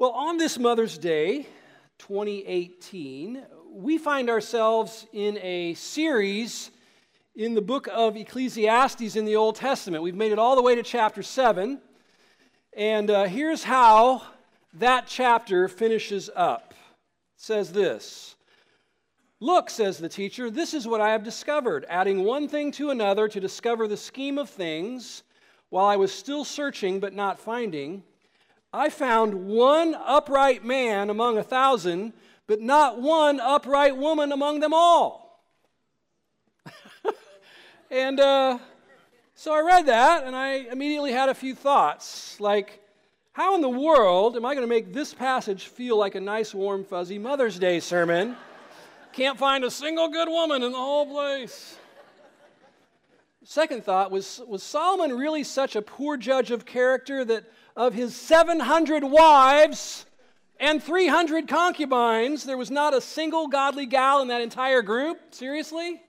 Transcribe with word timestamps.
Well, 0.00 0.12
on 0.12 0.36
this 0.36 0.60
Mother's 0.60 0.96
Day, 0.96 1.48
2018, 1.98 3.42
we 3.72 3.98
find 3.98 4.30
ourselves 4.30 5.08
in 5.12 5.36
a 5.38 5.74
series 5.74 6.70
in 7.34 7.56
the 7.56 7.60
book 7.60 7.88
of 7.92 8.16
Ecclesiastes 8.16 9.16
in 9.16 9.24
the 9.24 9.34
Old 9.34 9.56
Testament. 9.56 10.04
We've 10.04 10.14
made 10.14 10.30
it 10.30 10.38
all 10.38 10.54
the 10.54 10.62
way 10.62 10.76
to 10.76 10.84
chapter 10.84 11.24
7. 11.24 11.80
And 12.76 13.10
uh, 13.10 13.24
here's 13.24 13.64
how 13.64 14.22
that 14.74 15.08
chapter 15.08 15.66
finishes 15.66 16.30
up. 16.36 16.74
It 17.34 17.42
says 17.42 17.72
this 17.72 18.36
Look, 19.40 19.68
says 19.68 19.98
the 19.98 20.08
teacher, 20.08 20.48
this 20.48 20.74
is 20.74 20.86
what 20.86 21.00
I 21.00 21.10
have 21.10 21.24
discovered, 21.24 21.84
adding 21.88 22.22
one 22.22 22.46
thing 22.46 22.70
to 22.70 22.90
another 22.90 23.26
to 23.26 23.40
discover 23.40 23.88
the 23.88 23.96
scheme 23.96 24.38
of 24.38 24.48
things 24.48 25.24
while 25.70 25.86
I 25.86 25.96
was 25.96 26.12
still 26.12 26.44
searching 26.44 27.00
but 27.00 27.14
not 27.14 27.40
finding. 27.40 28.04
I 28.72 28.90
found 28.90 29.46
one 29.46 29.94
upright 29.94 30.64
man 30.64 31.08
among 31.08 31.38
a 31.38 31.42
thousand, 31.42 32.12
but 32.46 32.60
not 32.60 33.00
one 33.00 33.40
upright 33.40 33.96
woman 33.96 34.30
among 34.30 34.60
them 34.60 34.74
all. 34.74 35.42
and 37.90 38.20
uh, 38.20 38.58
so 39.34 39.54
I 39.54 39.60
read 39.60 39.86
that, 39.86 40.24
and 40.24 40.36
I 40.36 40.66
immediately 40.70 41.12
had 41.12 41.30
a 41.30 41.34
few 41.34 41.54
thoughts 41.54 42.38
like, 42.40 42.82
how 43.32 43.54
in 43.54 43.62
the 43.62 43.68
world 43.68 44.36
am 44.36 44.44
I 44.44 44.54
going 44.54 44.66
to 44.66 44.74
make 44.74 44.92
this 44.92 45.14
passage 45.14 45.68
feel 45.68 45.96
like 45.96 46.14
a 46.14 46.20
nice, 46.20 46.52
warm, 46.52 46.84
fuzzy 46.84 47.18
Mother's 47.18 47.58
Day 47.58 47.80
sermon? 47.80 48.36
Can't 49.12 49.38
find 49.38 49.64
a 49.64 49.70
single 49.70 50.08
good 50.08 50.28
woman 50.28 50.62
in 50.62 50.72
the 50.72 50.78
whole 50.78 51.06
place. 51.06 51.78
Second 53.44 53.82
thought 53.82 54.10
was 54.10 54.42
Was 54.46 54.62
Solomon 54.62 55.16
really 55.16 55.42
such 55.42 55.74
a 55.74 55.80
poor 55.80 56.18
judge 56.18 56.50
of 56.50 56.66
character 56.66 57.24
that 57.24 57.44
of 57.78 57.94
his 57.94 58.14
700 58.16 59.04
wives 59.04 60.04
and 60.58 60.82
300 60.82 61.46
concubines, 61.46 62.42
there 62.42 62.58
was 62.58 62.72
not 62.72 62.92
a 62.92 63.00
single 63.00 63.46
godly 63.46 63.86
gal 63.86 64.20
in 64.20 64.28
that 64.28 64.40
entire 64.40 64.82
group? 64.82 65.16
Seriously? 65.30 66.02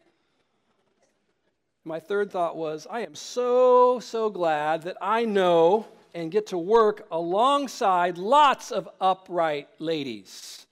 My 1.85 1.99
third 1.99 2.31
thought 2.31 2.57
was 2.57 2.87
I 2.89 3.01
am 3.01 3.13
so, 3.13 3.99
so 3.99 4.31
glad 4.31 4.81
that 4.81 4.97
I 4.99 5.25
know 5.25 5.85
and 6.15 6.31
get 6.31 6.47
to 6.47 6.57
work 6.57 7.05
alongside 7.11 8.17
lots 8.17 8.71
of 8.71 8.89
upright 8.99 9.69
ladies, 9.77 10.65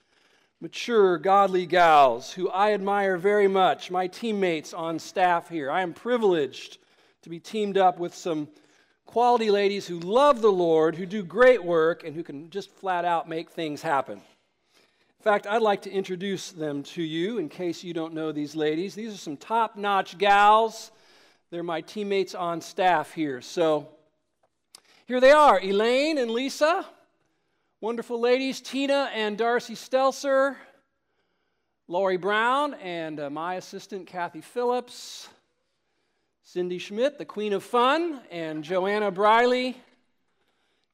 mature, 0.60 1.20
godly 1.20 1.68
gals 1.68 2.34
who 2.34 2.50
I 2.50 2.74
admire 2.74 3.18
very 3.18 3.48
much, 3.48 3.92
my 3.92 4.08
teammates 4.08 4.74
on 4.74 4.98
staff 4.98 5.48
here. 5.48 5.70
I 5.70 5.84
am 5.84 5.94
privileged 5.94 6.80
to 7.22 7.30
be 7.30 7.40
teamed 7.40 7.78
up 7.78 8.00
with 8.00 8.16
some 8.16 8.48
quality 9.08 9.50
ladies 9.50 9.88
who 9.88 10.00
love 10.00 10.42
the 10.42 10.52
Lord, 10.52 10.96
who 10.96 11.08
do 11.08 11.24
great 11.24 11.64
work, 11.64 12.04
and 12.04 12.16
who 12.16 12.22
can 12.22 12.52
just 12.52 12.70
flat 12.70 13.06
out 13.06 13.28
make 13.28 13.50
things 13.50 13.82
happen. 13.82 14.18
In 14.18 15.24
fact, 15.24 15.48
I'd 15.48 15.64
like 15.64 15.82
to 15.84 15.92
introduce 15.92 16.52
them 16.52 16.84
to 16.84 17.02
you 17.02 17.40
in 17.40 17.50
case 17.50 17.84
you 17.84 17.94
don't 17.94 18.14
know 18.14 18.32
these 18.32 18.56
ladies. 18.56 18.94
These 18.94 19.14
are 19.14 19.18
some 19.18 19.38
top 19.38 19.76
notch 19.76 20.18
gals. 20.18 20.92
They're 21.50 21.64
my 21.64 21.82
teammates 21.82 22.36
on 22.36 22.62
staff 22.62 23.14
here. 23.14 23.42
So 23.42 23.88
here 25.08 25.20
they 25.20 25.32
are 25.32 25.60
Elaine 25.60 26.18
and 26.18 26.30
Lisa, 26.30 26.86
wonderful 27.82 28.20
ladies. 28.20 28.62
Tina 28.62 29.10
and 29.14 29.38
Darcy 29.38 29.76
Stelzer, 29.76 30.58
Laurie 31.88 32.18
Brown, 32.18 32.74
and 32.76 33.20
uh, 33.20 33.30
my 33.30 33.56
assistant, 33.56 34.06
Kathy 34.06 34.42
Phillips. 34.42 35.30
Cindy 36.50 36.78
Schmidt, 36.78 37.18
the 37.18 37.26
Queen 37.26 37.52
of 37.52 37.62
Fun, 37.62 38.22
and 38.32 38.64
Joanna 38.64 39.12
Briley, 39.12 39.76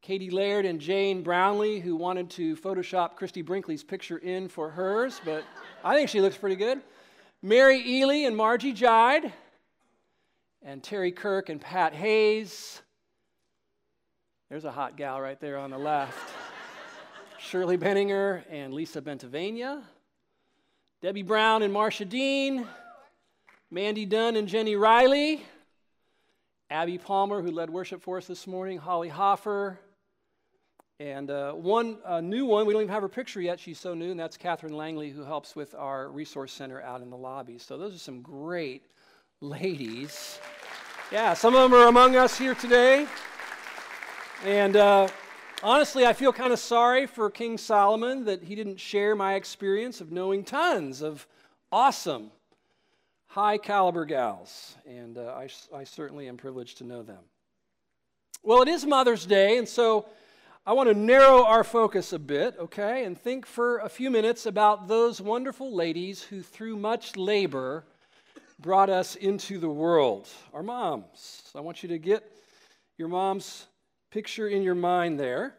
Katie 0.02 0.32
Laird, 0.32 0.66
and 0.66 0.82
Jane 0.82 1.22
Brownlee, 1.22 1.80
who 1.80 1.96
wanted 1.96 2.32
to 2.32 2.56
Photoshop 2.56 3.16
Christie 3.16 3.44
Brinkley's 3.44 3.84
picture 3.84 4.18
in 4.18 4.48
for 4.48 4.72
hers, 4.72 5.22
but 5.24 5.44
I 5.84 5.94
think 5.94 6.10
she 6.10 6.22
looks 6.22 6.36
pretty 6.36 6.56
good. 6.56 6.82
Mary 7.44 7.88
Ely 7.88 8.26
and 8.26 8.36
Margie 8.36 8.74
Jide, 8.74 9.32
and 10.64 10.82
Terry 10.82 11.12
Kirk 11.12 11.50
and 11.50 11.62
Pat 11.62 11.94
Hayes. 11.94 12.82
There's 14.50 14.66
a 14.66 14.72
hot 14.72 14.98
gal 14.98 15.22
right 15.22 15.40
there 15.40 15.60
on 15.60 15.70
the 15.70 15.78
left. 15.78 16.34
Shirley 17.38 17.78
Benninger 17.78 18.42
and 18.50 18.74
Lisa 18.74 19.04
Bentavania. 19.04 19.84
Debbie 21.04 21.22
Brown 21.22 21.62
and 21.62 21.72
Marsha 21.72 22.10
Dean. 22.10 22.68
Mandy 23.74 24.06
Dunn 24.06 24.36
and 24.36 24.48
Jenny 24.48 24.76
Riley, 24.76 25.44
Abby 26.74 26.98
Palmer, 26.98 27.40
who 27.40 27.52
led 27.52 27.70
worship 27.70 28.02
for 28.02 28.18
us 28.18 28.26
this 28.26 28.48
morning, 28.48 28.80
Holly 28.80 29.08
Hoffer, 29.08 29.80
and 31.00 31.30
uh, 31.30 31.52
one 31.52 32.00
uh, 32.04 32.20
new 32.20 32.48
one, 32.48 32.66
we 32.66 32.74
don't 32.74 32.82
even 32.82 32.92
have 32.92 33.04
her 33.04 33.10
picture 33.10 33.40
yet, 33.40 33.60
she's 33.60 33.80
so 33.80 33.94
new, 33.94 34.10
and 34.10 34.20
that's 34.20 34.38
Catherine 34.38 34.74
Langley, 34.74 35.12
who 35.12 35.24
helps 35.24 35.56
with 35.56 35.76
our 35.76 36.10
resource 36.10 36.52
center 36.52 36.82
out 36.82 37.04
in 37.04 37.12
the 37.12 37.16
lobby. 37.16 37.60
So 37.60 37.78
those 37.78 37.94
are 37.94 38.00
some 38.00 38.24
great 38.24 38.88
ladies. 39.40 40.40
Yeah, 41.12 41.36
some 41.36 41.54
of 41.54 41.62
them 41.62 41.80
are 41.80 41.90
among 41.90 42.16
us 42.16 42.40
here 42.40 42.56
today. 42.56 43.06
And 44.44 44.76
uh, 44.76 45.10
honestly, 45.62 46.08
I 46.08 46.14
feel 46.14 46.34
kind 46.34 46.52
of 46.52 46.58
sorry 46.58 47.06
for 47.06 47.30
King 47.30 47.60
Solomon 47.60 48.26
that 48.26 48.42
he 48.42 48.56
didn't 48.56 48.80
share 48.80 49.16
my 49.16 49.36
experience 49.36 50.02
of 50.02 50.12
knowing 50.12 50.44
tons 50.44 51.04
of 51.04 51.28
awesome 51.72 52.32
high 53.34 53.58
caliber 53.58 54.06
gals, 54.06 54.76
and 54.86 55.18
uh, 55.18 55.34
I, 55.36 55.50
I 55.76 55.86
certainly 55.86 56.28
am 56.28 56.38
privileged 56.38 56.78
to 56.78 56.84
know 56.84 57.02
them. 57.02 57.18
Well, 58.44 58.62
it 58.62 58.68
is 58.68 58.86
Mother's 58.86 59.26
Day, 59.26 59.58
and 59.58 59.68
so 59.68 60.06
I 60.68 60.74
want 60.74 60.88
to 60.90 60.94
narrow 60.94 61.44
our 61.44 61.64
focus 61.64 62.14
a 62.14 62.20
bit, 62.20 62.56
okay, 62.60 63.06
and 63.06 63.20
think 63.20 63.48
for 63.48 63.80
a 63.80 63.90
few 63.90 64.12
minutes 64.12 64.46
about 64.46 64.88
those 64.88 65.20
wonderful 65.20 65.74
ladies 65.74 66.22
who, 66.22 66.44
through 66.44 66.78
much 66.78 67.16
labor, 67.16 67.86
brought 68.60 68.92
us 68.92 69.16
into 69.16 69.58
the 69.58 69.68
world, 69.68 70.30
our 70.54 70.62
moms. 70.62 71.52
I 71.56 71.62
want 71.62 71.82
you 71.82 71.90
to 71.90 71.98
get 71.98 72.24
your 73.00 73.08
mom's 73.08 73.66
picture 74.12 74.48
in 74.48 74.62
your 74.62 74.76
mind 74.76 75.20
there. 75.20 75.56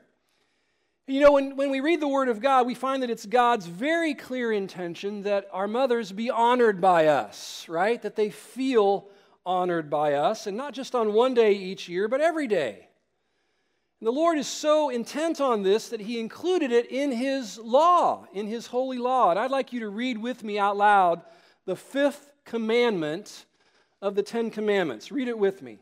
You 1.07 1.21
know, 1.21 1.33
when, 1.33 1.57
when 1.57 1.69
we 1.69 1.81
read 1.81 2.01
the 2.01 2.09
Word 2.09 2.31
of 2.31 2.41
God, 2.41 2.67
we 2.67 2.75
find 2.75 3.03
that 3.03 3.11
it's 3.11 3.27
God's 3.27 3.67
very 3.67 4.15
clear 4.15 4.51
intention 4.51 5.25
that 5.25 5.47
our 5.53 5.69
mothers 5.69 6.11
be 6.13 6.31
honored 6.31 6.81
by 6.81 7.09
us, 7.09 7.67
right? 7.69 8.01
That 8.01 8.17
they 8.17 8.31
feel 8.31 9.09
honored 9.45 9.91
by 9.91 10.15
us, 10.15 10.47
and 10.47 10.57
not 10.57 10.73
just 10.73 10.95
on 10.95 11.13
one 11.13 11.35
day 11.35 11.53
each 11.53 11.91
year, 11.91 12.09
but 12.09 12.23
every 12.23 12.47
day. 12.47 12.89
And 14.01 14.07
the 14.07 14.13
Lord 14.13 14.39
is 14.39 14.47
so 14.47 14.89
intent 14.89 15.43
on 15.43 15.63
this 15.63 15.91
that 15.91 16.01
He 16.01 16.19
included 16.19 16.73
it 16.73 16.91
in 16.91 17.13
His 17.13 17.59
law, 17.59 18.27
in 18.33 18.47
His 18.47 18.69
holy 18.69 18.97
law. 18.97 19.29
And 19.29 19.39
I'd 19.39 19.51
like 19.51 19.75
you 19.75 19.81
to 19.81 19.91
read 19.91 20.17
with 20.17 20.43
me 20.43 20.59
out 20.59 20.79
loud 20.79 21.21
the 21.67 21.77
fifth 21.77 22.33
commandment 22.47 23.45
of 24.01 24.15
the 24.15 24.23
Ten 24.23 24.51
Commandments. 24.51 25.13
Read 25.13 25.29
it 25.29 25.39
with 25.39 25.61
me. 25.61 25.81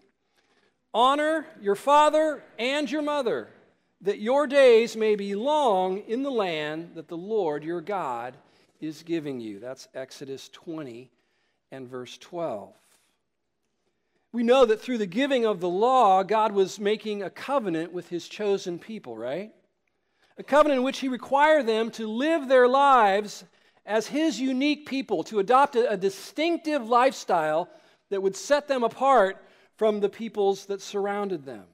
Honor 0.92 1.46
your 1.60 1.76
father 1.76 2.42
and 2.58 2.90
your 2.90 3.02
mother 3.02 3.50
that 4.02 4.18
your 4.18 4.46
days 4.46 4.96
may 4.96 5.14
be 5.14 5.34
long 5.34 5.98
in 6.08 6.22
the 6.22 6.30
land 6.30 6.90
that 6.94 7.08
the 7.08 7.16
Lord 7.16 7.62
your 7.62 7.80
God 7.80 8.36
is 8.80 9.02
giving 9.02 9.40
you. 9.40 9.60
That's 9.60 9.88
Exodus 9.94 10.48
20 10.48 11.10
and 11.70 11.88
verse 11.88 12.18
12. 12.18 12.74
We 14.32 14.42
know 14.42 14.64
that 14.64 14.80
through 14.80 14.98
the 14.98 15.06
giving 15.06 15.44
of 15.44 15.60
the 15.60 15.68
law, 15.68 16.22
God 16.22 16.52
was 16.52 16.80
making 16.80 17.22
a 17.22 17.30
covenant 17.30 17.92
with 17.92 18.08
his 18.08 18.28
chosen 18.28 18.78
people, 18.78 19.16
right? 19.16 19.52
A 20.38 20.42
covenant 20.42 20.78
in 20.78 20.84
which 20.84 21.00
he 21.00 21.08
required 21.08 21.66
them 21.66 21.90
to 21.92 22.06
live 22.08 22.48
their 22.48 22.66
lives 22.66 23.44
as 23.84 24.06
his 24.06 24.40
unique 24.40 24.86
people, 24.86 25.22
to 25.24 25.38
adopt 25.38 25.76
a, 25.76 25.96
distinctive 25.96 26.88
lifestyle 26.88 27.68
that 28.10 28.22
would 28.22 28.36
set 28.36 28.68
them 28.68 28.84
apart 28.84 29.44
from 29.76 30.00
the 30.00 30.08
peoples 30.08 30.66
that 30.66 30.80
surrounded 30.80 31.44
them. 31.44 31.64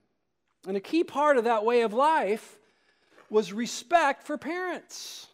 And 0.66 0.76
a 0.76 0.80
key 0.80 1.04
part 1.04 1.36
of 1.36 1.44
that 1.44 1.64
way 1.64 1.82
of 1.82 1.92
life 1.92 2.58
was 3.30 3.52
respect 3.52 4.26
for 4.26 4.36
parents, 4.36 5.28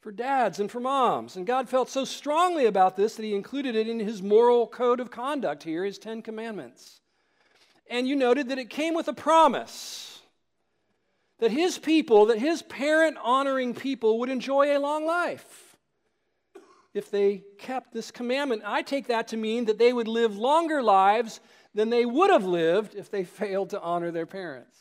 for 0.00 0.12
dads 0.12 0.60
and 0.60 0.70
for 0.70 0.80
moms. 0.80 1.36
And 1.36 1.46
God 1.46 1.68
felt 1.68 1.88
so 1.88 2.04
strongly 2.04 2.66
about 2.66 2.96
this 2.96 3.16
that 3.16 3.24
He 3.24 3.34
included 3.34 3.76
it 3.76 3.88
in 3.88 3.98
His 3.98 4.22
moral 4.22 4.66
code 4.66 5.00
of 5.00 5.10
conduct 5.10 5.62
here, 5.64 5.84
His 5.84 5.98
Ten 5.98 6.22
Commandments. 6.22 7.00
And 7.90 8.08
you 8.08 8.16
noted 8.16 8.48
that 8.48 8.58
it 8.58 8.70
came 8.70 8.94
with 8.94 9.08
a 9.08 9.12
promise 9.12 10.20
that 11.38 11.50
His 11.50 11.78
people, 11.78 12.26
that 12.26 12.38
His 12.38 12.62
parent 12.62 13.16
honoring 13.22 13.74
people, 13.74 14.18
would 14.20 14.28
enjoy 14.28 14.76
a 14.76 14.80
long 14.80 15.06
life 15.06 15.76
if 16.94 17.10
they 17.10 17.44
kept 17.58 17.92
this 17.92 18.10
commandment. 18.10 18.62
I 18.64 18.82
take 18.82 19.06
that 19.06 19.28
to 19.28 19.36
mean 19.36 19.66
that 19.66 19.78
they 19.78 19.92
would 19.92 20.08
live 20.08 20.36
longer 20.36 20.82
lives 20.82 21.40
than 21.78 21.90
they 21.90 22.04
would 22.04 22.28
have 22.28 22.44
lived 22.44 22.96
if 22.96 23.08
they 23.08 23.22
failed 23.42 23.70
to 23.70 23.80
honor 23.80 24.10
their 24.10 24.26
parents. 24.26 24.76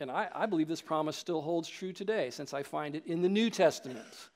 And 0.00 0.10
I, 0.10 0.28
I, 0.34 0.46
believe 0.46 0.68
this 0.68 0.80
promise 0.80 1.16
still 1.16 1.42
holds 1.42 1.68
true 1.68 1.92
today, 1.92 2.30
since 2.30 2.54
I 2.54 2.62
find 2.62 2.96
it 2.96 3.06
in 3.06 3.20
the 3.20 3.28
New 3.28 3.50
Testament, 3.50 4.30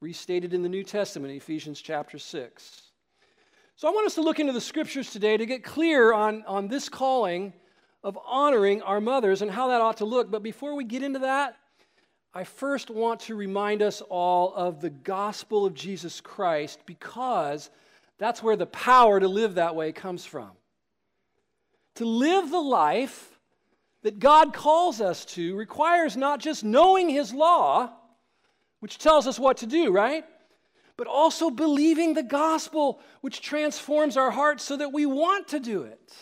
restated 0.00 0.52
in 0.52 0.62
the 0.62 0.68
New 0.68 0.84
Testament, 0.84 1.34
Ephesians 1.34 1.80
chapter 1.80 2.18
6. 2.18 2.82
So 3.76 3.88
I 3.88 3.92
want 3.92 4.06
us 4.06 4.14
to 4.16 4.22
look 4.22 4.40
into 4.40 4.52
the 4.52 4.60
scriptures 4.60 5.10
today 5.10 5.38
to 5.38 5.46
get 5.46 5.64
clear 5.64 6.12
on, 6.12 6.44
on 6.46 6.68
this 6.68 6.90
calling 6.90 7.54
of 8.04 8.18
honoring 8.26 8.82
our 8.82 9.00
mothers 9.00 9.40
and 9.40 9.50
how 9.50 9.68
that 9.68 9.80
ought 9.80 9.98
to 9.98 10.04
look. 10.04 10.30
But 10.30 10.42
before 10.42 10.74
we 10.74 10.84
get 10.84 11.02
into 11.02 11.20
that, 11.20 11.56
I 12.34 12.44
first 12.44 12.90
want 12.90 13.20
to 13.20 13.34
remind 13.34 13.80
us 13.80 14.02
all 14.02 14.54
of 14.54 14.82
the 14.82 14.90
gospel 14.90 15.64
of 15.64 15.72
Jesus 15.72 16.20
Christ 16.20 16.80
because 16.84 17.70
that's 18.18 18.42
where 18.42 18.56
the 18.56 18.66
power 18.66 19.18
to 19.18 19.28
live 19.28 19.54
that 19.54 19.74
way 19.74 19.92
comes 19.92 20.26
from. 20.26 20.50
To 21.98 22.06
live 22.06 22.50
the 22.50 22.60
life 22.60 23.40
that 24.02 24.20
God 24.20 24.54
calls 24.54 25.00
us 25.00 25.24
to 25.24 25.56
requires 25.56 26.16
not 26.16 26.38
just 26.38 26.62
knowing 26.62 27.08
His 27.08 27.34
law, 27.34 27.90
which 28.78 28.98
tells 28.98 29.26
us 29.26 29.36
what 29.36 29.56
to 29.56 29.66
do, 29.66 29.90
right? 29.90 30.24
But 30.96 31.08
also 31.08 31.50
believing 31.50 32.14
the 32.14 32.22
gospel, 32.22 33.00
which 33.20 33.40
transforms 33.40 34.16
our 34.16 34.30
hearts 34.30 34.62
so 34.62 34.76
that 34.76 34.92
we 34.92 35.06
want 35.06 35.48
to 35.48 35.58
do 35.58 35.82
it. 35.82 36.14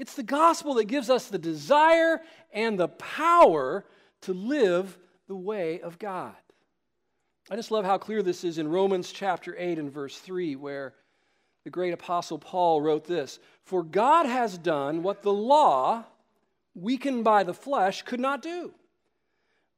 It's 0.00 0.14
the 0.14 0.24
gospel 0.24 0.74
that 0.74 0.86
gives 0.86 1.08
us 1.08 1.28
the 1.28 1.38
desire 1.38 2.20
and 2.52 2.76
the 2.76 2.88
power 2.88 3.84
to 4.22 4.32
live 4.32 4.98
the 5.28 5.36
way 5.36 5.80
of 5.80 6.00
God. 6.00 6.34
I 7.48 7.54
just 7.54 7.70
love 7.70 7.84
how 7.84 7.98
clear 7.98 8.24
this 8.24 8.42
is 8.42 8.58
in 8.58 8.66
Romans 8.66 9.12
chapter 9.12 9.54
8 9.56 9.78
and 9.78 9.92
verse 9.92 10.18
3, 10.18 10.56
where 10.56 10.94
the 11.64 11.70
great 11.70 11.94
apostle 11.94 12.38
Paul 12.38 12.80
wrote 12.80 13.04
this 13.04 13.38
For 13.64 13.82
God 13.82 14.26
has 14.26 14.56
done 14.56 15.02
what 15.02 15.22
the 15.22 15.32
law, 15.32 16.04
weakened 16.74 17.24
by 17.24 17.42
the 17.42 17.54
flesh, 17.54 18.02
could 18.02 18.20
not 18.20 18.42
do. 18.42 18.72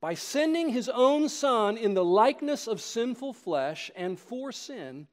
By 0.00 0.14
sending 0.14 0.68
his 0.68 0.88
own 0.88 1.28
Son 1.28 1.76
in 1.76 1.94
the 1.94 2.04
likeness 2.04 2.66
of 2.66 2.80
sinful 2.80 3.32
flesh 3.32 3.90
and 3.96 4.18
for 4.18 4.52
sin, 4.52 5.06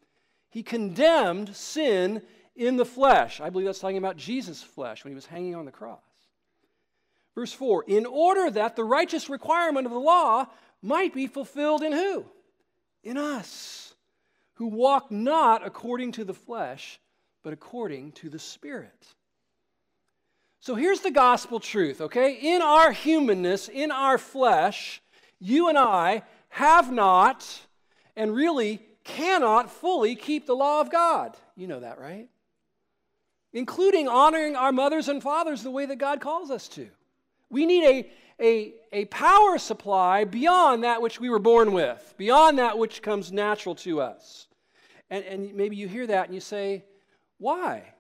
he 0.49 0.61
condemned 0.61 1.55
sin 1.55 2.21
in 2.55 2.75
the 2.75 2.85
flesh. 2.85 3.39
I 3.39 3.49
believe 3.49 3.65
that's 3.65 3.79
talking 3.79 3.97
about 3.97 4.17
Jesus' 4.17 4.61
flesh 4.61 5.03
when 5.03 5.11
he 5.11 5.15
was 5.15 5.25
hanging 5.25 5.55
on 5.55 5.65
the 5.65 5.71
cross. 5.71 5.99
Verse 7.35 7.53
4 7.53 7.85
In 7.87 8.05
order 8.05 8.51
that 8.51 8.75
the 8.75 8.83
righteous 8.83 9.29
requirement 9.29 9.85
of 9.85 9.91
the 9.91 9.99
law 9.99 10.45
might 10.81 11.13
be 11.13 11.27
fulfilled 11.27 11.81
in 11.81 11.93
who? 11.93 12.25
In 13.03 13.17
us, 13.17 13.92
who 14.55 14.67
walk 14.67 15.11
not 15.11 15.65
according 15.65 16.13
to 16.13 16.23
the 16.23 16.33
flesh, 16.33 16.99
but 17.43 17.53
according 17.53 18.11
to 18.13 18.29
the 18.29 18.39
Spirit. 18.39 19.07
So 20.59 20.75
here's 20.75 21.01
the 21.01 21.11
gospel 21.11 21.59
truth, 21.59 21.99
okay? 21.99 22.33
In 22.55 22.61
our 22.61 22.91
humanness, 22.91 23.67
in 23.67 23.91
our 23.91 24.17
flesh, 24.17 25.01
you 25.39 25.67
and 25.69 25.77
I 25.77 26.23
have 26.49 26.91
not 26.91 27.61
and 28.15 28.33
really 28.33 28.81
cannot 29.03 29.69
fully 29.69 30.15
keep 30.15 30.45
the 30.45 30.55
law 30.55 30.79
of 30.79 30.89
God. 30.91 31.35
You 31.55 31.67
know 31.67 31.81
that, 31.81 31.99
right? 31.99 32.29
including 33.53 34.07
honoring 34.07 34.55
our 34.55 34.71
mothers 34.71 35.07
and 35.07 35.21
fathers 35.21 35.63
the 35.63 35.71
way 35.71 35.85
that 35.85 35.97
God 35.97 36.19
calls 36.19 36.49
us 36.51 36.67
to. 36.69 36.89
We 37.49 37.65
need 37.65 37.85
a, 37.85 38.09
a, 38.43 38.73
a 38.91 39.05
power 39.05 39.57
supply 39.57 40.25
beyond 40.25 40.83
that 40.83 41.01
which 41.01 41.19
we 41.19 41.29
were 41.29 41.39
born 41.39 41.71
with, 41.71 42.13
beyond 42.17 42.59
that 42.59 42.77
which 42.77 43.01
comes 43.01 43.31
natural 43.31 43.73
to 43.75 44.01
us. 44.01 44.47
And, 45.09 45.23
and 45.23 45.55
maybe 45.55 45.77
you 45.77 45.87
hear 45.87 46.05
that 46.07 46.25
and 46.25 46.35
you 46.35 46.41
say, 46.41 46.83
why? 47.37 47.93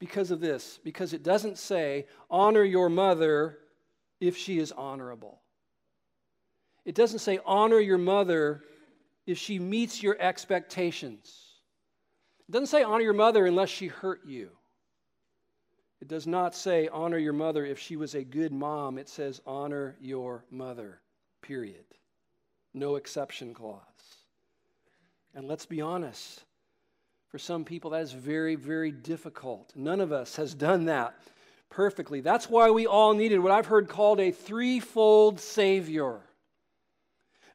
Because 0.00 0.32
of 0.32 0.40
this, 0.40 0.80
because 0.82 1.12
it 1.12 1.22
doesn't 1.22 1.58
say, 1.58 2.06
honor 2.28 2.64
your 2.64 2.88
mother 2.88 3.58
if 4.20 4.36
she 4.36 4.58
is 4.58 4.72
honorable. 4.72 5.40
It 6.84 6.96
doesn't 6.96 7.20
say, 7.20 7.38
honor 7.46 7.78
your 7.78 7.98
mother 7.98 8.62
if 9.26 9.38
she 9.38 9.58
meets 9.58 10.02
your 10.02 10.16
expectations. 10.18 11.40
It 12.48 12.52
doesn't 12.52 12.66
say 12.66 12.82
honor 12.82 13.04
your 13.04 13.14
mother 13.14 13.46
unless 13.46 13.70
she 13.70 13.86
hurt 13.86 14.26
you. 14.26 14.50
It 16.04 16.08
does 16.08 16.26
not 16.26 16.54
say 16.54 16.86
honor 16.88 17.16
your 17.16 17.32
mother 17.32 17.64
if 17.64 17.78
she 17.78 17.96
was 17.96 18.14
a 18.14 18.22
good 18.22 18.52
mom. 18.52 18.98
It 18.98 19.08
says 19.08 19.40
honor 19.46 19.96
your 20.02 20.44
mother, 20.50 21.00
period. 21.40 21.86
No 22.74 22.96
exception 22.96 23.54
clause. 23.54 23.80
And 25.34 25.48
let's 25.48 25.64
be 25.64 25.80
honest, 25.80 26.44
for 27.30 27.38
some 27.38 27.64
people 27.64 27.92
that 27.92 28.02
is 28.02 28.12
very, 28.12 28.54
very 28.54 28.90
difficult. 28.90 29.72
None 29.74 30.02
of 30.02 30.12
us 30.12 30.36
has 30.36 30.52
done 30.52 30.84
that 30.84 31.14
perfectly. 31.70 32.20
That's 32.20 32.50
why 32.50 32.68
we 32.70 32.86
all 32.86 33.14
needed 33.14 33.38
what 33.38 33.52
I've 33.52 33.64
heard 33.64 33.88
called 33.88 34.20
a 34.20 34.30
threefold 34.30 35.40
Savior 35.40 36.20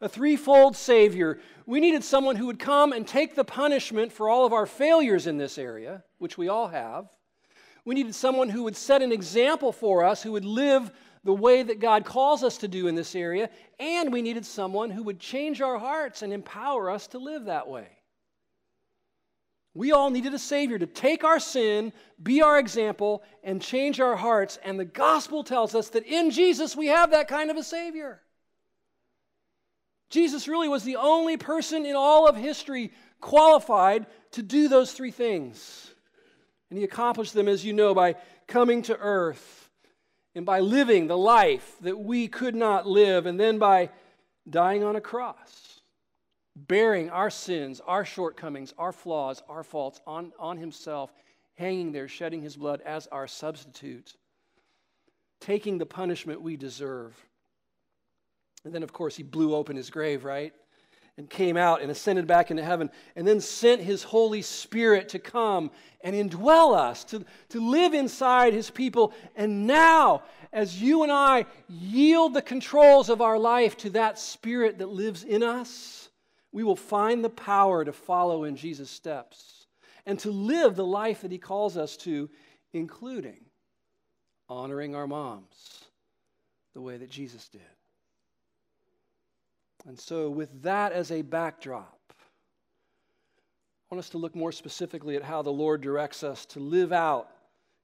a 0.02 0.08
threefold 0.08 0.78
Savior. 0.78 1.40
We 1.66 1.82
needed 1.82 2.06
someone 2.06 2.38
who 2.38 2.46
would 2.46 2.58
come 2.58 2.94
and 2.94 3.06
take 3.06 3.36
the 3.36 3.44
punishment 3.44 4.14
for 4.14 4.30
all 4.30 4.46
of 4.46 4.54
our 4.54 4.66
failures 4.66 5.28
in 5.28 5.38
this 5.38 5.58
area, 5.58 6.06
which 6.20 6.38
we 6.38 6.48
all 6.48 6.70
have. 6.70 7.10
We 7.86 7.96
needed 7.96 8.16
someone 8.16 8.50
who 8.50 8.64
would 8.64 8.76
set 8.76 9.02
an 9.02 9.12
example 9.12 9.72
for 9.72 10.04
us, 10.04 10.22
who 10.22 10.34
would 10.34 10.46
live 10.46 10.92
the 11.24 11.34
way 11.34 11.64
that 11.64 11.80
God 11.80 12.06
calls 12.06 12.44
us 12.44 12.58
to 12.60 12.68
do 12.68 12.88
in 12.88 12.96
this 12.96 13.16
area. 13.16 13.50
And 13.80 14.12
we 14.12 14.22
needed 14.22 14.46
someone 14.46 14.90
who 14.90 15.04
would 15.04 15.20
change 15.20 15.62
our 15.62 15.78
hearts 15.78 16.22
and 16.22 16.32
empower 16.32 16.90
us 16.90 17.08
to 17.08 17.18
live 17.18 17.46
that 17.46 17.68
way. 17.68 17.88
We 19.74 19.92
all 19.92 20.10
needed 20.10 20.34
a 20.34 20.40
Savior 20.40 20.80
to 20.80 20.88
take 20.88 21.24
our 21.24 21.40
sin, 21.40 21.94
be 22.22 22.42
our 22.42 22.58
example, 22.58 23.24
and 23.44 23.62
change 23.62 24.00
our 24.00 24.16
hearts. 24.16 24.58
And 24.64 24.80
the 24.80 24.86
gospel 24.86 25.44
tells 25.44 25.76
us 25.76 25.90
that 25.90 26.06
in 26.06 26.32
Jesus 26.32 26.76
we 26.76 26.88
have 26.88 27.12
that 27.12 27.28
kind 27.28 27.52
of 27.52 27.58
a 27.58 27.64
Savior. 27.64 28.22
Jesus 30.10 30.48
really 30.48 30.68
was 30.68 30.84
the 30.84 30.96
only 30.96 31.38
person 31.38 31.86
in 31.86 31.96
all 31.96 32.28
of 32.28 32.36
history 32.36 32.92
qualified 33.22 34.08
to 34.32 34.42
do 34.42 34.68
those 34.68 34.92
three 34.92 35.12
things. 35.12 35.94
And 36.70 36.78
he 36.78 36.86
accomplished 36.86 37.34
them, 37.34 37.48
as 37.48 37.66
you 37.66 37.74
know, 37.74 37.94
by 37.94 38.16
coming 38.48 38.82
to 38.84 38.98
earth 38.98 39.70
and 40.36 40.46
by 40.46 40.60
living 40.60 41.08
the 41.08 41.18
life 41.18 41.76
that 41.82 41.98
we 41.98 42.28
could 42.28 42.56
not 42.56 42.86
live, 42.86 43.26
and 43.26 43.40
then 43.40 43.58
by 43.58 43.90
dying 44.48 44.84
on 44.84 44.96
a 44.96 45.02
cross, 45.02 45.82
bearing 46.56 47.10
our 47.10 47.30
sins, 47.30 47.82
our 47.86 48.06
shortcomings, 48.06 48.74
our 48.78 48.92
flaws, 48.92 49.42
our 49.50 49.64
faults 49.64 50.00
on, 50.06 50.32
on 50.38 50.58
himself, 50.58 51.12
hanging 51.56 51.92
there, 51.92 52.08
shedding 52.08 52.42
his 52.42 52.56
blood 52.56 52.82
as 52.86 53.08
our 53.08 53.28
substitute, 53.28 54.14
taking 55.42 55.78
the 55.78 55.86
punishment 55.86 56.42
we 56.42 56.56
deserve. 56.56 57.20
And 58.64 58.74
then, 58.74 58.84
of 58.84 58.94
course, 58.94 59.16
he 59.16 59.24
blew 59.24 59.56
open 59.56 59.76
his 59.76 59.90
grave, 59.90 60.24
right? 60.24 60.54
And 61.20 61.30
came 61.30 61.58
out 61.58 61.82
and 61.82 61.92
ascended 61.92 62.28
back 62.28 62.50
into 62.50 62.64
heaven, 62.64 62.90
and 63.14 63.28
then 63.28 63.42
sent 63.42 63.82
his 63.82 64.04
Holy 64.04 64.42
Spirit 64.42 65.10
to 65.10 65.20
come 65.20 65.70
and 66.00 66.16
indwell 66.16 66.74
us, 66.74 67.04
to, 67.04 67.26
to 67.50 67.60
live 67.70 67.94
inside 67.94 68.54
his 68.54 68.70
people. 68.70 69.14
And 69.36 69.68
now, 69.68 70.24
as 70.54 70.82
you 70.82 71.04
and 71.04 71.12
I 71.12 71.46
yield 71.68 72.34
the 72.34 72.42
controls 72.42 73.10
of 73.10 73.22
our 73.22 73.38
life 73.38 73.76
to 73.80 73.90
that 73.90 74.18
Spirit 74.18 74.78
that 74.78 74.88
lives 74.88 75.26
in 75.26 75.44
us, 75.44 76.08
we 76.54 76.64
will 76.64 76.78
find 76.78 77.22
the 77.22 77.30
power 77.30 77.84
to 77.84 77.92
follow 77.92 78.46
in 78.46 78.56
Jesus' 78.56 78.90
steps 78.90 79.68
and 80.06 80.18
to 80.20 80.32
live 80.32 80.78
the 80.78 80.86
life 80.86 81.24
that 81.24 81.34
he 81.34 81.38
calls 81.38 81.76
us 81.76 81.98
to, 81.98 82.30
including 82.72 83.42
honoring 84.48 84.96
our 84.96 85.06
moms 85.06 85.84
the 86.74 86.82
way 86.82 86.96
that 86.96 87.10
Jesus 87.10 87.50
did. 87.50 87.60
And 89.90 90.00
so, 90.00 90.30
with 90.30 90.62
that 90.62 90.92
as 90.92 91.10
a 91.10 91.24
backdrop, 91.24 92.14
I 92.14 93.96
want 93.96 93.98
us 93.98 94.10
to 94.12 94.20
look 94.20 94.36
more 94.36 94.52
specifically 94.52 95.16
at 95.16 95.24
how 95.24 95.42
the 95.42 95.50
Lord 95.50 95.82
directs 95.82 96.24
us 96.24 96.46
to 96.46 96.60
live 96.60 96.92
out 96.92 97.32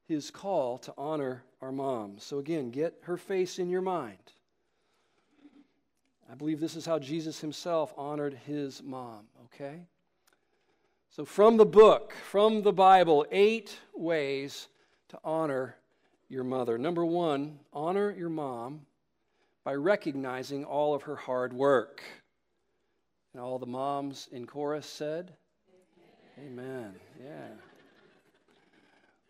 his 0.08 0.30
call 0.30 0.78
to 0.78 0.94
honor 1.00 1.42
our 1.64 1.72
moms. 1.72 2.24
So, 2.24 2.38
again, 2.38 2.70
get 2.70 2.94
her 3.06 3.18
face 3.18 3.58
in 3.58 3.72
your 3.72 3.82
mind. 3.82 4.20
I 6.32 6.36
believe 6.36 6.60
this 6.60 6.76
is 6.76 6.86
how 6.86 7.00
Jesus 7.00 7.40
himself 7.40 7.92
honored 7.98 8.36
his 8.46 8.84
mom, 8.84 9.26
okay? 9.46 9.88
So, 11.10 11.26
from 11.26 11.58
the 11.58 11.66
book, 11.66 12.14
from 12.30 12.62
the 12.62 12.72
Bible, 12.72 13.26
eight 13.32 13.80
ways 13.96 14.68
to 15.08 15.18
honor 15.24 15.76
your 16.30 16.44
mother. 16.44 16.78
Number 16.78 17.04
one, 17.04 17.58
honor 17.74 18.12
your 18.16 18.30
mom 18.30 18.82
by 19.66 19.74
recognizing 19.74 20.64
all 20.64 20.94
of 20.94 21.02
her 21.04 21.16
hard 21.16 21.52
work. 21.52 22.02
And 23.34 23.42
all 23.42 23.60
the 23.60 23.66
moms 23.66 24.30
in 24.32 24.46
chorus 24.46 24.86
said, 24.86 25.34
Amen. 26.38 26.60
Amen. 26.64 26.96
Yeah. 27.22 27.48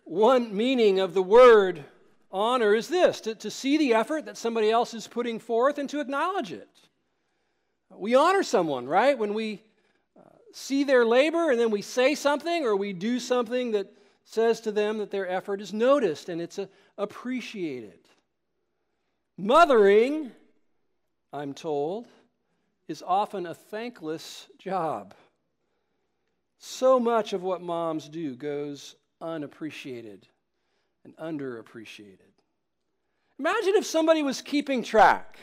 One 0.03 0.55
meaning 0.55 0.99
of 0.99 1.15
the 1.15 1.23
word 1.23 1.85
honor 2.31 2.75
is 2.75 2.89
this 2.89 3.21
to, 3.21 3.33
to 3.35 3.49
see 3.49 3.77
the 3.77 3.93
effort 3.93 4.25
that 4.25 4.37
somebody 4.37 4.69
else 4.69 4.93
is 4.93 5.07
putting 5.07 5.39
forth 5.39 5.77
and 5.77 5.89
to 5.89 6.01
acknowledge 6.01 6.51
it. 6.51 6.69
We 7.89 8.13
honor 8.13 8.43
someone, 8.43 8.87
right? 8.87 9.17
When 9.17 9.33
we 9.33 9.63
uh, 10.17 10.29
see 10.51 10.83
their 10.83 11.05
labor 11.05 11.49
and 11.49 11.59
then 11.59 11.71
we 11.71 11.81
say 11.81 12.13
something 12.13 12.65
or 12.65 12.75
we 12.75 12.91
do 12.91 13.19
something 13.19 13.71
that 13.71 13.91
says 14.25 14.59
to 14.61 14.71
them 14.71 14.97
that 14.97 15.11
their 15.11 15.29
effort 15.29 15.61
is 15.61 15.71
noticed 15.71 16.27
and 16.27 16.41
it's 16.41 16.59
uh, 16.59 16.65
appreciated. 16.97 18.04
Mothering, 19.37 20.31
I'm 21.33 21.53
told, 21.53 22.07
is 22.87 23.03
often 23.05 23.45
a 23.45 23.53
thankless 23.53 24.47
job. 24.57 25.13
So 26.57 26.99
much 26.99 27.33
of 27.33 27.43
what 27.43 27.61
moms 27.61 28.07
do 28.07 28.35
goes 28.35 28.95
unappreciated 29.21 30.27
and 31.03 31.15
underappreciated. 31.17 32.31
Imagine 33.37 33.73
if 33.75 33.85
somebody 33.85 34.23
was 34.23 34.41
keeping 34.41 34.81
track 34.81 35.37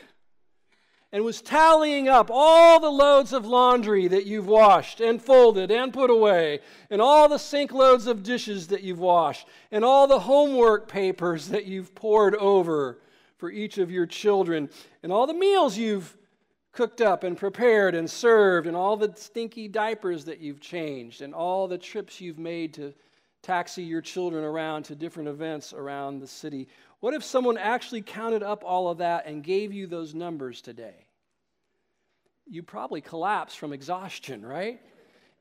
and 1.11 1.23
was 1.23 1.43
tallying 1.43 2.09
up 2.09 2.31
all 2.33 2.79
the 2.79 2.89
loads 2.89 3.31
of 3.31 3.45
laundry 3.45 4.07
that 4.07 4.25
you've 4.25 4.47
washed 4.47 4.99
and 4.99 5.21
folded 5.21 5.69
and 5.69 5.93
put 5.93 6.09
away, 6.09 6.59
and 6.89 6.99
all 6.99 7.29
the 7.29 7.37
sink 7.37 7.71
loads 7.71 8.07
of 8.07 8.23
dishes 8.23 8.67
that 8.69 8.81
you've 8.81 8.99
washed, 8.99 9.47
and 9.71 9.85
all 9.85 10.07
the 10.07 10.21
homework 10.21 10.87
papers 10.87 11.49
that 11.49 11.65
you've 11.65 11.93
pored 11.93 12.33
over 12.35 12.97
for 13.43 13.51
each 13.51 13.77
of 13.77 13.91
your 13.91 14.05
children, 14.05 14.69
and 15.03 15.11
all 15.11 15.27
the 15.27 15.33
meals 15.33 15.77
you've 15.77 16.15
cooked 16.71 17.01
up 17.01 17.25
and 17.25 17.37
prepared 17.37 17.93
and 17.93 18.09
served, 18.09 18.67
and 18.67 18.73
all 18.77 18.95
the 18.95 19.13
stinky 19.17 19.67
diapers 19.67 20.23
that 20.23 20.39
you've 20.39 20.61
changed, 20.61 21.21
and 21.21 21.33
all 21.33 21.67
the 21.67 21.77
trips 21.77 22.21
you've 22.21 22.39
made 22.39 22.73
to 22.73 22.93
taxi 23.41 23.83
your 23.83 23.99
children 23.99 24.45
around 24.45 24.83
to 24.83 24.95
different 24.95 25.27
events 25.27 25.73
around 25.73 26.21
the 26.21 26.27
city. 26.27 26.69
What 27.01 27.13
if 27.13 27.21
someone 27.21 27.57
actually 27.57 28.01
counted 28.01 28.43
up 28.43 28.63
all 28.63 28.87
of 28.87 28.99
that 28.99 29.25
and 29.25 29.43
gave 29.43 29.73
you 29.73 29.87
those 29.87 30.15
numbers 30.15 30.61
today? 30.61 31.07
You 32.47 32.63
probably 32.63 33.01
collapse 33.01 33.55
from 33.55 33.73
exhaustion, 33.73 34.45
right? 34.45 34.79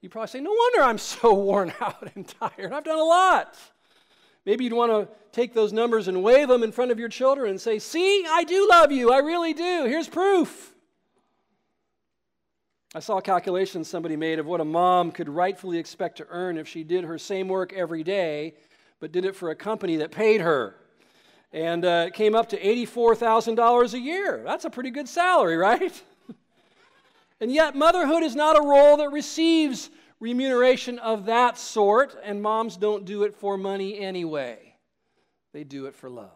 You 0.01 0.09
probably 0.09 0.27
say, 0.27 0.41
No 0.41 0.51
wonder 0.51 0.83
I'm 0.83 0.99
so 0.99 1.33
worn 1.49 1.73
out 1.81 2.11
and 2.17 2.27
tired. 2.27 2.73
I've 2.73 2.83
done 2.83 2.99
a 2.99 3.05
lot. 3.05 3.57
Maybe 4.45 4.65
you'd 4.65 4.73
want 4.73 4.91
to 4.91 5.09
take 5.31 5.55
those 5.55 5.73
numbers 5.73 6.09
and 6.09 6.23
wave 6.23 6.49
them 6.49 6.63
in 6.63 6.73
front 6.73 6.91
of 6.91 6.99
your 6.99 7.09
children 7.09 7.51
and 7.51 7.61
say, 7.61 7.79
See, 7.79 8.25
I 8.29 8.45
do 8.45 8.69
love 8.69 8.91
you. 8.91 9.13
I 9.13 9.19
really 9.19 9.55
do. 9.55 9.85
Here's 9.85 10.09
proof. 10.09 10.73
I 12.95 13.01
saw 13.01 13.17
a 13.17 13.23
calculation 13.23 13.85
somebody 13.85 14.17
made 14.17 14.39
of 14.39 14.45
what 14.47 14.61
a 14.61 14.67
mom 14.67 15.13
could 15.13 15.29
rightfully 15.29 15.79
expect 15.79 16.19
to 16.19 16.27
earn 16.29 16.59
if 16.59 16.69
she 16.69 16.85
did 16.85 17.05
her 17.05 17.17
same 17.17 17.49
work 17.49 17.73
every 17.73 18.03
day, 18.03 18.55
but 19.01 19.13
did 19.13 19.25
it 19.25 19.35
for 19.35 19.51
a 19.51 19.55
company 19.55 19.97
that 19.97 20.11
paid 20.11 20.43
her. 20.43 20.77
And 21.55 21.87
uh, 21.87 22.05
it 22.09 22.15
came 22.15 22.35
up 22.35 22.51
to 22.51 22.61
$84,000 22.61 23.95
a 23.95 23.99
year. 23.99 24.43
That's 24.45 24.67
a 24.67 24.71
pretty 24.71 24.91
good 24.91 25.09
salary, 25.09 25.57
right? 25.59 26.03
and 27.41 27.51
yet, 27.51 27.75
motherhood 27.75 28.23
is 28.23 28.37
not 28.37 28.59
a 28.59 28.63
role 28.63 28.99
that 28.99 29.11
receives 29.11 29.89
remuneration 30.23 30.99
of 30.99 31.27
that 31.27 31.59
sort, 31.59 32.17
and 32.23 32.41
moms 32.41 32.77
don't 32.77 33.05
do 33.05 33.25
it 33.25 33.35
for 33.35 33.59
money 33.59 33.99
anyway. 33.99 34.75
They 35.53 35.65
do 35.65 35.87
it 35.87 35.95
for 35.95 36.09
love. 36.09 36.31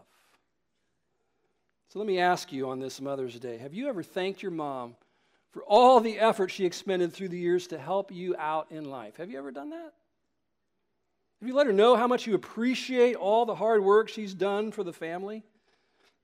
So 1.87 1.97
let 1.97 2.07
me 2.07 2.19
ask 2.19 2.51
you 2.51 2.69
on 2.69 2.79
this 2.79 3.01
Mother's 3.01 3.39
Day 3.39 3.57
have 3.57 3.73
you 3.73 3.87
ever 3.87 4.03
thanked 4.03 4.43
your 4.43 4.51
mom? 4.51 4.95
for 5.57 5.63
all 5.63 5.99
the 5.99 6.19
effort 6.19 6.51
she 6.51 6.67
expended 6.67 7.11
through 7.11 7.29
the 7.29 7.39
years 7.39 7.65
to 7.65 7.79
help 7.79 8.11
you 8.11 8.35
out 8.37 8.67
in 8.69 8.85
life. 8.85 9.17
Have 9.17 9.31
you 9.31 9.39
ever 9.39 9.51
done 9.51 9.71
that? 9.71 9.93
Have 11.39 11.49
you 11.49 11.55
let 11.55 11.65
her 11.65 11.73
know 11.73 11.95
how 11.95 12.05
much 12.05 12.27
you 12.27 12.35
appreciate 12.35 13.15
all 13.15 13.43
the 13.43 13.55
hard 13.55 13.83
work 13.83 14.07
she's 14.07 14.35
done 14.35 14.71
for 14.71 14.83
the 14.83 14.93
family? 14.93 15.43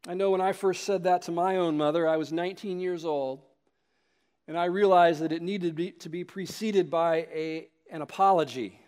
I 0.07 0.13
know 0.13 0.29
when 0.29 0.39
I 0.39 0.51
first 0.51 0.83
said 0.83 1.05
that 1.05 1.23
to 1.23 1.31
my 1.31 1.57
own 1.57 1.77
mother, 1.77 2.07
I 2.07 2.17
was 2.17 2.31
19 2.31 2.79
years 2.79 3.05
old, 3.05 3.41
and 4.47 4.57
I 4.57 4.65
realized 4.65 5.21
that 5.21 5.31
it 5.31 5.41
needed 5.41 5.67
to 5.67 5.73
be, 5.73 5.91
to 5.91 6.09
be 6.09 6.23
preceded 6.23 6.89
by 6.89 7.27
a, 7.33 7.67
an 7.89 8.01
apology 8.01 8.79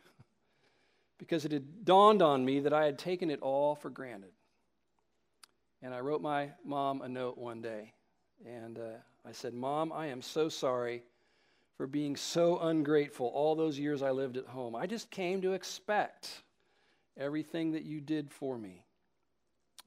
because 1.17 1.45
it 1.45 1.51
had 1.51 1.85
dawned 1.85 2.21
on 2.21 2.43
me 2.43 2.59
that 2.61 2.73
I 2.73 2.85
had 2.85 2.99
taken 2.99 3.31
it 3.31 3.39
all 3.41 3.75
for 3.75 3.89
granted. 3.89 4.31
And 5.81 5.93
I 5.93 5.99
wrote 5.99 6.21
my 6.21 6.49
mom 6.65 7.01
a 7.01 7.07
note 7.07 7.37
one 7.37 7.61
day, 7.61 7.93
and 8.45 8.77
uh, 8.77 8.97
I 9.25 9.31
said, 9.31 9.53
Mom, 9.53 9.93
I 9.93 10.07
am 10.07 10.21
so 10.21 10.49
sorry 10.49 11.03
for 11.77 11.87
being 11.87 12.15
so 12.15 12.59
ungrateful 12.59 13.27
all 13.27 13.55
those 13.55 13.77
years 13.77 14.01
I 14.01 14.11
lived 14.11 14.37
at 14.37 14.45
home. 14.45 14.75
I 14.75 14.87
just 14.87 15.09
came 15.11 15.41
to 15.41 15.53
expect 15.53 16.41
everything 17.17 17.71
that 17.73 17.83
you 17.83 18.01
did 18.01 18.31
for 18.31 18.57
me. 18.57 18.83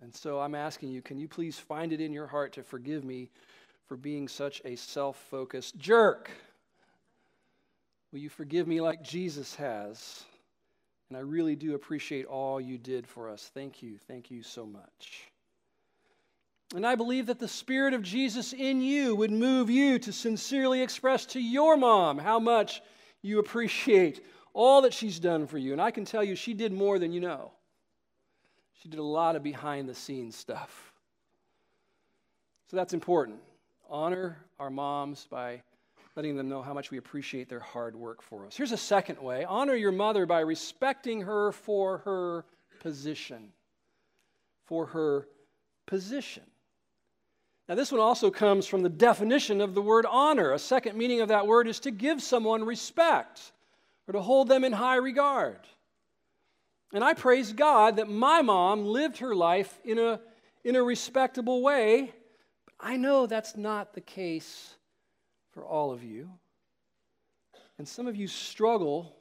And 0.00 0.14
so 0.14 0.40
I'm 0.40 0.54
asking 0.54 0.90
you, 0.90 1.02
can 1.02 1.18
you 1.18 1.28
please 1.28 1.58
find 1.58 1.92
it 1.92 2.00
in 2.00 2.12
your 2.12 2.26
heart 2.26 2.52
to 2.54 2.62
forgive 2.62 3.04
me 3.04 3.30
for 3.88 3.97
being 3.97 4.28
such 4.28 4.62
a 4.64 4.76
self 4.76 5.16
focused 5.30 5.76
jerk? 5.78 6.30
Will 8.12 8.21
you 8.21 8.28
forgive 8.28 8.68
me 8.68 8.80
like 8.80 9.02
Jesus 9.02 9.54
has? 9.57 10.25
And 11.09 11.16
I 11.16 11.21
really 11.21 11.57
do 11.57 11.75
appreciate 11.75 12.26
all 12.26 12.61
you 12.61 12.78
did 12.78 13.07
for 13.07 13.30
us. 13.30 13.50
Thank 13.54 13.83
you. 13.83 13.99
Thank 14.07 14.30
you 14.30 14.42
so 14.42 14.66
much. 14.66 15.30
And 16.75 16.87
I 16.87 16.97
believe 16.97 17.26
that 17.26 17.38
the 17.38 17.49
Spirit 17.49 17.95
of 17.95 18.02
Jesus 18.02 18.52
in 18.52 18.83
you 18.83 19.14
would 19.16 19.30
move 19.30 19.71
you 19.71 19.99
to 20.00 20.12
sincerely 20.12 20.83
express 20.83 21.25
to 21.26 21.40
your 21.40 21.78
mom 21.78 22.18
how 22.18 22.38
much 22.38 22.83
you 23.23 23.38
appreciate 23.38 24.23
all 24.52 24.83
that 24.83 24.92
she's 24.92 25.18
done 25.18 25.47
for 25.47 25.57
you. 25.57 25.73
And 25.73 25.80
I 25.80 25.90
can 25.90 26.04
tell 26.04 26.23
you, 26.23 26.35
she 26.35 26.52
did 26.52 26.73
more 26.73 26.99
than 26.99 27.12
you 27.12 27.21
know. 27.21 27.52
She 28.83 28.88
did 28.88 29.00
a 29.00 29.02
lot 29.02 29.35
of 29.35 29.42
behind 29.42 29.88
the 29.88 29.95
scenes 29.95 30.37
stuff. 30.37 30.92
So 32.71 32.76
that's 32.76 32.92
important. 32.92 33.40
Honor 33.88 34.37
our 34.59 34.71
moms 34.71 35.26
by 35.30 35.62
letting 36.14 36.37
them 36.37 36.49
know 36.49 36.62
how 36.62 36.75
much 36.75 36.90
we 36.90 36.99
appreciate 36.99 37.49
their 37.49 37.61
hard 37.61 37.95
work 37.95 38.23
for 38.23 38.45
us. 38.45 38.57
Here's 38.57 38.73
a 38.73 38.76
second 38.76 39.21
way 39.21 39.45
honor 39.45 39.75
your 39.75 39.92
mother 39.92 40.26
by 40.26 40.40
respecting 40.40 41.23
her 41.23 41.52
for 41.52 41.99
her 41.99 42.45
position. 42.80 43.50
For 44.66 44.87
her 44.87 45.26
position. 45.87 46.42
Now, 47.68 47.75
this 47.75 47.92
one 47.92 48.00
also 48.00 48.30
comes 48.30 48.66
from 48.66 48.83
the 48.83 48.88
definition 48.88 49.61
of 49.61 49.75
the 49.75 49.83
word 49.83 50.07
honor. 50.09 50.52
A 50.52 50.59
second 50.59 50.97
meaning 50.97 51.21
of 51.21 51.28
that 51.28 51.47
word 51.47 51.68
is 51.68 51.80
to 51.80 51.90
give 51.90 52.23
someone 52.23 52.64
respect 52.64 53.52
or 54.07 54.12
to 54.12 54.21
hold 54.21 54.49
them 54.49 54.64
in 54.64 54.73
high 54.73 54.97
regard. 54.97 55.61
And 56.95 57.04
I 57.04 57.12
praise 57.12 57.52
God 57.52 57.97
that 57.97 58.09
my 58.09 58.40
mom 58.40 58.87
lived 58.87 59.18
her 59.18 59.35
life 59.35 59.78
in 59.85 59.99
a, 59.99 60.21
in 60.64 60.76
a 60.76 60.83
respectable 60.83 61.62
way. 61.62 62.14
I 62.80 62.97
know 62.97 63.26
that's 63.26 63.56
not 63.56 63.94
the 63.94 64.00
case 64.00 64.75
for 65.52 65.64
all 65.64 65.92
of 65.92 66.04
you. 66.04 66.30
And 67.78 67.87
some 67.87 68.06
of 68.06 68.16
you 68.16 68.26
struggle, 68.26 69.16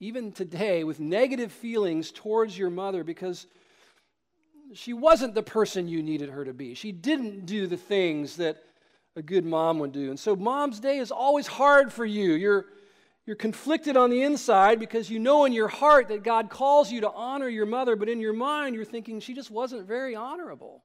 even 0.00 0.32
today, 0.32 0.84
with 0.84 1.00
negative 1.00 1.52
feelings 1.52 2.10
towards 2.10 2.56
your 2.56 2.70
mother 2.70 3.04
because 3.04 3.46
she 4.74 4.92
wasn't 4.92 5.34
the 5.34 5.42
person 5.42 5.88
you 5.88 6.02
needed 6.02 6.30
her 6.30 6.44
to 6.44 6.54
be. 6.54 6.74
She 6.74 6.92
didn't 6.92 7.46
do 7.46 7.66
the 7.66 7.76
things 7.76 8.36
that 8.36 8.62
a 9.16 9.22
good 9.22 9.44
mom 9.44 9.78
would 9.80 9.92
do. 9.92 10.10
And 10.10 10.18
so, 10.18 10.36
Mom's 10.36 10.80
Day 10.80 10.98
is 10.98 11.10
always 11.10 11.46
hard 11.46 11.92
for 11.92 12.06
you. 12.06 12.34
You're, 12.34 12.66
you're 13.26 13.36
conflicted 13.36 13.96
on 13.96 14.10
the 14.10 14.22
inside 14.22 14.78
because 14.78 15.10
you 15.10 15.18
know 15.18 15.44
in 15.44 15.52
your 15.52 15.68
heart 15.68 16.08
that 16.08 16.22
God 16.22 16.48
calls 16.48 16.92
you 16.92 17.00
to 17.02 17.10
honor 17.10 17.48
your 17.48 17.66
mother, 17.66 17.96
but 17.96 18.08
in 18.08 18.20
your 18.20 18.32
mind, 18.32 18.76
you're 18.76 18.84
thinking 18.84 19.20
she 19.20 19.34
just 19.34 19.50
wasn't 19.50 19.86
very 19.86 20.14
honorable. 20.14 20.84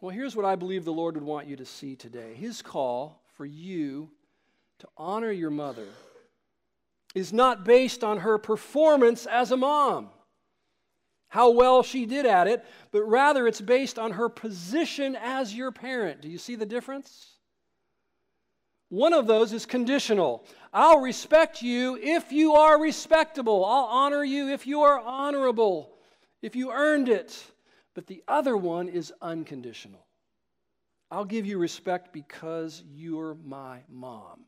Well, 0.00 0.14
here's 0.14 0.36
what 0.36 0.44
I 0.44 0.56
believe 0.56 0.84
the 0.84 0.92
Lord 0.92 1.14
would 1.14 1.24
want 1.24 1.46
you 1.46 1.56
to 1.56 1.64
see 1.64 1.96
today 1.96 2.34
His 2.34 2.62
call 2.62 3.22
for 3.36 3.46
you 3.46 4.10
to 4.78 4.88
honor 4.96 5.30
your 5.30 5.50
mother 5.50 5.88
is 7.14 7.32
not 7.32 7.64
based 7.64 8.04
on 8.04 8.18
her 8.18 8.36
performance 8.38 9.26
as 9.26 9.50
a 9.50 9.56
mom 9.56 10.10
how 11.28 11.50
well 11.50 11.82
she 11.82 12.06
did 12.06 12.24
at 12.24 12.46
it, 12.46 12.64
but 12.92 13.02
rather 13.02 13.46
it's 13.46 13.60
based 13.60 13.98
on 13.98 14.12
her 14.12 14.28
position 14.28 15.16
as 15.20 15.54
your 15.54 15.72
parent. 15.72 16.20
Do 16.20 16.28
you 16.28 16.38
see 16.38 16.56
the 16.56 16.66
difference? 16.66 17.32
One 18.88 19.12
of 19.12 19.26
those 19.26 19.52
is 19.52 19.66
conditional. 19.66 20.46
I'll 20.72 21.00
respect 21.00 21.60
you 21.60 21.98
if 22.00 22.32
you 22.32 22.54
are 22.54 22.80
respectable. 22.80 23.64
I'll 23.64 23.84
honor 23.84 24.24
you 24.24 24.48
if 24.48 24.66
you 24.66 24.82
are 24.82 25.00
honorable, 25.00 25.92
if 26.40 26.54
you 26.54 26.70
earned 26.70 27.08
it. 27.08 27.38
But 27.96 28.06
the 28.06 28.22
other 28.28 28.58
one 28.58 28.90
is 28.90 29.10
unconditional. 29.22 30.06
I'll 31.10 31.24
give 31.24 31.46
you 31.46 31.56
respect 31.56 32.12
because 32.12 32.82
you're 32.86 33.38
my 33.42 33.78
mom. 33.88 34.44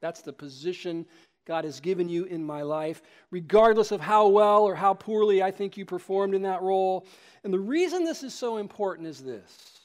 That's 0.00 0.22
the 0.22 0.32
position 0.32 1.06
God 1.46 1.64
has 1.64 1.78
given 1.78 2.08
you 2.08 2.24
in 2.24 2.44
my 2.44 2.62
life, 2.62 3.00
regardless 3.30 3.92
of 3.92 4.00
how 4.00 4.26
well 4.26 4.64
or 4.64 4.74
how 4.74 4.92
poorly 4.92 5.40
I 5.40 5.52
think 5.52 5.76
you 5.76 5.84
performed 5.84 6.34
in 6.34 6.42
that 6.42 6.60
role. 6.60 7.06
And 7.44 7.54
the 7.54 7.60
reason 7.60 8.04
this 8.04 8.24
is 8.24 8.34
so 8.34 8.56
important 8.56 9.06
is 9.06 9.22
this 9.22 9.80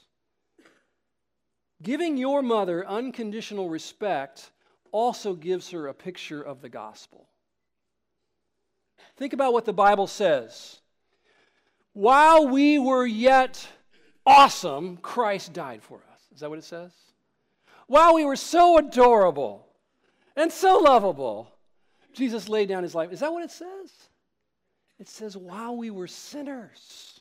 giving 1.83 2.17
your 2.17 2.41
mother 2.41 2.87
unconditional 2.87 3.69
respect 3.69 4.49
also 4.91 5.35
gives 5.35 5.69
her 5.69 5.87
a 5.87 5.93
picture 5.93 6.41
of 6.41 6.61
the 6.61 6.69
gospel. 6.69 7.27
Think 9.15 9.33
about 9.33 9.53
what 9.53 9.65
the 9.65 9.73
Bible 9.73 10.07
says. 10.07 10.79
While 11.93 12.47
we 12.47 12.79
were 12.79 13.05
yet 13.05 13.67
awesome, 14.25 14.97
Christ 14.97 15.53
died 15.53 15.83
for 15.83 15.97
us. 16.13 16.21
Is 16.33 16.39
that 16.41 16.49
what 16.49 16.59
it 16.59 16.65
says? 16.65 16.91
While 17.87 18.15
we 18.15 18.25
were 18.25 18.35
so 18.35 18.77
adorable 18.77 19.67
and 20.35 20.51
so 20.51 20.79
lovable, 20.79 21.51
Jesus 22.13 22.49
laid 22.49 22.67
down 22.67 22.83
his 22.83 22.95
life. 22.95 23.11
Is 23.11 23.19
that 23.19 23.31
what 23.31 23.43
it 23.43 23.51
says? 23.51 23.91
It 24.99 25.07
says, 25.07 25.35
while 25.35 25.75
we 25.75 25.91
were 25.91 26.07
sinners, 26.07 27.19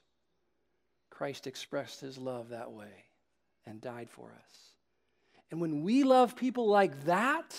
Christ 1.11 1.47
expressed 1.47 2.01
his 2.01 2.17
love 2.17 2.51
that 2.51 2.73
way 2.73 3.05
and 3.67 3.81
died 3.81 4.09
for 4.11 4.33
us. 4.39 4.59
And 5.51 5.61
when 5.61 5.83
we 5.83 6.03
love 6.03 6.37
people 6.37 6.69
like 6.69 7.05
that, 7.05 7.55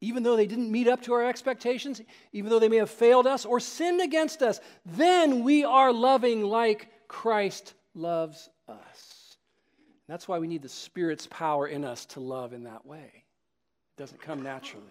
even 0.00 0.22
though 0.22 0.36
they 0.36 0.46
didn't 0.46 0.70
meet 0.70 0.88
up 0.88 1.02
to 1.02 1.14
our 1.14 1.24
expectations, 1.24 2.00
even 2.32 2.50
though 2.50 2.58
they 2.58 2.68
may 2.68 2.76
have 2.76 2.90
failed 2.90 3.26
us 3.26 3.44
or 3.44 3.60
sinned 3.60 4.00
against 4.00 4.42
us, 4.42 4.60
then 4.84 5.42
we 5.42 5.64
are 5.64 5.92
loving 5.92 6.42
like 6.42 6.90
Christ 7.08 7.74
loves 7.94 8.50
us. 8.68 9.36
That's 10.08 10.28
why 10.28 10.38
we 10.38 10.46
need 10.46 10.62
the 10.62 10.68
Spirit's 10.68 11.26
power 11.26 11.66
in 11.66 11.84
us 11.84 12.04
to 12.06 12.20
love 12.20 12.52
in 12.52 12.64
that 12.64 12.86
way. 12.86 13.10
It 13.14 14.00
doesn't 14.00 14.20
come 14.20 14.42
naturally. 14.42 14.84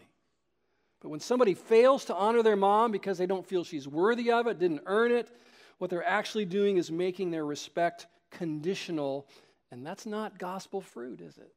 But 1.01 1.09
when 1.09 1.19
somebody 1.19 1.53
fails 1.53 2.05
to 2.05 2.15
honor 2.15 2.41
their 2.41 2.55
mom 2.55 2.91
because 2.91 3.17
they 3.17 3.27
don't 3.27 3.45
feel 3.45 3.63
she's 3.63 3.87
worthy 3.87 4.31
of 4.31 4.47
it, 4.47 4.59
didn't 4.59 4.81
earn 4.87 5.11
it, 5.11 5.29
what 5.77 5.89
they're 5.89 6.07
actually 6.07 6.45
doing 6.45 6.77
is 6.77 6.91
making 6.91 7.31
their 7.31 7.45
respect 7.45 8.07
conditional, 8.31 9.27
and 9.71 9.85
that's 9.85 10.05
not 10.05 10.39
gospel 10.39 10.81
fruit, 10.81 11.21
is 11.21 11.37
it? 11.37 11.53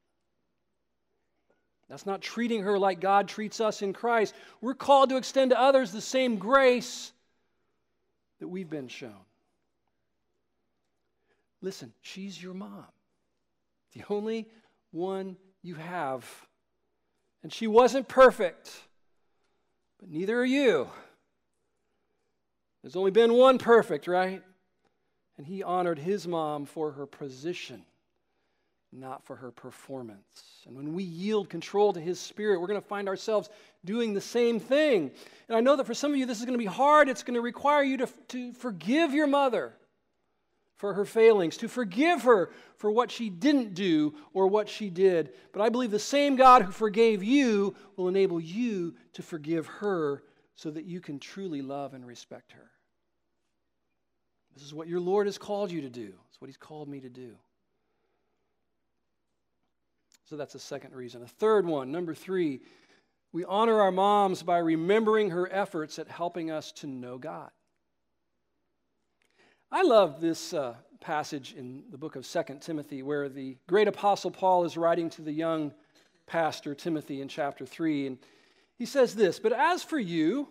That's 1.88 2.06
not 2.06 2.20
treating 2.20 2.62
her 2.62 2.78
like 2.78 3.00
God 3.00 3.28
treats 3.28 3.60
us 3.60 3.80
in 3.80 3.92
Christ. 3.92 4.34
We're 4.60 4.74
called 4.74 5.08
to 5.10 5.16
extend 5.16 5.50
to 5.50 5.60
others 5.60 5.90
the 5.90 6.00
same 6.00 6.36
grace 6.36 7.12
that 8.40 8.48
we've 8.48 8.68
been 8.68 8.88
shown. 8.88 9.14
Listen, 11.60 11.92
she's 12.02 12.40
your 12.40 12.54
mom, 12.54 12.86
the 13.94 14.02
only 14.10 14.46
one 14.90 15.36
you 15.62 15.74
have. 15.74 16.24
And 17.42 17.52
she 17.52 17.66
wasn't 17.66 18.06
perfect, 18.06 18.70
but 19.98 20.10
neither 20.10 20.38
are 20.38 20.44
you. 20.44 20.88
There's 22.82 22.96
only 22.96 23.10
been 23.10 23.32
one 23.32 23.58
perfect, 23.58 24.06
right? 24.06 24.42
And 25.36 25.46
he 25.46 25.62
honored 25.62 25.98
his 25.98 26.28
mom 26.28 26.66
for 26.66 26.92
her 26.92 27.06
position 27.06 27.84
not 28.92 29.24
for 29.24 29.36
her 29.36 29.50
performance. 29.50 30.62
And 30.66 30.76
when 30.76 30.94
we 30.94 31.02
yield 31.02 31.50
control 31.50 31.92
to 31.92 32.00
His 32.00 32.18
Spirit, 32.18 32.60
we're 32.60 32.66
going 32.66 32.80
to 32.80 32.86
find 32.86 33.08
ourselves 33.08 33.50
doing 33.84 34.14
the 34.14 34.20
same 34.20 34.58
thing. 34.58 35.10
And 35.48 35.56
I 35.56 35.60
know 35.60 35.76
that 35.76 35.86
for 35.86 35.94
some 35.94 36.10
of 36.10 36.16
you, 36.16 36.26
this 36.26 36.38
is 36.38 36.44
going 36.44 36.58
to 36.58 36.58
be 36.58 36.64
hard. 36.64 37.08
It's 37.08 37.22
going 37.22 37.34
to 37.34 37.40
require 37.40 37.82
you 37.82 37.98
to, 37.98 38.08
to 38.28 38.52
forgive 38.52 39.12
your 39.12 39.26
mother 39.26 39.74
for 40.76 40.94
her 40.94 41.04
failings, 41.04 41.56
to 41.58 41.68
forgive 41.68 42.22
her 42.22 42.50
for 42.76 42.90
what 42.90 43.10
she 43.10 43.28
didn't 43.28 43.74
do 43.74 44.14
or 44.32 44.46
what 44.46 44.68
she 44.68 44.88
did. 44.88 45.32
But 45.52 45.60
I 45.60 45.68
believe 45.68 45.90
the 45.90 45.98
same 45.98 46.36
God 46.36 46.62
who 46.62 46.72
forgave 46.72 47.22
you 47.22 47.74
will 47.96 48.08
enable 48.08 48.40
you 48.40 48.94
to 49.14 49.22
forgive 49.22 49.66
her 49.66 50.22
so 50.54 50.70
that 50.70 50.84
you 50.84 51.00
can 51.00 51.18
truly 51.18 51.62
love 51.62 51.94
and 51.94 52.06
respect 52.06 52.52
her. 52.52 52.70
This 54.54 54.64
is 54.64 54.74
what 54.74 54.88
your 54.88 55.00
Lord 55.00 55.26
has 55.26 55.38
called 55.38 55.70
you 55.70 55.82
to 55.82 55.90
do. 55.90 56.14
It's 56.28 56.40
what 56.40 56.48
He's 56.48 56.56
called 56.56 56.88
me 56.88 57.00
to 57.00 57.08
do. 57.08 57.36
So 60.28 60.36
that's 60.36 60.52
the 60.52 60.58
second 60.58 60.94
reason. 60.94 61.22
A 61.22 61.26
third 61.26 61.64
one, 61.64 61.90
number 61.90 62.14
three, 62.14 62.60
we 63.32 63.46
honor 63.46 63.80
our 63.80 63.90
moms 63.90 64.42
by 64.42 64.58
remembering 64.58 65.30
her 65.30 65.50
efforts 65.50 65.98
at 65.98 66.06
helping 66.06 66.50
us 66.50 66.70
to 66.72 66.86
know 66.86 67.16
God. 67.16 67.50
I 69.72 69.84
love 69.84 70.20
this 70.20 70.52
uh, 70.52 70.74
passage 71.00 71.54
in 71.56 71.84
the 71.90 71.96
book 71.96 72.14
of 72.14 72.26
Second 72.26 72.60
Timothy 72.60 73.02
where 73.02 73.30
the 73.30 73.56
great 73.66 73.88
apostle 73.88 74.30
Paul 74.30 74.66
is 74.66 74.76
writing 74.76 75.08
to 75.10 75.22
the 75.22 75.32
young 75.32 75.72
pastor 76.26 76.74
Timothy 76.74 77.22
in 77.22 77.28
chapter 77.28 77.64
3. 77.64 78.08
And 78.08 78.18
he 78.76 78.84
says 78.84 79.14
this 79.14 79.38
But 79.38 79.52
as 79.52 79.82
for 79.82 79.98
you, 79.98 80.48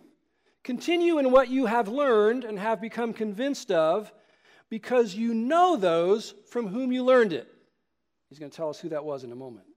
continue 0.64 1.18
in 1.18 1.30
what 1.30 1.50
you 1.50 1.66
have 1.66 1.86
learned 1.86 2.42
and 2.42 2.58
have 2.58 2.80
become 2.80 3.12
convinced 3.12 3.70
of, 3.70 4.12
because 4.70 5.14
you 5.14 5.34
know 5.34 5.76
those 5.76 6.34
from 6.50 6.66
whom 6.66 6.90
you 6.90 7.04
learned 7.04 7.32
it. 7.32 7.46
He's 8.28 8.40
going 8.40 8.50
to 8.50 8.56
tell 8.56 8.70
us 8.70 8.80
who 8.80 8.88
that 8.88 9.04
was 9.04 9.22
in 9.22 9.30
a 9.30 9.36
moment 9.36 9.67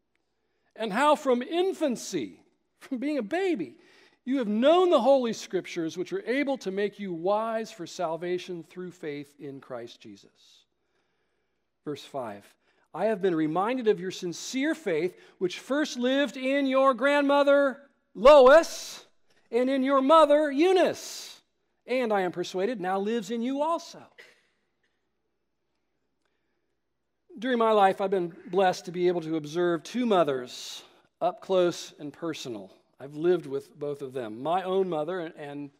and 0.76 0.92
how 0.92 1.16
from 1.16 1.42
infancy, 1.42 2.42
from 2.80 2.98
being 2.98 3.18
a 3.18 3.24
baby, 3.24 3.76
you 4.24 4.38
have 4.38 4.48
known 4.48 4.90
the 4.90 5.02
Holy 5.02 5.34
Scriptures, 5.34 5.98
which 5.98 6.14
are 6.14 6.24
able 6.26 6.58
to 6.60 6.72
make 6.72 7.00
you 7.00 7.14
wise 7.14 7.72
for 7.72 7.88
salvation 7.88 8.64
through 8.64 8.92
faith 8.92 9.34
in 9.40 9.60
Christ 9.60 10.00
Jesus. 10.00 10.66
Verse 11.86 12.04
5 12.04 12.46
I 12.94 13.06
have 13.06 13.22
been 13.22 13.36
reminded 13.36 13.88
of 13.88 14.00
your 14.00 14.12
sincere 14.12 14.76
faith, 14.76 15.18
which 15.38 15.60
first 15.60 15.98
lived 15.98 16.38
in 16.38 16.68
your 16.68 16.94
grandmother 16.94 17.78
Lois 18.14 19.06
and 19.50 19.70
in 19.70 19.84
your 19.84 20.02
mother 20.02 20.52
Eunice, 20.52 21.42
and 21.88 22.12
I 22.12 22.22
am 22.22 22.32
persuaded 22.32 22.80
now 22.80 23.00
lives 23.00 23.32
in 23.32 23.42
you 23.42 23.62
also 23.62 24.02
during 27.42 27.58
my 27.58 27.72
life, 27.72 28.00
I've 28.02 28.12
been 28.12 28.32
blessed 28.52 28.86
to 28.86 28.92
be 28.92 29.08
able 29.08 29.22
to 29.22 29.36
observe 29.36 29.82
two 29.82 30.06
mothers 30.06 30.84
up 31.20 31.42
close 31.42 31.92
and 32.00 32.14
personal. 32.14 32.72
I've 33.00 33.16
lived 33.16 33.48
with 33.48 33.78
both 33.78 34.04
of 34.04 34.14
them 34.14 34.44
my 34.44 34.62
own 34.62 34.88
mother 34.88 35.20
and 35.20 35.72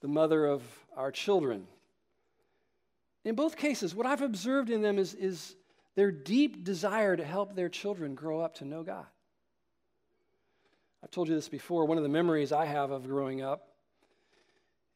the 0.00 0.08
mother 0.08 0.44
of 0.44 0.62
our 0.96 1.12
children. 1.12 1.68
In 3.24 3.36
both 3.36 3.56
cases, 3.56 3.94
what 3.94 4.06
I've 4.06 4.22
observed 4.22 4.70
in 4.70 4.82
them 4.82 4.98
is, 4.98 5.14
is 5.14 5.54
their 5.94 6.10
deep 6.10 6.64
desire 6.64 7.16
to 7.16 7.24
help 7.24 7.54
their 7.54 7.68
children 7.68 8.16
grow 8.16 8.40
up 8.40 8.56
to 8.56 8.64
know 8.64 8.82
God. 8.82 9.06
I've 11.02 11.12
told 11.12 11.28
you 11.28 11.34
this 11.36 11.48
before. 11.48 11.84
One 11.84 11.96
of 11.96 12.02
the 12.02 12.08
memories 12.08 12.50
I 12.50 12.64
have 12.64 12.90
of 12.90 13.06
growing 13.06 13.40
up 13.40 13.68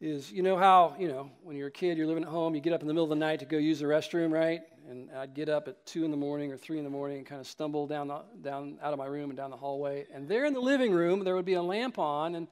is 0.00 0.32
you 0.32 0.42
know 0.42 0.56
how, 0.56 0.96
you 0.98 1.06
know, 1.06 1.30
when 1.44 1.56
you're 1.56 1.68
a 1.68 1.72
kid, 1.72 1.96
you're 1.96 2.08
living 2.08 2.24
at 2.24 2.28
home, 2.28 2.56
you 2.56 2.60
get 2.60 2.72
up 2.72 2.80
in 2.80 2.88
the 2.88 2.92
middle 2.92 3.04
of 3.04 3.10
the 3.10 3.16
night 3.16 3.38
to 3.38 3.46
go 3.46 3.56
use 3.56 3.78
the 3.78 3.86
restroom, 3.86 4.32
right? 4.32 4.62
And 4.88 5.10
I'd 5.12 5.34
get 5.34 5.48
up 5.48 5.68
at 5.68 5.84
two 5.86 6.04
in 6.04 6.10
the 6.10 6.16
morning 6.16 6.52
or 6.52 6.56
three 6.56 6.78
in 6.78 6.84
the 6.84 6.90
morning 6.90 7.18
and 7.18 7.26
kind 7.26 7.40
of 7.40 7.46
stumble 7.46 7.86
down 7.86 8.08
the, 8.08 8.22
down 8.42 8.78
out 8.82 8.92
of 8.92 8.98
my 8.98 9.06
room 9.06 9.30
and 9.30 9.36
down 9.36 9.50
the 9.50 9.56
hallway. 9.56 10.06
And 10.12 10.28
there 10.28 10.44
in 10.44 10.54
the 10.54 10.60
living 10.60 10.92
room, 10.92 11.24
there 11.24 11.34
would 11.34 11.44
be 11.44 11.54
a 11.54 11.62
lamp 11.62 11.98
on, 11.98 12.34
and 12.34 12.48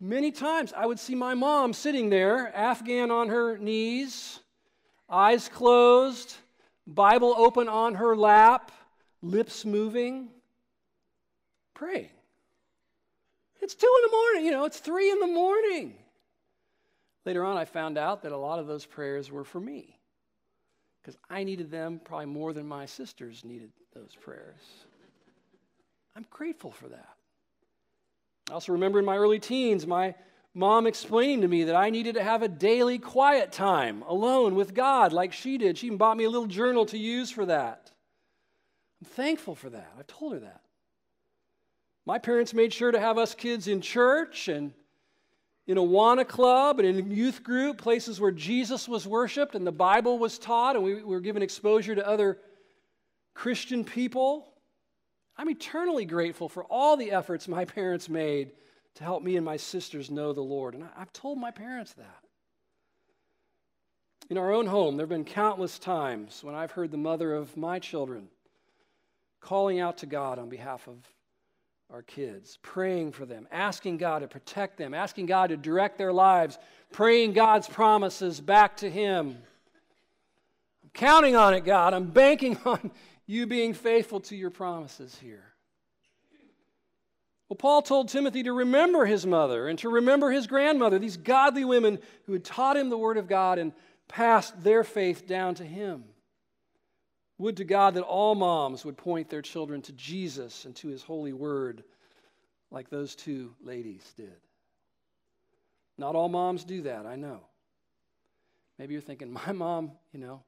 many 0.00 0.30
times 0.30 0.72
I 0.76 0.86
would 0.86 0.98
see 0.98 1.14
my 1.14 1.34
mom 1.34 1.72
sitting 1.72 2.10
there, 2.10 2.54
Afghan 2.54 3.10
on 3.10 3.28
her 3.28 3.56
knees, 3.58 4.40
eyes 5.08 5.48
closed, 5.48 6.34
Bible 6.86 7.34
open 7.36 7.68
on 7.68 7.94
her 7.94 8.16
lap, 8.16 8.72
lips 9.22 9.64
moving, 9.64 10.28
praying. 11.74 12.10
It's 13.60 13.74
two 13.74 13.92
in 14.02 14.10
the 14.10 14.16
morning, 14.16 14.44
you 14.44 14.50
know, 14.50 14.64
it's 14.64 14.80
three 14.80 15.10
in 15.10 15.20
the 15.20 15.26
morning. 15.26 15.94
Later 17.24 17.44
on, 17.44 17.56
I 17.56 17.64
found 17.64 17.96
out 17.96 18.22
that 18.22 18.32
a 18.32 18.36
lot 18.36 18.58
of 18.58 18.66
those 18.66 18.84
prayers 18.84 19.30
were 19.30 19.44
for 19.44 19.60
me 19.60 19.98
because 21.04 21.18
I 21.28 21.44
needed 21.44 21.70
them 21.70 22.00
probably 22.02 22.26
more 22.26 22.54
than 22.54 22.66
my 22.66 22.86
sisters 22.86 23.44
needed 23.44 23.70
those 23.92 24.16
prayers. 24.22 24.60
I'm 26.16 26.24
grateful 26.30 26.70
for 26.70 26.88
that. 26.88 27.10
I 28.48 28.54
also 28.54 28.72
remember 28.72 29.00
in 29.00 29.04
my 29.04 29.16
early 29.16 29.38
teens, 29.38 29.86
my 29.86 30.14
mom 30.54 30.86
explaining 30.86 31.42
to 31.42 31.48
me 31.48 31.64
that 31.64 31.76
I 31.76 31.90
needed 31.90 32.14
to 32.14 32.22
have 32.22 32.42
a 32.42 32.48
daily 32.48 32.98
quiet 32.98 33.52
time 33.52 34.02
alone 34.02 34.54
with 34.54 34.72
God 34.72 35.12
like 35.12 35.32
she 35.32 35.58
did. 35.58 35.76
She 35.76 35.86
even 35.86 35.98
bought 35.98 36.16
me 36.16 36.24
a 36.24 36.30
little 36.30 36.46
journal 36.46 36.86
to 36.86 36.98
use 36.98 37.30
for 37.30 37.44
that. 37.46 37.90
I'm 39.02 39.08
thankful 39.08 39.54
for 39.54 39.68
that. 39.70 39.92
I've 39.98 40.06
told 40.06 40.32
her 40.32 40.40
that. 40.40 40.62
My 42.06 42.18
parents 42.18 42.54
made 42.54 42.72
sure 42.72 42.92
to 42.92 43.00
have 43.00 43.18
us 43.18 43.34
kids 43.34 43.68
in 43.68 43.80
church 43.80 44.48
and 44.48 44.72
in 45.66 45.78
Awana 45.78 46.26
Club 46.26 46.78
and 46.78 46.88
in 46.88 47.10
youth 47.10 47.42
group, 47.42 47.78
places 47.78 48.20
where 48.20 48.30
Jesus 48.30 48.88
was 48.88 49.06
worshiped 49.06 49.54
and 49.54 49.66
the 49.66 49.72
Bible 49.72 50.18
was 50.18 50.38
taught, 50.38 50.76
and 50.76 50.84
we 50.84 51.02
were 51.02 51.20
given 51.20 51.42
exposure 51.42 51.94
to 51.94 52.06
other 52.06 52.38
Christian 53.32 53.84
people. 53.84 54.52
I'm 55.36 55.48
eternally 55.48 56.04
grateful 56.04 56.48
for 56.48 56.64
all 56.64 56.96
the 56.96 57.12
efforts 57.12 57.48
my 57.48 57.64
parents 57.64 58.08
made 58.08 58.52
to 58.96 59.04
help 59.04 59.22
me 59.22 59.36
and 59.36 59.44
my 59.44 59.56
sisters 59.56 60.10
know 60.10 60.32
the 60.32 60.40
Lord. 60.40 60.74
And 60.74 60.84
I've 60.96 61.12
told 61.12 61.38
my 61.38 61.50
parents 61.50 61.94
that. 61.94 62.20
In 64.30 64.38
our 64.38 64.52
own 64.52 64.66
home, 64.66 64.96
there 64.96 65.04
have 65.04 65.10
been 65.10 65.24
countless 65.24 65.78
times 65.78 66.42
when 66.42 66.54
I've 66.54 66.70
heard 66.70 66.90
the 66.90 66.96
mother 66.96 67.34
of 67.34 67.56
my 67.56 67.78
children 67.78 68.28
calling 69.40 69.80
out 69.80 69.98
to 69.98 70.06
God 70.06 70.38
on 70.38 70.48
behalf 70.48 70.86
of 70.88 70.96
our 71.94 72.02
kids, 72.02 72.58
praying 72.60 73.12
for 73.12 73.24
them, 73.24 73.46
asking 73.52 73.98
God 73.98 74.22
to 74.22 74.26
protect 74.26 74.78
them, 74.78 74.94
asking 74.94 75.26
God 75.26 75.50
to 75.50 75.56
direct 75.56 75.96
their 75.96 76.12
lives, 76.12 76.58
praying 76.90 77.34
God's 77.34 77.68
promises 77.68 78.40
back 78.40 78.78
to 78.78 78.90
Him. 78.90 79.38
I'm 80.82 80.90
counting 80.92 81.36
on 81.36 81.54
it, 81.54 81.64
God. 81.64 81.94
I'm 81.94 82.06
banking 82.06 82.58
on 82.64 82.90
you 83.28 83.46
being 83.46 83.74
faithful 83.74 84.18
to 84.22 84.34
your 84.34 84.50
promises 84.50 85.16
here. 85.22 85.44
Well, 87.48 87.58
Paul 87.58 87.80
told 87.80 88.08
Timothy 88.08 88.42
to 88.42 88.52
remember 88.52 89.04
his 89.04 89.24
mother 89.24 89.68
and 89.68 89.78
to 89.78 89.88
remember 89.88 90.32
his 90.32 90.48
grandmother, 90.48 90.98
these 90.98 91.16
godly 91.16 91.64
women 91.64 92.00
who 92.26 92.32
had 92.32 92.42
taught 92.42 92.76
him 92.76 92.90
the 92.90 92.98
Word 92.98 93.18
of 93.18 93.28
God 93.28 93.60
and 93.60 93.72
passed 94.08 94.64
their 94.64 94.82
faith 94.82 95.28
down 95.28 95.54
to 95.54 95.64
him. 95.64 96.02
Would 97.38 97.56
to 97.56 97.64
God 97.64 97.94
that 97.94 98.02
all 98.02 98.34
moms 98.34 98.84
would 98.84 98.96
point 98.96 99.28
their 99.28 99.42
children 99.42 99.82
to 99.82 99.92
Jesus 99.92 100.64
and 100.64 100.74
to 100.76 100.88
his 100.88 101.02
holy 101.02 101.32
word 101.32 101.82
like 102.70 102.90
those 102.90 103.14
two 103.14 103.54
ladies 103.62 104.12
did. 104.16 104.36
Not 105.98 106.14
all 106.14 106.28
moms 106.28 106.64
do 106.64 106.82
that, 106.82 107.06
I 107.06 107.16
know. 107.16 107.40
Maybe 108.78 108.94
you're 108.94 109.02
thinking, 109.02 109.32
my 109.46 109.52
mom, 109.52 109.92
you 110.12 110.20
know, 110.20 110.42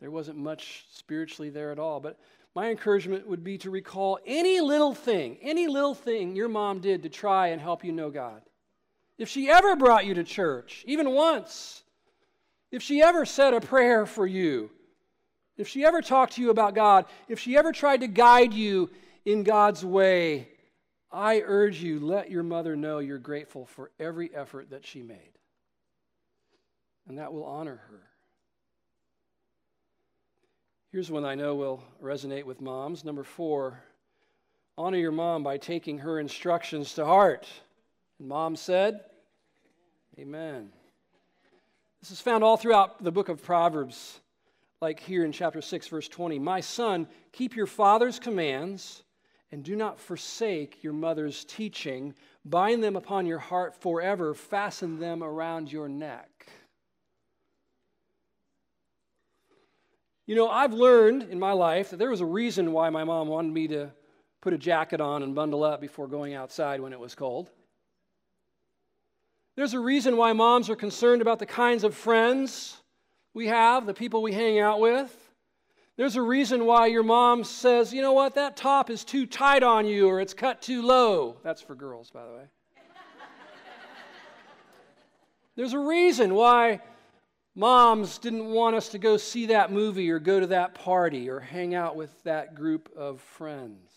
there 0.00 0.10
wasn't 0.10 0.38
much 0.38 0.86
spiritually 0.92 1.50
there 1.50 1.72
at 1.72 1.78
all. 1.78 2.00
But 2.00 2.18
my 2.54 2.70
encouragement 2.70 3.26
would 3.26 3.44
be 3.44 3.58
to 3.58 3.70
recall 3.70 4.18
any 4.26 4.60
little 4.60 4.94
thing, 4.94 5.38
any 5.42 5.68
little 5.68 5.94
thing 5.94 6.36
your 6.36 6.48
mom 6.48 6.80
did 6.80 7.02
to 7.02 7.08
try 7.08 7.48
and 7.48 7.60
help 7.60 7.84
you 7.84 7.92
know 7.92 8.10
God. 8.10 8.42
If 9.18 9.28
she 9.28 9.50
ever 9.50 9.76
brought 9.76 10.04
you 10.04 10.14
to 10.14 10.24
church, 10.24 10.84
even 10.86 11.10
once, 11.10 11.82
if 12.70 12.82
she 12.82 13.02
ever 13.02 13.24
said 13.24 13.54
a 13.54 13.60
prayer 13.60 14.04
for 14.04 14.26
you, 14.26 14.70
if 15.56 15.68
she 15.68 15.84
ever 15.84 16.02
talked 16.02 16.34
to 16.34 16.42
you 16.42 16.50
about 16.50 16.74
God, 16.74 17.06
if 17.28 17.40
she 17.40 17.56
ever 17.56 17.72
tried 17.72 18.00
to 18.00 18.06
guide 18.06 18.52
you 18.52 18.90
in 19.24 19.42
God's 19.42 19.84
way, 19.84 20.48
I 21.10 21.42
urge 21.44 21.82
you, 21.82 22.00
let 22.00 22.30
your 22.30 22.42
mother 22.42 22.76
know 22.76 22.98
you're 22.98 23.18
grateful 23.18 23.66
for 23.66 23.90
every 23.98 24.34
effort 24.34 24.70
that 24.70 24.84
she 24.84 25.02
made. 25.02 25.18
And 27.08 27.18
that 27.18 27.32
will 27.32 27.44
honor 27.44 27.80
her. 27.90 28.02
Here's 30.92 31.10
one 31.10 31.24
I 31.24 31.34
know 31.34 31.54
will 31.54 31.82
resonate 32.02 32.44
with 32.44 32.60
moms. 32.60 33.04
Number 33.04 33.22
four, 33.22 33.82
honor 34.78 34.98
your 34.98 35.12
mom 35.12 35.42
by 35.42 35.58
taking 35.58 35.98
her 35.98 36.18
instructions 36.18 36.94
to 36.94 37.04
heart. 37.04 37.46
And 38.18 38.28
mom 38.28 38.56
said, 38.56 39.00
Amen. 40.18 40.70
This 42.00 42.10
is 42.10 42.20
found 42.20 42.42
all 42.42 42.56
throughout 42.56 43.02
the 43.02 43.12
book 43.12 43.28
of 43.28 43.42
Proverbs, 43.42 44.20
like 44.86 45.00
here 45.00 45.24
in 45.24 45.32
chapter 45.32 45.60
6, 45.60 45.88
verse 45.88 46.06
20. 46.06 46.38
My 46.38 46.60
son, 46.60 47.08
keep 47.32 47.56
your 47.56 47.66
father's 47.66 48.20
commands 48.20 49.02
and 49.50 49.64
do 49.64 49.74
not 49.74 49.98
forsake 49.98 50.84
your 50.84 50.92
mother's 50.92 51.44
teaching. 51.44 52.14
Bind 52.44 52.84
them 52.84 52.94
upon 52.94 53.26
your 53.26 53.40
heart 53.40 53.74
forever, 53.74 54.32
fasten 54.32 55.00
them 55.00 55.24
around 55.24 55.72
your 55.72 55.88
neck. 55.88 56.30
You 60.24 60.36
know, 60.36 60.48
I've 60.48 60.72
learned 60.72 61.24
in 61.32 61.40
my 61.40 61.50
life 61.50 61.90
that 61.90 61.96
there 61.96 62.10
was 62.10 62.20
a 62.20 62.24
reason 62.24 62.70
why 62.70 62.88
my 62.90 63.02
mom 63.02 63.26
wanted 63.26 63.52
me 63.52 63.66
to 63.66 63.90
put 64.40 64.52
a 64.52 64.58
jacket 64.58 65.00
on 65.00 65.24
and 65.24 65.34
bundle 65.34 65.64
up 65.64 65.80
before 65.80 66.06
going 66.06 66.34
outside 66.34 66.80
when 66.80 66.92
it 66.92 67.00
was 67.00 67.16
cold. 67.16 67.50
There's 69.56 69.74
a 69.74 69.80
reason 69.80 70.16
why 70.16 70.32
moms 70.32 70.70
are 70.70 70.76
concerned 70.76 71.22
about 71.22 71.40
the 71.40 71.46
kinds 71.46 71.82
of 71.82 71.92
friends 71.96 72.80
we 73.36 73.48
have, 73.48 73.84
the 73.84 73.92
people 73.92 74.22
we 74.22 74.32
hang 74.32 74.58
out 74.58 74.80
with. 74.80 75.14
There's 75.98 76.16
a 76.16 76.22
reason 76.22 76.64
why 76.64 76.86
your 76.86 77.02
mom 77.02 77.44
says, 77.44 77.92
you 77.92 78.00
know 78.00 78.14
what, 78.14 78.34
that 78.36 78.56
top 78.56 78.88
is 78.88 79.04
too 79.04 79.26
tight 79.26 79.62
on 79.62 79.84
you 79.84 80.08
or 80.08 80.22
it's 80.22 80.32
cut 80.32 80.62
too 80.62 80.80
low. 80.80 81.36
That's 81.44 81.60
for 81.60 81.74
girls, 81.74 82.10
by 82.10 82.24
the 82.24 82.32
way. 82.32 82.44
There's 85.54 85.74
a 85.74 85.78
reason 85.78 86.34
why 86.34 86.80
Moms 87.54 88.16
didn't 88.16 88.46
want 88.46 88.74
us 88.74 88.88
to 88.90 88.98
go 88.98 89.18
see 89.18 89.46
that 89.46 89.70
movie 89.70 90.10
or 90.10 90.18
go 90.18 90.40
to 90.40 90.46
that 90.46 90.74
party 90.74 91.28
or 91.28 91.38
hang 91.38 91.74
out 91.74 91.94
with 91.94 92.10
that 92.24 92.54
group 92.54 92.90
of 92.96 93.20
friends. 93.20 93.90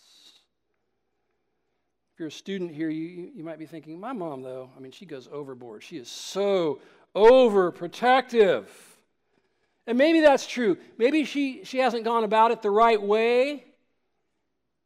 If 2.12 2.18
you're 2.18 2.28
a 2.28 2.30
student 2.30 2.72
here, 2.72 2.90
you, 2.90 3.30
you 3.34 3.42
might 3.42 3.58
be 3.58 3.66
thinking, 3.66 3.98
my 3.98 4.12
mom, 4.12 4.42
though, 4.42 4.68
I 4.76 4.80
mean, 4.80 4.92
she 4.92 5.06
goes 5.06 5.30
overboard. 5.32 5.82
She 5.82 5.96
is 5.96 6.10
so 6.10 6.80
overprotective. 7.16 8.66
And 9.90 9.98
maybe 9.98 10.20
that's 10.20 10.46
true. 10.46 10.76
Maybe 10.98 11.24
she, 11.24 11.64
she 11.64 11.78
hasn't 11.78 12.04
gone 12.04 12.22
about 12.22 12.52
it 12.52 12.62
the 12.62 12.70
right 12.70 13.02
way. 13.02 13.64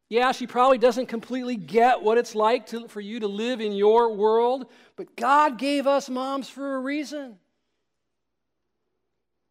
Yeah, 0.09 0.31
she 0.31 0.47
probably 0.47 0.79
doesn't 0.79 1.05
completely 1.05 1.57
get 1.57 2.01
what 2.01 2.17
it's 2.17 2.33
like 2.33 2.65
to, 2.69 2.87
for 2.87 3.01
you 3.01 3.19
to 3.19 3.27
live 3.27 3.61
in 3.61 3.73
your 3.73 4.15
world, 4.15 4.65
but 4.95 5.15
God 5.15 5.59
gave 5.59 5.85
us 5.85 6.09
moms 6.09 6.49
for 6.49 6.77
a 6.77 6.79
reason. 6.79 7.37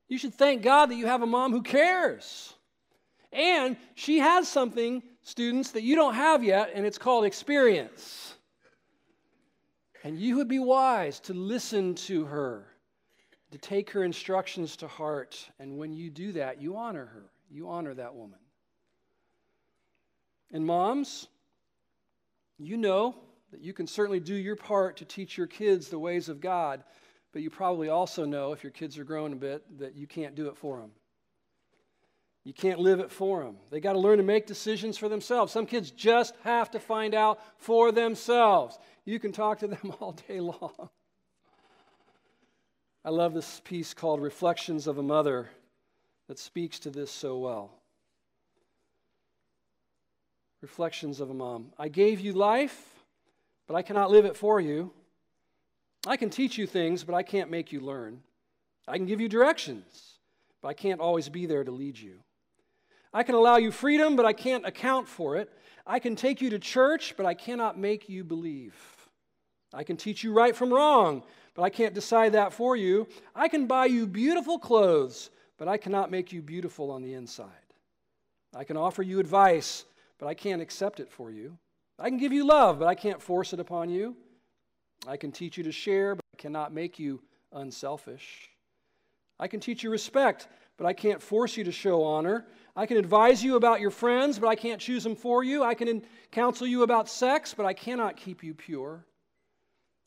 You 0.09 0.19
should 0.19 0.35
thank 0.35 0.63
God 0.63 0.87
that 0.87 0.97
you 0.97 1.07
have 1.07 1.23
a 1.23 1.27
mom 1.27 1.53
who 1.53 1.63
cares. 1.63 2.53
And 3.33 3.77
she 3.95 4.19
has 4.19 4.49
something, 4.49 5.05
students, 5.23 5.71
that 5.71 5.85
you 5.85 5.95
don't 5.95 6.15
have 6.15 6.43
yet, 6.43 6.73
and 6.75 6.85
it's 6.85 6.99
called 6.99 7.27
experience. 7.27 8.35
And 10.03 10.19
you 10.19 10.39
would 10.39 10.49
be 10.49 10.59
wise 10.59 11.21
to 11.21 11.33
listen 11.33 11.95
to 11.95 12.25
her, 12.25 12.67
to 13.55 13.59
take 13.59 13.91
her 13.91 14.03
instructions 14.03 14.77
to 14.79 14.89
heart. 14.89 15.49
And 15.61 15.79
when 15.79 15.93
you 15.93 16.11
do 16.11 16.33
that, 16.33 16.61
you 16.61 16.77
honor 16.77 17.07
her. 17.07 17.31
You 17.49 17.69
honor 17.69 17.95
that 17.95 18.13
woman. 18.13 18.41
And 20.51 20.67
moms, 20.67 21.29
you 22.59 22.77
know 22.77 23.15
that 23.53 23.61
you 23.61 23.73
can 23.73 23.87
certainly 23.87 24.19
do 24.19 24.35
your 24.35 24.57
part 24.57 24.97
to 24.97 25.05
teach 25.05 25.39
your 25.39 25.47
kids 25.47 25.89
the 25.89 26.01
ways 26.01 26.29
of 26.29 26.41
God. 26.41 26.83
But 27.33 27.43
you 27.43 27.51
probably 27.51 27.91
also 27.91 28.25
know, 28.25 28.51
if 28.51 28.65
your 28.65 28.73
kids 28.73 28.99
are 28.99 29.05
growing 29.05 29.33
a 29.33 29.37
bit, 29.37 29.63
that 29.79 29.95
you 29.95 30.09
can't 30.09 30.35
do 30.35 30.49
it 30.49 30.57
for 30.57 30.81
them. 30.81 30.91
You 32.43 32.55
can't 32.55 32.81
live 32.81 32.99
it 32.99 33.13
for 33.13 33.45
them. 33.45 33.59
They 33.71 33.79
got 33.79 33.93
to 33.93 34.01
learn 34.01 34.19
to 34.19 34.25
make 34.25 34.47
decisions 34.47 34.99
for 34.99 35.09
themselves. 35.09 35.53
Some 35.53 35.67
kids 35.67 35.93
just 35.93 36.35
have 36.43 36.73
to 36.73 36.81
find 36.81 37.15
out 37.15 37.39
for 37.59 37.93
themselves. 37.93 38.77
You 39.05 39.21
can 39.21 39.31
talk 39.31 39.61
to 39.61 39.69
them 39.69 39.95
all 40.01 40.11
day 40.27 40.41
long. 40.41 40.91
I 43.07 43.11
love 43.11 43.35
this 43.35 43.61
piece 43.65 43.93
called 43.93 44.23
Reflections 44.23 44.87
of 44.87 44.97
a 44.97 45.03
Mother 45.03 45.51
that 46.27 46.39
speaks 46.39 46.79
to 46.81 46.91
this 46.91 47.11
so 47.11 47.37
well. 47.37 47.71
Reflections 50.63 51.21
of 51.21 51.29
a 51.29 51.35
Mom. 51.35 51.67
I 51.79 51.89
gave 51.89 52.19
you 52.21 52.33
life, 52.33 53.05
but 53.67 53.75
I 53.75 53.83
cannot 53.83 54.11
live 54.11 54.25
it 54.25 54.39
for 54.39 54.59
you. 54.59 54.91
I 56.07 56.17
can 56.17 56.31
teach 56.31 56.57
you 56.57 56.67
things, 56.67 57.05
but 57.05 57.15
I 57.15 57.23
can't 57.23 57.51
make 57.51 57.73
you 57.73 57.81
learn. 57.81 58.23
I 58.89 58.97
can 58.97 59.05
give 59.05 59.21
you 59.21 59.29
directions, 59.29 60.19
but 60.63 60.69
I 60.69 60.73
can't 60.75 61.01
always 61.01 61.29
be 61.29 61.45
there 61.45 61.63
to 61.63 61.71
lead 61.71 61.99
you. 61.99 62.21
I 63.13 63.23
can 63.23 63.35
allow 63.35 63.59
you 63.59 63.71
freedom, 63.71 64.17
but 64.17 64.25
I 64.25 64.33
can't 64.33 64.65
account 64.65 65.09
for 65.09 65.37
it. 65.37 65.51
I 65.87 65.99
can 65.99 66.17
take 66.17 66.41
you 66.41 66.49
to 66.49 66.59
church, 66.59 67.15
but 67.19 67.27
I 67.27 67.35
cannot 67.35 67.79
make 67.79 68.09
you 68.09 68.25
believe. 68.25 68.75
I 69.75 69.85
can 69.85 69.99
teach 69.99 70.25
you 70.25 70.33
right 70.33 70.57
from 70.57 70.73
wrong, 70.73 71.23
but 71.55 71.63
I 71.63 71.71
can't 71.71 71.95
decide 71.95 72.33
that 72.33 72.53
for 72.53 72.77
you. 72.77 73.07
I 73.35 73.49
can 73.49 73.67
buy 73.67 73.87
you 73.87 74.07
beautiful 74.07 74.59
clothes, 74.59 75.31
but 75.57 75.69
I 75.69 75.77
cannot 75.77 76.11
make 76.11 76.33
you 76.33 76.43
beautiful 76.43 76.91
on 76.91 77.03
the 77.03 77.15
inside. 77.15 77.49
I 78.55 78.65
can 78.65 78.77
offer 78.77 79.03
you 79.03 79.21
advice, 79.21 79.85
but 80.19 80.27
I 80.27 80.35
can't 80.35 80.63
accept 80.63 81.01
it 81.01 81.11
for 81.11 81.31
you. 81.31 81.57
I 81.99 82.09
can 82.09 82.19
give 82.19 82.33
you 82.33 82.45
love, 82.45 82.79
but 82.79 82.89
I 82.89 82.95
can't 82.95 83.23
force 83.23 83.53
it 83.53 83.61
upon 83.61 83.89
you. 83.89 84.17
I 85.07 85.17
can 85.17 85.33
teach 85.33 85.57
you 85.57 85.65
to 85.65 85.73
share, 85.73 86.17
but 86.17 86.25
I 86.35 86.37
cannot 86.41 86.73
make 86.73 86.99
you 86.99 87.21
unselfish. 87.53 88.51
I 89.39 89.49
can 89.49 89.61
teach 89.61 89.83
you 89.83 89.91
respect, 89.91 90.49
but 90.77 90.87
I 90.87 90.93
can't 90.93 91.23
force 91.23 91.57
you 91.57 91.65
to 91.65 91.73
show 91.73 92.03
honor. 92.03 92.47
I 92.75 92.87
can 92.87 92.97
advise 92.97 93.45
you 93.45 93.57
about 93.57 93.81
your 93.81 93.91
friends, 93.91 94.39
but 94.39 94.49
I 94.49 94.57
can't 94.57 94.81
choose 94.81 95.05
them 95.05 95.15
for 95.15 95.45
you. 95.45 95.63
I 95.63 95.75
can 95.75 96.03
counsel 96.33 96.67
you 96.67 96.83
about 96.83 97.09
sex, 97.09 97.55
but 97.55 97.67
I 97.67 97.73
cannot 97.75 98.17
keep 98.17 98.43
you 98.43 98.55
pure. 98.55 99.05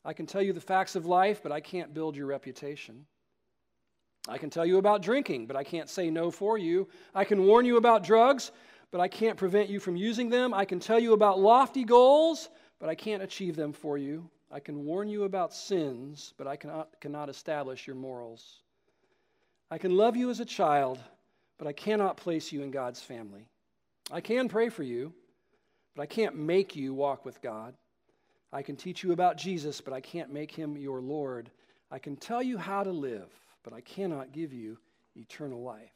I 0.08 0.14
can 0.14 0.24
tell 0.24 0.40
you 0.40 0.54
the 0.54 0.60
facts 0.60 0.96
of 0.96 1.04
life, 1.04 1.42
but 1.42 1.52
I 1.52 1.60
can't 1.60 1.92
build 1.92 2.16
your 2.16 2.24
reputation. 2.24 3.04
I 4.26 4.38
can 4.38 4.48
tell 4.48 4.64
you 4.64 4.78
about 4.78 5.02
drinking, 5.02 5.46
but 5.46 5.54
I 5.54 5.62
can't 5.62 5.90
say 5.90 6.08
no 6.08 6.30
for 6.30 6.56
you. 6.56 6.88
I 7.14 7.24
can 7.24 7.44
warn 7.44 7.66
you 7.66 7.76
about 7.76 8.04
drugs, 8.04 8.50
but 8.90 9.02
I 9.02 9.08
can't 9.08 9.36
prevent 9.36 9.68
you 9.68 9.78
from 9.78 9.96
using 9.96 10.30
them. 10.30 10.54
I 10.54 10.64
can 10.64 10.80
tell 10.80 10.98
you 10.98 11.12
about 11.12 11.38
lofty 11.38 11.84
goals, 11.84 12.48
but 12.78 12.88
I 12.88 12.94
can't 12.94 13.22
achieve 13.22 13.54
them 13.54 13.70
for 13.70 13.98
you. 13.98 14.26
I 14.50 14.60
can 14.60 14.86
warn 14.86 15.10
you 15.10 15.24
about 15.24 15.52
sins, 15.52 16.32
but 16.38 16.46
I 16.46 16.56
cannot, 16.56 16.88
cannot 17.02 17.28
establish 17.28 17.86
your 17.86 17.96
morals. 17.96 18.62
I 19.70 19.76
can 19.76 19.94
love 19.94 20.16
you 20.16 20.30
as 20.30 20.40
a 20.40 20.46
child, 20.46 20.98
but 21.58 21.68
I 21.68 21.74
cannot 21.74 22.16
place 22.16 22.50
you 22.50 22.62
in 22.62 22.70
God's 22.70 23.02
family. 23.02 23.46
I 24.10 24.22
can 24.22 24.48
pray 24.48 24.70
for 24.70 24.84
you, 24.84 25.12
but 25.94 26.00
I 26.00 26.06
can't 26.06 26.34
make 26.34 26.74
you 26.74 26.94
walk 26.94 27.26
with 27.26 27.42
God. 27.42 27.74
I 28.52 28.62
can 28.62 28.76
teach 28.76 29.02
you 29.02 29.12
about 29.12 29.36
Jesus, 29.36 29.80
but 29.80 29.92
I 29.92 30.00
can't 30.00 30.32
make 30.32 30.50
him 30.50 30.76
your 30.76 31.00
Lord. 31.00 31.50
I 31.90 31.98
can 31.98 32.16
tell 32.16 32.42
you 32.42 32.56
how 32.56 32.82
to 32.82 32.90
live, 32.90 33.30
but 33.62 33.72
I 33.72 33.80
cannot 33.80 34.32
give 34.32 34.52
you 34.52 34.78
eternal 35.16 35.62
life. 35.62 35.92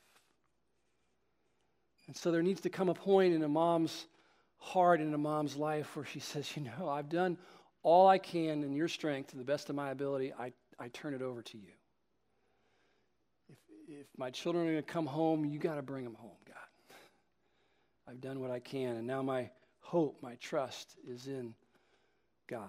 And 2.06 2.16
so 2.16 2.30
there 2.30 2.42
needs 2.42 2.60
to 2.62 2.70
come 2.70 2.88
a 2.88 2.94
point 2.94 3.32
in 3.32 3.42
a 3.42 3.48
mom's 3.48 4.06
heart, 4.58 5.00
in 5.00 5.14
a 5.14 5.18
mom's 5.18 5.56
life, 5.56 5.96
where 5.96 6.04
she 6.04 6.20
says, 6.20 6.56
You 6.56 6.64
know, 6.64 6.88
I've 6.88 7.08
done 7.08 7.38
all 7.82 8.06
I 8.06 8.18
can 8.18 8.62
in 8.62 8.72
your 8.72 8.88
strength, 8.88 9.30
to 9.30 9.36
the 9.36 9.44
best 9.44 9.70
of 9.70 9.76
my 9.76 9.90
ability, 9.90 10.32
I, 10.38 10.52
I 10.78 10.88
turn 10.88 11.14
it 11.14 11.22
over 11.22 11.42
to 11.42 11.58
you. 11.58 11.72
If, 13.48 13.58
if 13.88 14.06
my 14.16 14.30
children 14.30 14.68
are 14.68 14.72
going 14.72 14.84
to 14.84 14.92
come 14.92 15.06
home, 15.06 15.44
you 15.44 15.58
got 15.58 15.74
to 15.76 15.82
bring 15.82 16.04
them 16.04 16.14
home, 16.14 16.36
God. 16.46 16.96
I've 18.08 18.20
done 18.20 18.40
what 18.40 18.50
I 18.50 18.60
can, 18.60 18.96
and 18.96 19.06
now 19.06 19.22
my 19.22 19.50
hope, 19.80 20.18
my 20.22 20.34
trust 20.36 20.96
is 21.08 21.26
in 21.26 21.54
God. 22.52 22.68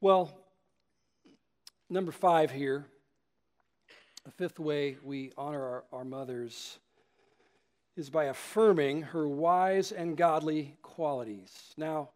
Well, 0.00 0.34
number 1.90 2.10
five 2.10 2.50
here, 2.50 2.86
the 4.24 4.30
fifth 4.30 4.58
way 4.58 4.96
we 5.02 5.30
honor 5.36 5.62
our, 5.62 5.84
our 5.92 6.04
mothers 6.06 6.78
is 7.98 8.08
by 8.08 8.24
affirming 8.24 9.02
her 9.02 9.28
wise 9.28 9.92
and 9.92 10.16
godly 10.16 10.78
qualities. 10.80 11.74
Now, 11.76 12.08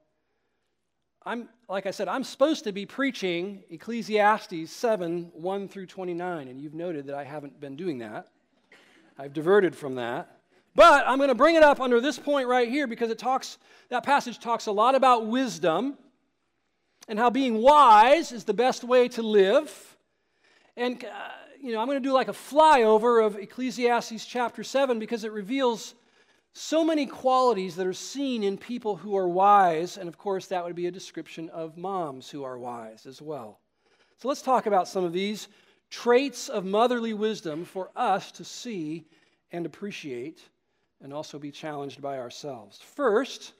I'm, 1.26 1.50
like 1.68 1.84
I 1.84 1.90
said, 1.90 2.08
I'm 2.08 2.24
supposed 2.24 2.64
to 2.64 2.72
be 2.72 2.86
preaching 2.86 3.64
Ecclesiastes 3.68 4.72
7 4.72 5.30
1 5.34 5.68
through 5.68 5.86
29, 5.88 6.48
and 6.48 6.58
you've 6.58 6.72
noted 6.72 7.06
that 7.08 7.14
I 7.14 7.24
haven't 7.24 7.60
been 7.60 7.76
doing 7.76 7.98
that. 7.98 8.28
I've 9.18 9.34
diverted 9.34 9.76
from 9.76 9.96
that. 9.96 10.38
But 10.78 11.08
I'm 11.08 11.18
going 11.18 11.28
to 11.28 11.34
bring 11.34 11.56
it 11.56 11.64
up 11.64 11.80
under 11.80 12.00
this 12.00 12.20
point 12.20 12.46
right 12.46 12.68
here 12.68 12.86
because 12.86 13.10
it 13.10 13.18
talks, 13.18 13.58
that 13.88 14.04
passage 14.04 14.38
talks 14.38 14.66
a 14.66 14.70
lot 14.70 14.94
about 14.94 15.26
wisdom 15.26 15.98
and 17.08 17.18
how 17.18 17.30
being 17.30 17.60
wise 17.60 18.30
is 18.30 18.44
the 18.44 18.54
best 18.54 18.84
way 18.84 19.08
to 19.08 19.22
live. 19.22 19.96
And, 20.76 21.04
uh, 21.04 21.08
you 21.60 21.72
know, 21.72 21.80
I'm 21.80 21.88
going 21.88 22.00
to 22.00 22.08
do 22.08 22.12
like 22.12 22.28
a 22.28 22.32
flyover 22.32 23.26
of 23.26 23.34
Ecclesiastes 23.34 24.24
chapter 24.24 24.62
7 24.62 25.00
because 25.00 25.24
it 25.24 25.32
reveals 25.32 25.96
so 26.52 26.84
many 26.84 27.06
qualities 27.06 27.74
that 27.74 27.84
are 27.88 27.92
seen 27.92 28.44
in 28.44 28.56
people 28.56 28.94
who 28.94 29.16
are 29.16 29.26
wise. 29.26 29.96
And 29.96 30.08
of 30.08 30.16
course, 30.16 30.46
that 30.46 30.64
would 30.64 30.76
be 30.76 30.86
a 30.86 30.92
description 30.92 31.48
of 31.48 31.76
moms 31.76 32.30
who 32.30 32.44
are 32.44 32.56
wise 32.56 33.04
as 33.04 33.20
well. 33.20 33.58
So 34.18 34.28
let's 34.28 34.42
talk 34.42 34.66
about 34.66 34.86
some 34.86 35.02
of 35.02 35.12
these 35.12 35.48
traits 35.90 36.48
of 36.48 36.64
motherly 36.64 37.14
wisdom 37.14 37.64
for 37.64 37.90
us 37.96 38.30
to 38.30 38.44
see 38.44 39.06
and 39.50 39.66
appreciate 39.66 40.40
and 41.02 41.12
also 41.12 41.38
be 41.38 41.50
challenged 41.50 42.02
by 42.02 42.18
ourselves. 42.18 42.78
First, 42.78 43.52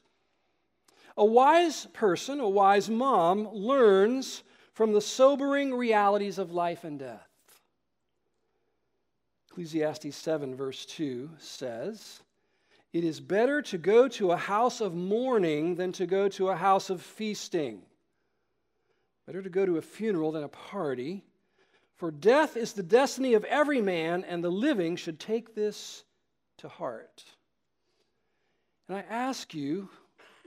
a 1.16 1.24
wise 1.24 1.87
person, 1.87 2.40
a 2.40 2.48
wise 2.48 2.88
mom, 2.88 3.48
learns 3.53 4.42
from 4.72 4.92
the 4.92 5.01
sobering 5.01 5.74
realities 5.74 6.38
of 6.38 6.53
life 6.53 6.85
and 6.85 6.98
death. 6.98 7.29
Ecclesiastes 9.51 10.14
7, 10.14 10.55
verse 10.55 10.87
2 10.87 11.31
says, 11.38 12.20
It 12.92 13.03
is 13.03 13.18
better 13.18 13.61
to 13.62 13.79
go 13.79 14.07
to 14.07 14.31
a 14.31 14.37
house 14.37 14.81
of 14.81 14.94
mourning 14.94 15.74
than 15.74 15.90
to 15.92 16.07
go 16.07 16.29
to 16.29 16.51
a 16.51 16.57
house 16.57 16.90
of 16.90 17.03
feasting. 17.03 17.83
Better 19.27 19.42
to 19.42 19.51
go 19.51 19.66
to 19.66 19.77
a 19.79 19.83
funeral 19.83 20.31
than 20.31 20.44
a 20.44 20.48
party. 20.48 21.24
For 21.96 22.12
death 22.12 22.57
is 22.57 22.72
the 22.72 22.85
destiny 22.85 23.35
of 23.35 23.42
every 23.44 23.83
man, 23.83 24.22
and 24.22 24.44
the 24.44 24.51
living 24.51 24.94
should 24.94 25.18
take 25.18 25.57
this 25.57 26.05
to 26.59 26.68
heart. 26.68 27.25
And 28.88 28.97
I 28.97 29.05
ask 29.09 29.55
you, 29.55 29.88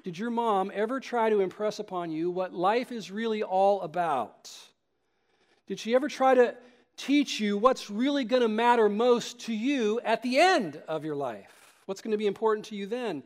did 0.04 0.17
your 0.17 0.32
mom 0.32 0.71
ever 0.74 1.00
try 1.00 1.30
to 1.30 1.41
impress 1.41 1.80
upon 1.80 2.12
you 2.12 2.32
what 2.32 2.54
life 2.54 2.91
is 2.91 3.12
really 3.12 3.43
all 3.43 3.82
about? 3.82 4.50
Did 5.67 5.80
she 5.80 5.93
ever 5.95 6.10
try 6.10 6.34
to 6.34 6.56
teach 6.97 7.39
you 7.39 7.58
what's 7.58 7.89
really 7.89 8.24
going 8.24 8.41
to 8.41 8.47
matter 8.47 8.89
most 8.89 9.41
to 9.41 9.54
you 9.54 10.00
at 10.04 10.21
the 10.24 10.39
end 10.39 10.82
of 10.88 11.06
your 11.06 11.15
life? 11.15 11.52
What's 11.86 12.02
going 12.02 12.12
to 12.12 12.17
be 12.17 12.28
important 12.28 12.65
to 12.67 12.76
you 12.76 12.88
then? 12.88 13.24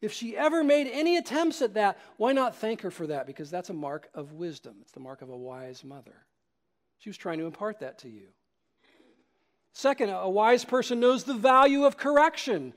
If 0.00 0.12
she 0.12 0.36
ever 0.36 0.62
made 0.62 0.86
any 0.86 1.16
attempts 1.16 1.60
at 1.60 1.74
that, 1.74 1.98
why 2.18 2.32
not 2.32 2.54
thank 2.54 2.82
her 2.82 2.90
for 2.90 3.06
that? 3.08 3.26
Because 3.26 3.50
that's 3.50 3.70
a 3.70 3.74
mark 3.74 4.08
of 4.14 4.32
wisdom. 4.32 4.76
It's 4.82 4.92
the 4.92 5.00
mark 5.00 5.22
of 5.22 5.30
a 5.30 5.36
wise 5.36 5.82
mother. 5.82 6.14
She 6.98 7.08
was 7.08 7.16
trying 7.16 7.38
to 7.38 7.46
impart 7.46 7.80
that 7.80 7.98
to 8.00 8.08
you. 8.08 8.28
Second, 9.72 10.10
a 10.10 10.28
wise 10.28 10.64
person 10.64 11.00
knows 11.00 11.24
the 11.24 11.34
value 11.34 11.84
of 11.84 11.96
correction 11.96 12.72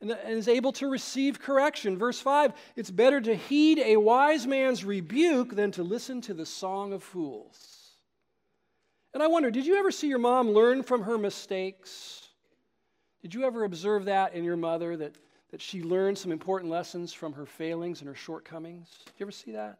and 0.00 0.16
is 0.28 0.48
able 0.48 0.72
to 0.72 0.88
receive 0.88 1.40
correction. 1.40 1.96
Verse 1.96 2.20
5 2.20 2.52
It's 2.76 2.90
better 2.90 3.20
to 3.20 3.34
heed 3.34 3.78
a 3.78 3.96
wise 3.96 4.46
man's 4.46 4.84
rebuke 4.84 5.54
than 5.54 5.70
to 5.72 5.82
listen 5.82 6.20
to 6.22 6.34
the 6.34 6.46
song 6.46 6.92
of 6.92 7.02
fools. 7.02 7.96
And 9.12 9.22
I 9.22 9.28
wonder, 9.28 9.50
did 9.50 9.64
you 9.64 9.76
ever 9.76 9.90
see 9.90 10.08
your 10.08 10.18
mom 10.18 10.50
learn 10.50 10.82
from 10.82 11.02
her 11.02 11.16
mistakes? 11.16 12.28
Did 13.22 13.32
you 13.32 13.44
ever 13.44 13.64
observe 13.64 14.06
that 14.06 14.34
in 14.34 14.44
your 14.44 14.56
mother, 14.56 14.96
that, 14.96 15.14
that 15.50 15.62
she 15.62 15.82
learned 15.82 16.18
some 16.18 16.32
important 16.32 16.70
lessons 16.70 17.12
from 17.12 17.32
her 17.32 17.46
failings 17.46 18.00
and 18.00 18.08
her 18.08 18.14
shortcomings? 18.14 18.88
Did 19.06 19.12
you 19.18 19.24
ever 19.24 19.32
see 19.32 19.52
that? 19.52 19.78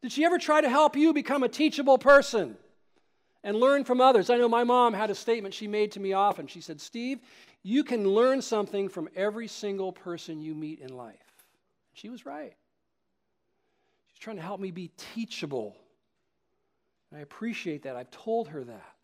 Did 0.00 0.12
she 0.12 0.24
ever 0.24 0.38
try 0.38 0.60
to 0.60 0.70
help 0.70 0.96
you 0.96 1.12
become 1.12 1.42
a 1.42 1.48
teachable 1.48 1.98
person 1.98 2.56
and 3.46 3.56
learn 3.56 3.84
from 3.84 4.00
others? 4.00 4.28
I 4.28 4.36
know 4.36 4.48
my 4.48 4.64
mom 4.64 4.92
had 4.92 5.08
a 5.08 5.14
statement 5.14 5.54
she 5.54 5.68
made 5.68 5.92
to 5.92 6.00
me 6.00 6.12
often. 6.12 6.48
She 6.48 6.60
said, 6.60 6.80
Steve, 6.80 7.20
you 7.62 7.84
can 7.84 8.04
learn 8.06 8.42
something 8.42 8.88
from 8.88 9.08
every 9.14 9.46
single 9.46 9.92
person 9.92 10.42
you 10.42 10.52
meet 10.52 10.80
in 10.80 10.94
life. 10.94 11.14
She 11.94 12.10
was 12.10 12.26
right. 12.26 12.54
She's 14.08 14.18
trying 14.18 14.36
to 14.36 14.42
help 14.42 14.60
me 14.60 14.72
be 14.72 14.90
teachable. 15.14 15.76
I 17.14 17.20
appreciate 17.20 17.84
that. 17.84 17.94
I've 17.94 18.10
told 18.10 18.48
her 18.48 18.64
that. 18.64 18.96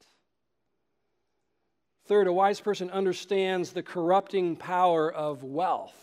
Third, 2.06 2.26
a 2.26 2.32
wise 2.32 2.58
person 2.58 2.90
understands 2.90 3.70
the 3.72 3.82
corrupting 3.84 4.56
power 4.56 5.10
of 5.10 5.44
wealth, 5.44 5.94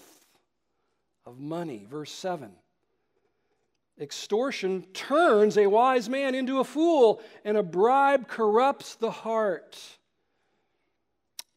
of 1.25 1.39
money. 1.39 1.86
Verse 1.89 2.12
7. 2.12 2.52
Extortion 3.99 4.83
turns 4.93 5.57
a 5.57 5.67
wise 5.67 6.07
man 6.07 6.33
into 6.33 6.59
a 6.59 6.63
fool, 6.63 7.21
and 7.43 7.57
a 7.57 7.63
bribe 7.63 8.27
corrupts 8.27 8.95
the 8.95 9.12
heart. 9.12 9.77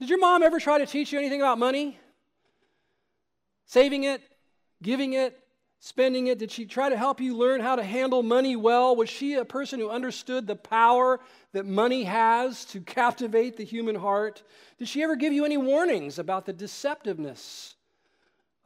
Did 0.00 0.09
your 0.09 0.18
mom 0.18 0.42
ever 0.42 0.59
try 0.59 0.78
to 0.78 0.87
teach 0.87 1.12
you 1.12 1.18
anything 1.20 1.40
about 1.40 1.59
money? 1.59 1.98
Saving 3.66 4.02
it, 4.02 4.20
giving 4.83 5.12
it, 5.12 5.38
spending 5.78 6.26
it? 6.26 6.40
Did 6.40 6.50
she 6.50 6.66
try 6.66 6.88
to 6.88 6.96
help 6.96 7.20
you 7.20 7.37
learn 7.37 7.61
how 7.61 7.76
to 7.76 7.85
handle 7.85 8.24
money 8.24 8.57
well? 8.57 8.96
Was 8.96 9.09
she 9.09 9.35
a 9.35 9.44
person 9.44 9.78
who 9.78 9.88
understood 9.88 10.48
the 10.48 10.57
power 10.57 11.20
that 11.52 11.64
money 11.64 12.02
has 12.02 12.64
to 12.66 12.81
captivate 12.81 13.57
the 13.57 13.64
human 13.64 13.94
heart? 13.94 14.42
Did 14.78 14.88
she 14.88 15.05
ever 15.05 15.14
give 15.14 15.33
you 15.33 15.44
any 15.44 15.57
warnings 15.57 16.18
about 16.18 16.46
the 16.46 16.52
deceptiveness 16.52 17.74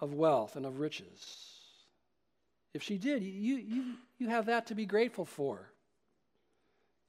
of 0.00 0.14
wealth 0.14 0.56
and 0.56 0.64
of 0.64 0.80
riches? 0.80 1.55
If 2.74 2.82
she 2.82 2.98
did, 2.98 3.22
you, 3.22 3.56
you, 3.56 3.84
you 4.18 4.28
have 4.28 4.46
that 4.46 4.66
to 4.66 4.74
be 4.74 4.86
grateful 4.86 5.24
for. 5.24 5.70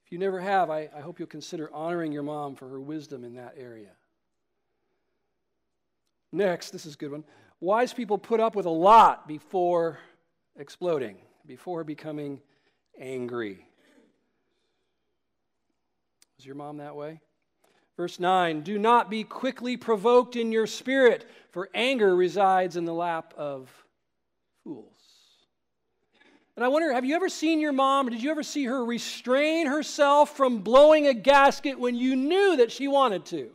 If 0.06 0.12
you 0.12 0.18
never 0.18 0.40
have, 0.40 0.70
I, 0.70 0.88
I 0.96 1.00
hope 1.00 1.18
you'll 1.18 1.28
consider 1.28 1.70
honoring 1.72 2.12
your 2.12 2.22
mom 2.22 2.54
for 2.54 2.68
her 2.68 2.80
wisdom 2.80 3.24
in 3.24 3.34
that 3.34 3.54
area. 3.58 3.90
Next, 6.32 6.70
this 6.70 6.86
is 6.86 6.94
a 6.94 6.96
good 6.96 7.12
one. 7.12 7.24
Wise 7.60 7.92
people 7.92 8.18
put 8.18 8.40
up 8.40 8.54
with 8.54 8.66
a 8.66 8.70
lot 8.70 9.26
before 9.26 9.98
exploding, 10.56 11.16
before 11.46 11.84
becoming 11.84 12.40
angry. 12.98 13.66
Was 16.36 16.46
your 16.46 16.54
mom 16.54 16.78
that 16.78 16.94
way? 16.94 17.20
Verse 17.96 18.20
9 18.20 18.60
Do 18.60 18.78
not 18.78 19.10
be 19.10 19.24
quickly 19.24 19.76
provoked 19.76 20.36
in 20.36 20.52
your 20.52 20.66
spirit, 20.66 21.28
for 21.50 21.68
anger 21.74 22.14
resides 22.14 22.76
in 22.76 22.84
the 22.84 22.94
lap 22.94 23.34
of 23.36 23.68
fools. 24.62 24.97
And 26.58 26.64
I 26.64 26.68
wonder, 26.70 26.92
have 26.92 27.04
you 27.04 27.14
ever 27.14 27.28
seen 27.28 27.60
your 27.60 27.72
mom, 27.72 28.08
or 28.08 28.10
did 28.10 28.20
you 28.20 28.32
ever 28.32 28.42
see 28.42 28.64
her 28.64 28.84
restrain 28.84 29.68
herself 29.68 30.36
from 30.36 30.62
blowing 30.62 31.06
a 31.06 31.14
gasket 31.14 31.78
when 31.78 31.94
you 31.94 32.16
knew 32.16 32.56
that 32.56 32.72
she 32.72 32.88
wanted 32.88 33.24
to? 33.26 33.52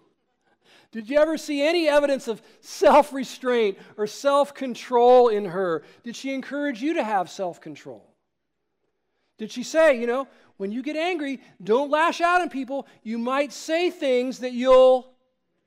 Did 0.94 1.10
you 1.10 1.18
ever 1.18 1.38
see 1.38 1.62
any 1.62 1.90
evidence 1.90 2.30
of 2.30 2.42
self 2.62 3.12
restraint 3.12 3.78
or 3.98 4.08
self 4.08 4.54
control 4.54 5.28
in 5.28 5.44
her? 5.44 5.84
Did 6.06 6.16
she 6.16 6.34
encourage 6.34 6.82
you 6.82 6.94
to 6.94 7.04
have 7.04 7.30
self 7.30 7.60
control? 7.60 8.10
Did 9.38 9.52
she 9.52 9.64
say, 9.64 10.00
you 10.00 10.08
know, 10.08 10.30
when 10.56 10.72
you 10.72 10.82
get 10.82 10.96
angry, 10.96 11.42
don't 11.62 11.92
lash 11.92 12.22
out 12.22 12.40
on 12.40 12.48
people. 12.48 12.88
You 13.04 13.18
might 13.18 13.52
say 13.52 13.90
things 13.90 14.40
that 14.40 14.54
you'll 14.54 15.14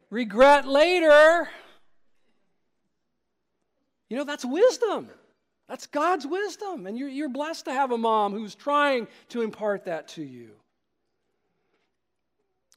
regret 0.08 0.66
later. 0.66 1.50
You 4.08 4.16
know, 4.16 4.24
that's 4.24 4.46
wisdom. 4.46 5.10
That's 5.68 5.86
God's 5.86 6.26
wisdom. 6.26 6.86
And 6.86 6.96
you're, 6.98 7.08
you're 7.08 7.28
blessed 7.28 7.64
to 7.64 7.72
have 7.72 7.90
a 7.90 7.98
mom 7.98 8.32
who's 8.32 8.54
trying 8.54 9.08
to 9.30 9.42
impart 9.42 9.84
that 9.84 10.08
to 10.08 10.22
you. 10.22 10.50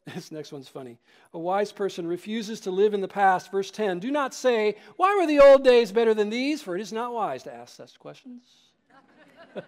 This 0.16 0.32
next 0.32 0.52
one's 0.52 0.68
funny. 0.68 0.98
A 1.34 1.40
wise 1.40 1.72
person 1.72 2.08
refuses 2.08 2.62
to 2.62 2.72
live 2.72 2.96
in 2.96 3.02
the 3.02 3.08
past. 3.08 3.52
Verse 3.52 3.70
10 3.70 4.00
Do 4.00 4.10
not 4.10 4.34
say, 4.34 4.76
Why 4.96 5.16
were 5.16 5.28
the 5.28 5.40
old 5.40 5.64
days 5.64 5.92
better 5.92 6.16
than 6.16 6.32
these? 6.32 6.64
For 6.64 6.76
it 6.76 6.82
is 6.82 6.92
not 6.92 7.14
wise 7.14 7.44
to 7.44 7.54
ask 7.54 7.76
such 7.76 8.00
questions. 8.00 8.44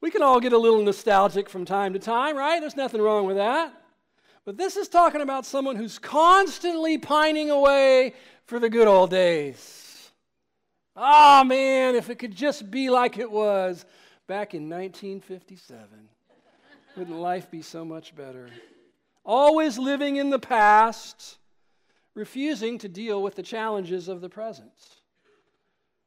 we 0.00 0.10
can 0.10 0.22
all 0.22 0.38
get 0.40 0.52
a 0.52 0.58
little 0.58 0.82
nostalgic 0.82 1.48
from 1.48 1.64
time 1.64 1.94
to 1.94 1.98
time, 1.98 2.36
right? 2.36 2.60
There's 2.60 2.76
nothing 2.76 3.02
wrong 3.02 3.26
with 3.26 3.36
that. 3.36 3.72
But 4.44 4.56
this 4.56 4.76
is 4.76 4.88
talking 4.88 5.22
about 5.22 5.46
someone 5.46 5.74
who's 5.76 5.98
constantly 5.98 6.98
pining 6.98 7.50
away 7.50 8.14
for 8.46 8.60
the 8.60 8.68
good 8.68 8.86
old 8.86 9.10
days. 9.10 9.83
Ah, 10.96 11.40
oh, 11.40 11.44
man, 11.44 11.96
if 11.96 12.08
it 12.08 12.18
could 12.20 12.34
just 12.34 12.70
be 12.70 12.88
like 12.88 13.18
it 13.18 13.30
was 13.30 13.84
back 14.28 14.54
in 14.54 14.68
1957. 14.68 15.88
Wouldn't 16.96 17.18
life 17.18 17.50
be 17.50 17.62
so 17.62 17.84
much 17.84 18.14
better? 18.14 18.48
Always 19.24 19.76
living 19.76 20.16
in 20.16 20.30
the 20.30 20.38
past, 20.38 21.38
refusing 22.14 22.78
to 22.78 22.88
deal 22.88 23.22
with 23.22 23.34
the 23.34 23.42
challenges 23.42 24.06
of 24.06 24.20
the 24.20 24.28
present. 24.28 24.70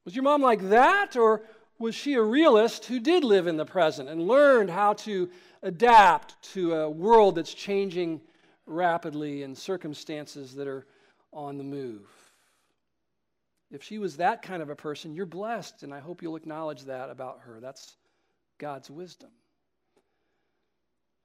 Was 0.05 0.15
your 0.15 0.23
mom 0.23 0.41
like 0.41 0.69
that, 0.69 1.17
or 1.17 1.41
was 1.79 1.93
she 1.93 2.13
a 2.13 2.21
realist 2.21 2.85
who 2.85 3.01
did 3.01 3.25
live 3.25 3.45
in 3.45 3.57
the 3.57 3.65
present 3.65 4.07
and 4.07 4.25
learned 4.25 4.69
how 4.69 4.93
to 4.93 5.29
adapt 5.63 6.41
to 6.53 6.75
a 6.75 6.89
world 6.89 7.35
that's 7.35 7.53
changing 7.53 8.21
rapidly 8.65 9.43
and 9.43 9.57
circumstances 9.57 10.55
that 10.55 10.67
are 10.67 10.85
on 11.33 11.57
the 11.57 11.63
move? 11.63 12.07
If 13.69 13.83
she 13.83 13.99
was 13.99 14.17
that 14.17 14.41
kind 14.41 14.61
of 14.61 14.69
a 14.69 14.75
person, 14.75 15.13
you're 15.13 15.25
blessed, 15.25 15.83
and 15.83 15.93
I 15.93 15.99
hope 15.99 16.21
you'll 16.21 16.37
acknowledge 16.37 16.83
that 16.83 17.09
about 17.09 17.41
her. 17.41 17.59
That's 17.59 17.97
God's 18.57 18.89
wisdom. 18.89 19.29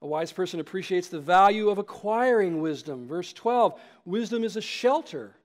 A 0.01 0.07
wise 0.07 0.33
person 0.33 0.59
appreciates 0.59 1.07
the 1.07 1.21
value 1.21 1.69
of 1.69 1.77
acquiring 1.77 2.61
wisdom. 2.61 3.07
Verse 3.07 3.31
12 3.31 3.79
wisdom 4.05 4.43
is 4.43 4.57
a 4.57 4.61
shelter, 4.61 5.37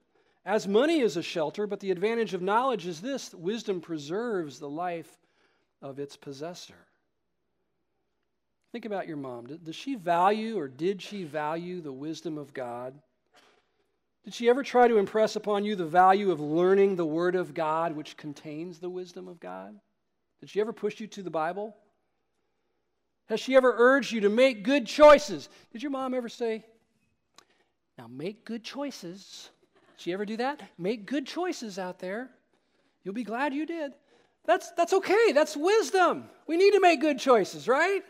as 0.45 0.67
money 0.67 0.99
is 0.99 1.15
a 1.15 1.23
shelter, 1.23 1.65
but 1.65 1.79
the 1.79 1.91
advantage 1.91 2.33
of 2.33 2.41
knowledge 2.41 2.85
is 2.85 2.99
this 2.99 3.33
wisdom 3.33 3.79
preserves 3.79 4.59
the 4.59 4.69
life 4.69 5.17
of 5.81 5.99
its 5.99 6.17
possessor. 6.17 6.87
Think 8.73 8.85
about 8.85 9.07
your 9.07 9.17
mom. 9.17 9.45
Does 9.45 9.75
she 9.75 9.95
value 9.95 10.59
or 10.59 10.67
did 10.67 11.01
she 11.01 11.23
value 11.23 11.81
the 11.81 11.93
wisdom 11.93 12.37
of 12.37 12.53
God? 12.53 12.99
Did 14.23 14.33
she 14.33 14.49
ever 14.49 14.63
try 14.63 14.87
to 14.87 14.97
impress 14.97 15.35
upon 15.35 15.65
you 15.65 15.75
the 15.75 15.85
value 15.85 16.31
of 16.31 16.39
learning 16.39 16.95
the 16.95 17.05
Word 17.05 17.35
of 17.35 17.53
God, 17.53 17.95
which 17.95 18.17
contains 18.17 18.79
the 18.79 18.89
wisdom 18.89 19.27
of 19.27 19.39
God? 19.39 19.79
Did 20.39 20.49
she 20.49 20.61
ever 20.61 20.73
push 20.73 20.99
you 20.99 21.07
to 21.07 21.23
the 21.23 21.29
Bible? 21.29 21.75
Has 23.27 23.39
she 23.39 23.55
ever 23.55 23.73
urged 23.77 24.11
you 24.11 24.21
to 24.21 24.29
make 24.29 24.63
good 24.63 24.85
choices? 24.87 25.49
Did 25.71 25.83
your 25.83 25.91
mom 25.91 26.13
ever 26.13 26.29
say, 26.29 26.65
Now 27.97 28.07
make 28.07 28.43
good 28.43 28.63
choices? 28.63 29.49
Did 29.97 30.03
she 30.03 30.13
ever 30.13 30.25
do 30.25 30.37
that? 30.37 30.61
Make 30.77 31.05
good 31.05 31.25
choices 31.25 31.77
out 31.77 31.99
there. 31.99 32.29
You'll 33.03 33.13
be 33.13 33.23
glad 33.23 33.53
you 33.53 33.65
did. 33.65 33.93
That's, 34.45 34.71
that's 34.71 34.93
okay. 34.93 35.31
That's 35.31 35.55
wisdom. 35.55 36.25
We 36.47 36.57
need 36.57 36.71
to 36.71 36.79
make 36.79 37.01
good 37.01 37.19
choices, 37.19 37.67
right? 37.67 38.01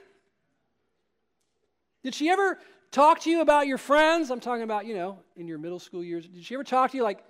Did 2.04 2.16
she 2.16 2.30
ever 2.30 2.58
talk 2.92 3.22
to 3.22 3.30
you 3.30 3.42
about 3.42 3.68
your 3.68 3.78
friends? 3.78 4.32
I'm 4.32 4.40
talking 4.40 4.64
about, 4.64 4.86
you 4.86 4.96
know, 4.96 5.20
in 5.36 5.48
your 5.48 5.58
middle 5.58 5.80
school 5.80 6.04
years. 6.04 6.28
Did 6.28 6.44
she 6.44 6.54
ever 6.54 6.64
talk 6.64 6.92
to 6.92 6.98
you 6.98 7.04
like, 7.04 7.24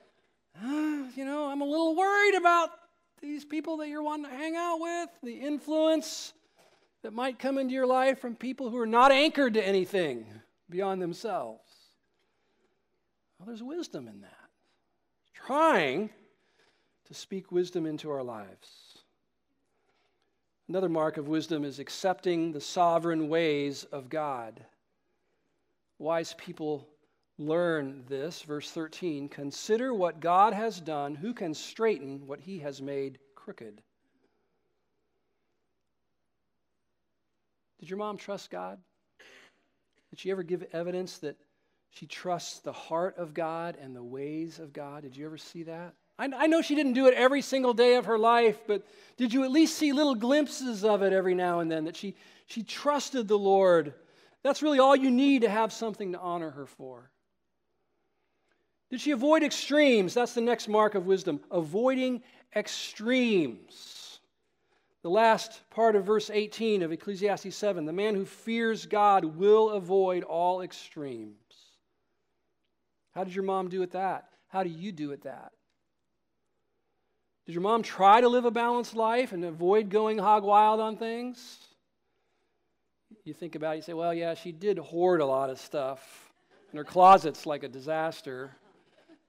ah, 0.61 1.05
you 1.15 1.25
know, 1.25 1.47
I'm 1.49 1.61
a 1.61 1.65
little 1.65 1.95
worried 1.95 2.35
about 2.35 2.71
these 3.21 3.43
people 3.45 3.77
that 3.77 3.89
you're 3.89 4.03
wanting 4.03 4.29
to 4.29 4.37
hang 4.37 4.55
out 4.55 4.79
with, 4.79 5.09
the 5.23 5.33
influence 5.33 6.33
that 7.01 7.13
might 7.13 7.39
come 7.39 7.57
into 7.57 7.73
your 7.73 7.87
life 7.87 8.19
from 8.19 8.35
people 8.35 8.69
who 8.69 8.77
are 8.77 8.85
not 8.85 9.11
anchored 9.11 9.53
to 9.53 9.65
anything 9.65 10.25
beyond 10.69 11.01
themselves. 11.01 11.61
Well, 13.37 13.47
there's 13.47 13.63
wisdom 13.63 14.07
in 14.07 14.21
that. 14.21 14.33
Trying 15.33 16.09
to 17.07 17.13
speak 17.13 17.51
wisdom 17.51 17.85
into 17.85 18.11
our 18.11 18.23
lives. 18.23 18.99
Another 20.67 20.89
mark 20.89 21.17
of 21.17 21.27
wisdom 21.27 21.63
is 21.63 21.79
accepting 21.79 22.51
the 22.51 22.61
sovereign 22.61 23.27
ways 23.29 23.85
of 23.85 24.09
God. 24.09 24.63
Wise 25.99 26.33
people 26.37 26.87
learn 27.37 28.03
this. 28.07 28.41
Verse 28.41 28.71
13 28.71 29.29
Consider 29.29 29.93
what 29.93 30.21
God 30.21 30.53
has 30.53 30.79
done. 30.79 31.13
Who 31.13 31.33
can 31.33 31.53
straighten 31.53 32.25
what 32.25 32.39
he 32.39 32.59
has 32.59 32.81
made 32.81 33.19
crooked? 33.35 33.81
Did 37.79 37.89
your 37.89 37.99
mom 37.99 38.17
trust 38.17 38.49
God? 38.49 38.79
Did 40.09 40.19
she 40.19 40.31
ever 40.31 40.43
give 40.43 40.65
evidence 40.73 41.19
that 41.19 41.37
she 41.91 42.05
trusts 42.05 42.59
the 42.59 42.73
heart 42.73 43.17
of 43.17 43.33
God 43.33 43.77
and 43.81 43.95
the 43.95 44.03
ways 44.03 44.59
of 44.59 44.73
God? 44.73 45.03
Did 45.03 45.15
you 45.15 45.25
ever 45.25 45.37
see 45.37 45.63
that? 45.63 45.93
I, 46.17 46.29
I 46.35 46.47
know 46.47 46.61
she 46.61 46.75
didn't 46.75 46.93
do 46.93 47.07
it 47.07 47.13
every 47.13 47.41
single 47.41 47.73
day 47.73 47.95
of 47.95 48.05
her 48.05 48.17
life, 48.17 48.59
but 48.67 48.85
did 49.17 49.33
you 49.33 49.43
at 49.43 49.51
least 49.51 49.77
see 49.77 49.93
little 49.93 50.15
glimpses 50.15 50.83
of 50.83 51.01
it 51.03 51.13
every 51.13 51.35
now 51.35 51.59
and 51.59 51.71
then 51.71 51.85
that 51.85 51.95
she, 51.95 52.15
she 52.47 52.63
trusted 52.63 53.27
the 53.27 53.39
Lord? 53.39 53.93
That's 54.43 54.61
really 54.61 54.79
all 54.79 54.95
you 54.95 55.11
need 55.11 55.41
to 55.41 55.49
have 55.49 55.73
something 55.73 56.13
to 56.13 56.19
honor 56.19 56.51
her 56.51 56.65
for. 56.65 57.11
Did 58.89 59.01
she 59.01 59.11
avoid 59.11 59.43
extremes? 59.43 60.13
That's 60.13 60.33
the 60.33 60.41
next 60.41 60.67
mark 60.67 60.95
of 60.95 61.05
wisdom. 61.05 61.41
Avoiding 61.51 62.23
extremes. 62.55 64.19
The 65.01 65.09
last 65.09 65.61
part 65.69 65.95
of 65.95 66.05
verse 66.05 66.29
18 66.29 66.81
of 66.81 66.91
Ecclesiastes 66.91 67.55
7 67.55 67.85
the 67.85 67.93
man 67.93 68.15
who 68.15 68.25
fears 68.25 68.85
God 68.85 69.23
will 69.23 69.69
avoid 69.69 70.23
all 70.23 70.61
extremes. 70.61 71.35
How 73.11 73.23
did 73.23 73.33
your 73.35 73.45
mom 73.45 73.69
do 73.69 73.81
it 73.81 73.91
that? 73.91 74.29
How 74.47 74.63
do 74.63 74.69
you 74.69 74.91
do 74.91 75.11
it 75.11 75.23
that? 75.23 75.51
Did 77.45 77.53
your 77.53 77.61
mom 77.61 77.81
try 77.81 78.21
to 78.21 78.27
live 78.27 78.45
a 78.45 78.51
balanced 78.51 78.95
life 78.95 79.31
and 79.31 79.43
avoid 79.43 79.89
going 79.89 80.17
hog 80.17 80.43
wild 80.43 80.79
on 80.79 80.97
things? 80.97 81.57
You 83.25 83.33
think 83.33 83.55
about 83.55 83.73
it, 83.73 83.77
you 83.77 83.81
say, 83.83 83.93
well, 83.93 84.13
yeah, 84.13 84.33
she 84.33 84.51
did 84.51 84.77
hoard 84.77 85.21
a 85.21 85.25
lot 85.25 85.49
of 85.49 85.59
stuff, 85.59 86.31
and 86.71 86.77
her 86.77 86.83
closet's 86.83 87.45
like 87.45 87.63
a 87.63 87.67
disaster. 87.67 88.51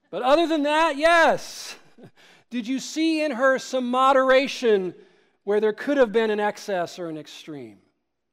But 0.09 0.23
other 0.23 0.47
than 0.47 0.63
that, 0.63 0.97
yes. 0.97 1.75
Did 2.49 2.67
you 2.67 2.79
see 2.79 3.23
in 3.23 3.31
her 3.31 3.59
some 3.59 3.89
moderation 3.89 4.93
where 5.43 5.59
there 5.59 5.73
could 5.73 5.97
have 5.97 6.11
been 6.11 6.29
an 6.29 6.39
excess 6.39 6.99
or 6.99 7.09
an 7.09 7.17
extreme? 7.17 7.79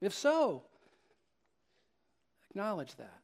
If 0.00 0.14
so, 0.14 0.62
acknowledge 2.50 2.94
that. 2.96 3.18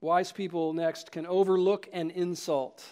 Wise 0.00 0.32
people, 0.32 0.72
next, 0.72 1.12
can 1.12 1.26
overlook 1.26 1.88
an 1.92 2.10
insult. 2.10 2.84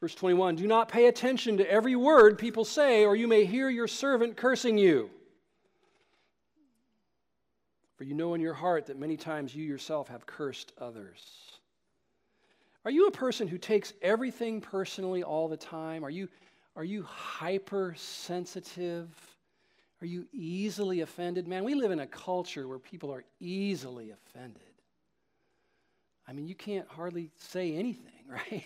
Verse 0.00 0.14
21 0.14 0.56
Do 0.56 0.66
not 0.66 0.88
pay 0.88 1.06
attention 1.06 1.58
to 1.58 1.70
every 1.70 1.96
word 1.96 2.38
people 2.38 2.64
say, 2.64 3.04
or 3.04 3.16
you 3.16 3.28
may 3.28 3.44
hear 3.44 3.68
your 3.68 3.88
servant 3.88 4.36
cursing 4.36 4.78
you. 4.78 5.10
For 7.96 8.04
you 8.04 8.14
know 8.14 8.34
in 8.34 8.40
your 8.40 8.54
heart 8.54 8.86
that 8.86 8.98
many 8.98 9.16
times 9.16 9.54
you 9.54 9.64
yourself 9.64 10.08
have 10.08 10.26
cursed 10.26 10.72
others. 10.78 11.22
Are 12.84 12.90
you 12.90 13.06
a 13.06 13.12
person 13.12 13.48
who 13.48 13.56
takes 13.56 13.94
everything 14.02 14.60
personally 14.60 15.22
all 15.22 15.48
the 15.48 15.56
time? 15.56 16.04
Are 16.04 16.10
you 16.10 16.28
are 16.76 16.84
you 16.84 17.04
hypersensitive? 17.04 19.08
Are 20.02 20.06
you 20.06 20.26
easily 20.32 21.02
offended? 21.02 21.46
Man, 21.46 21.62
we 21.64 21.74
live 21.74 21.92
in 21.92 22.00
a 22.00 22.06
culture 22.06 22.66
where 22.66 22.80
people 22.80 23.12
are 23.12 23.22
easily 23.38 24.10
offended. 24.10 24.62
I 26.26 26.32
mean, 26.32 26.46
you 26.46 26.56
can't 26.56 26.88
hardly 26.88 27.30
say 27.36 27.74
anything, 27.74 28.14
right? 28.28 28.64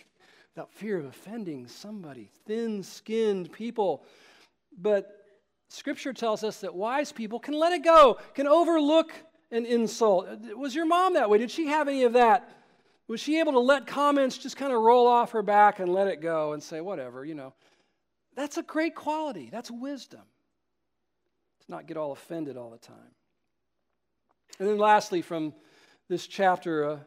Without 0.54 0.72
fear 0.72 0.98
of 0.98 1.04
offending 1.04 1.68
somebody. 1.68 2.30
Thin 2.46 2.82
skinned 2.82 3.52
people. 3.52 4.06
But 4.80 5.17
Scripture 5.68 6.12
tells 6.12 6.42
us 6.44 6.60
that 6.60 6.74
wise 6.74 7.12
people 7.12 7.38
can 7.38 7.54
let 7.54 7.72
it 7.72 7.84
go, 7.84 8.18
can 8.34 8.46
overlook 8.46 9.12
an 9.50 9.66
insult. 9.66 10.28
Was 10.56 10.74
your 10.74 10.86
mom 10.86 11.14
that 11.14 11.28
way? 11.28 11.38
Did 11.38 11.50
she 11.50 11.66
have 11.66 11.88
any 11.88 12.04
of 12.04 12.14
that? 12.14 12.48
Was 13.06 13.20
she 13.20 13.38
able 13.40 13.52
to 13.52 13.58
let 13.58 13.86
comments 13.86 14.36
just 14.36 14.56
kind 14.56 14.72
of 14.72 14.80
roll 14.80 15.06
off 15.06 15.32
her 15.32 15.42
back 15.42 15.78
and 15.78 15.92
let 15.92 16.08
it 16.08 16.20
go 16.20 16.52
and 16.52 16.62
say, 16.62 16.80
whatever, 16.80 17.24
you 17.24 17.34
know? 17.34 17.54
That's 18.34 18.58
a 18.58 18.62
great 18.62 18.94
quality. 18.94 19.48
That's 19.50 19.70
wisdom. 19.70 20.20
To 20.20 21.70
not 21.70 21.86
get 21.86 21.96
all 21.96 22.12
offended 22.12 22.56
all 22.56 22.70
the 22.70 22.78
time. 22.78 23.14
And 24.58 24.68
then, 24.68 24.78
lastly, 24.78 25.22
from 25.22 25.54
this 26.08 26.26
chapter, 26.26 26.82
a, 26.84 27.06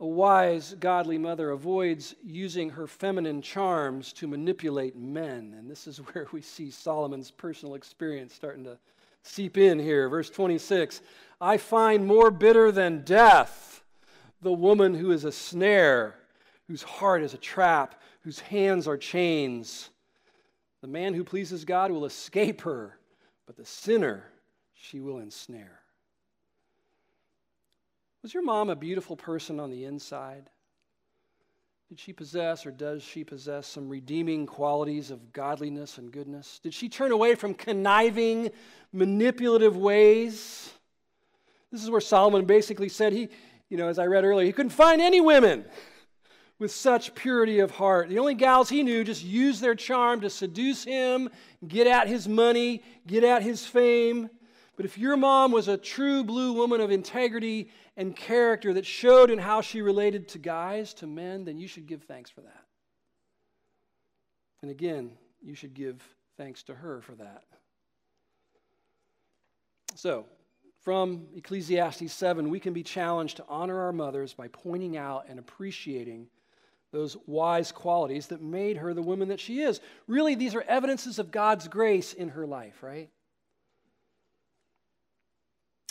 a 0.00 0.06
wise, 0.06 0.74
godly 0.80 1.18
mother 1.18 1.50
avoids 1.50 2.14
using 2.24 2.70
her 2.70 2.86
feminine 2.86 3.40
charms 3.40 4.12
to 4.14 4.26
manipulate 4.26 4.96
men. 4.96 5.54
And 5.56 5.70
this 5.70 5.86
is 5.86 5.98
where 6.12 6.26
we 6.32 6.42
see 6.42 6.70
Solomon's 6.70 7.30
personal 7.30 7.74
experience 7.74 8.34
starting 8.34 8.64
to 8.64 8.78
seep 9.22 9.56
in 9.56 9.78
here. 9.78 10.08
Verse 10.08 10.30
26 10.30 11.00
I 11.40 11.56
find 11.56 12.06
more 12.06 12.30
bitter 12.30 12.72
than 12.72 13.02
death 13.02 13.82
the 14.42 14.52
woman 14.52 14.94
who 14.94 15.10
is 15.10 15.24
a 15.24 15.32
snare, 15.32 16.16
whose 16.68 16.82
heart 16.82 17.22
is 17.22 17.34
a 17.34 17.38
trap, 17.38 18.00
whose 18.20 18.40
hands 18.40 18.86
are 18.86 18.98
chains. 18.98 19.90
The 20.82 20.88
man 20.88 21.14
who 21.14 21.24
pleases 21.24 21.64
God 21.64 21.90
will 21.90 22.04
escape 22.04 22.60
her, 22.62 22.98
but 23.46 23.56
the 23.56 23.64
sinner 23.64 24.24
she 24.74 25.00
will 25.00 25.18
ensnare. 25.18 25.83
Was 28.24 28.32
your 28.32 28.42
mom 28.42 28.70
a 28.70 28.74
beautiful 28.74 29.16
person 29.16 29.60
on 29.60 29.68
the 29.68 29.84
inside? 29.84 30.48
Did 31.90 32.00
she 32.00 32.14
possess 32.14 32.64
or 32.64 32.70
does 32.70 33.02
she 33.02 33.22
possess 33.22 33.66
some 33.66 33.86
redeeming 33.86 34.46
qualities 34.46 35.10
of 35.10 35.34
godliness 35.34 35.98
and 35.98 36.10
goodness? 36.10 36.58
Did 36.62 36.72
she 36.72 36.88
turn 36.88 37.12
away 37.12 37.34
from 37.34 37.52
conniving, 37.52 38.50
manipulative 38.94 39.76
ways? 39.76 40.72
This 41.70 41.82
is 41.82 41.90
where 41.90 42.00
Solomon 42.00 42.46
basically 42.46 42.88
said 42.88 43.12
he, 43.12 43.28
you 43.68 43.76
know, 43.76 43.88
as 43.88 43.98
I 43.98 44.06
read 44.06 44.24
earlier, 44.24 44.46
he 44.46 44.52
couldn't 44.52 44.70
find 44.70 45.02
any 45.02 45.20
women 45.20 45.66
with 46.58 46.70
such 46.70 47.14
purity 47.14 47.58
of 47.58 47.72
heart. 47.72 48.08
The 48.08 48.20
only 48.20 48.34
gals 48.34 48.70
he 48.70 48.82
knew 48.82 49.04
just 49.04 49.22
used 49.22 49.60
their 49.60 49.74
charm 49.74 50.22
to 50.22 50.30
seduce 50.30 50.82
him, 50.82 51.28
get 51.68 51.86
at 51.86 52.08
his 52.08 52.26
money, 52.26 52.82
get 53.06 53.22
at 53.22 53.42
his 53.42 53.66
fame. 53.66 54.30
But 54.76 54.86
if 54.86 54.98
your 54.98 55.16
mom 55.16 55.52
was 55.52 55.68
a 55.68 55.76
true 55.76 56.24
blue 56.24 56.52
woman 56.52 56.80
of 56.80 56.90
integrity 56.90 57.70
and 57.96 58.16
character 58.16 58.74
that 58.74 58.86
showed 58.86 59.30
in 59.30 59.38
how 59.38 59.60
she 59.60 59.82
related 59.82 60.28
to 60.28 60.38
guys, 60.38 60.94
to 60.94 61.06
men, 61.06 61.44
then 61.44 61.58
you 61.58 61.68
should 61.68 61.86
give 61.86 62.02
thanks 62.02 62.30
for 62.30 62.40
that. 62.40 62.64
And 64.62 64.70
again, 64.70 65.12
you 65.42 65.54
should 65.54 65.74
give 65.74 66.02
thanks 66.36 66.62
to 66.64 66.74
her 66.74 67.00
for 67.02 67.14
that. 67.16 67.44
So, 69.94 70.26
from 70.80 71.26
Ecclesiastes 71.34 72.12
7, 72.12 72.50
we 72.50 72.60
can 72.60 72.72
be 72.72 72.82
challenged 72.82 73.36
to 73.38 73.44
honor 73.48 73.80
our 73.80 73.92
mothers 73.92 74.34
by 74.34 74.48
pointing 74.48 74.96
out 74.96 75.26
and 75.28 75.38
appreciating 75.38 76.26
those 76.92 77.16
wise 77.26 77.72
qualities 77.72 78.26
that 78.28 78.42
made 78.42 78.76
her 78.76 78.92
the 78.92 79.02
woman 79.02 79.28
that 79.28 79.40
she 79.40 79.60
is. 79.60 79.80
Really, 80.06 80.34
these 80.34 80.54
are 80.54 80.62
evidences 80.62 81.18
of 81.18 81.30
God's 81.30 81.68
grace 81.68 82.12
in 82.12 82.30
her 82.30 82.46
life, 82.46 82.82
right? 82.82 83.08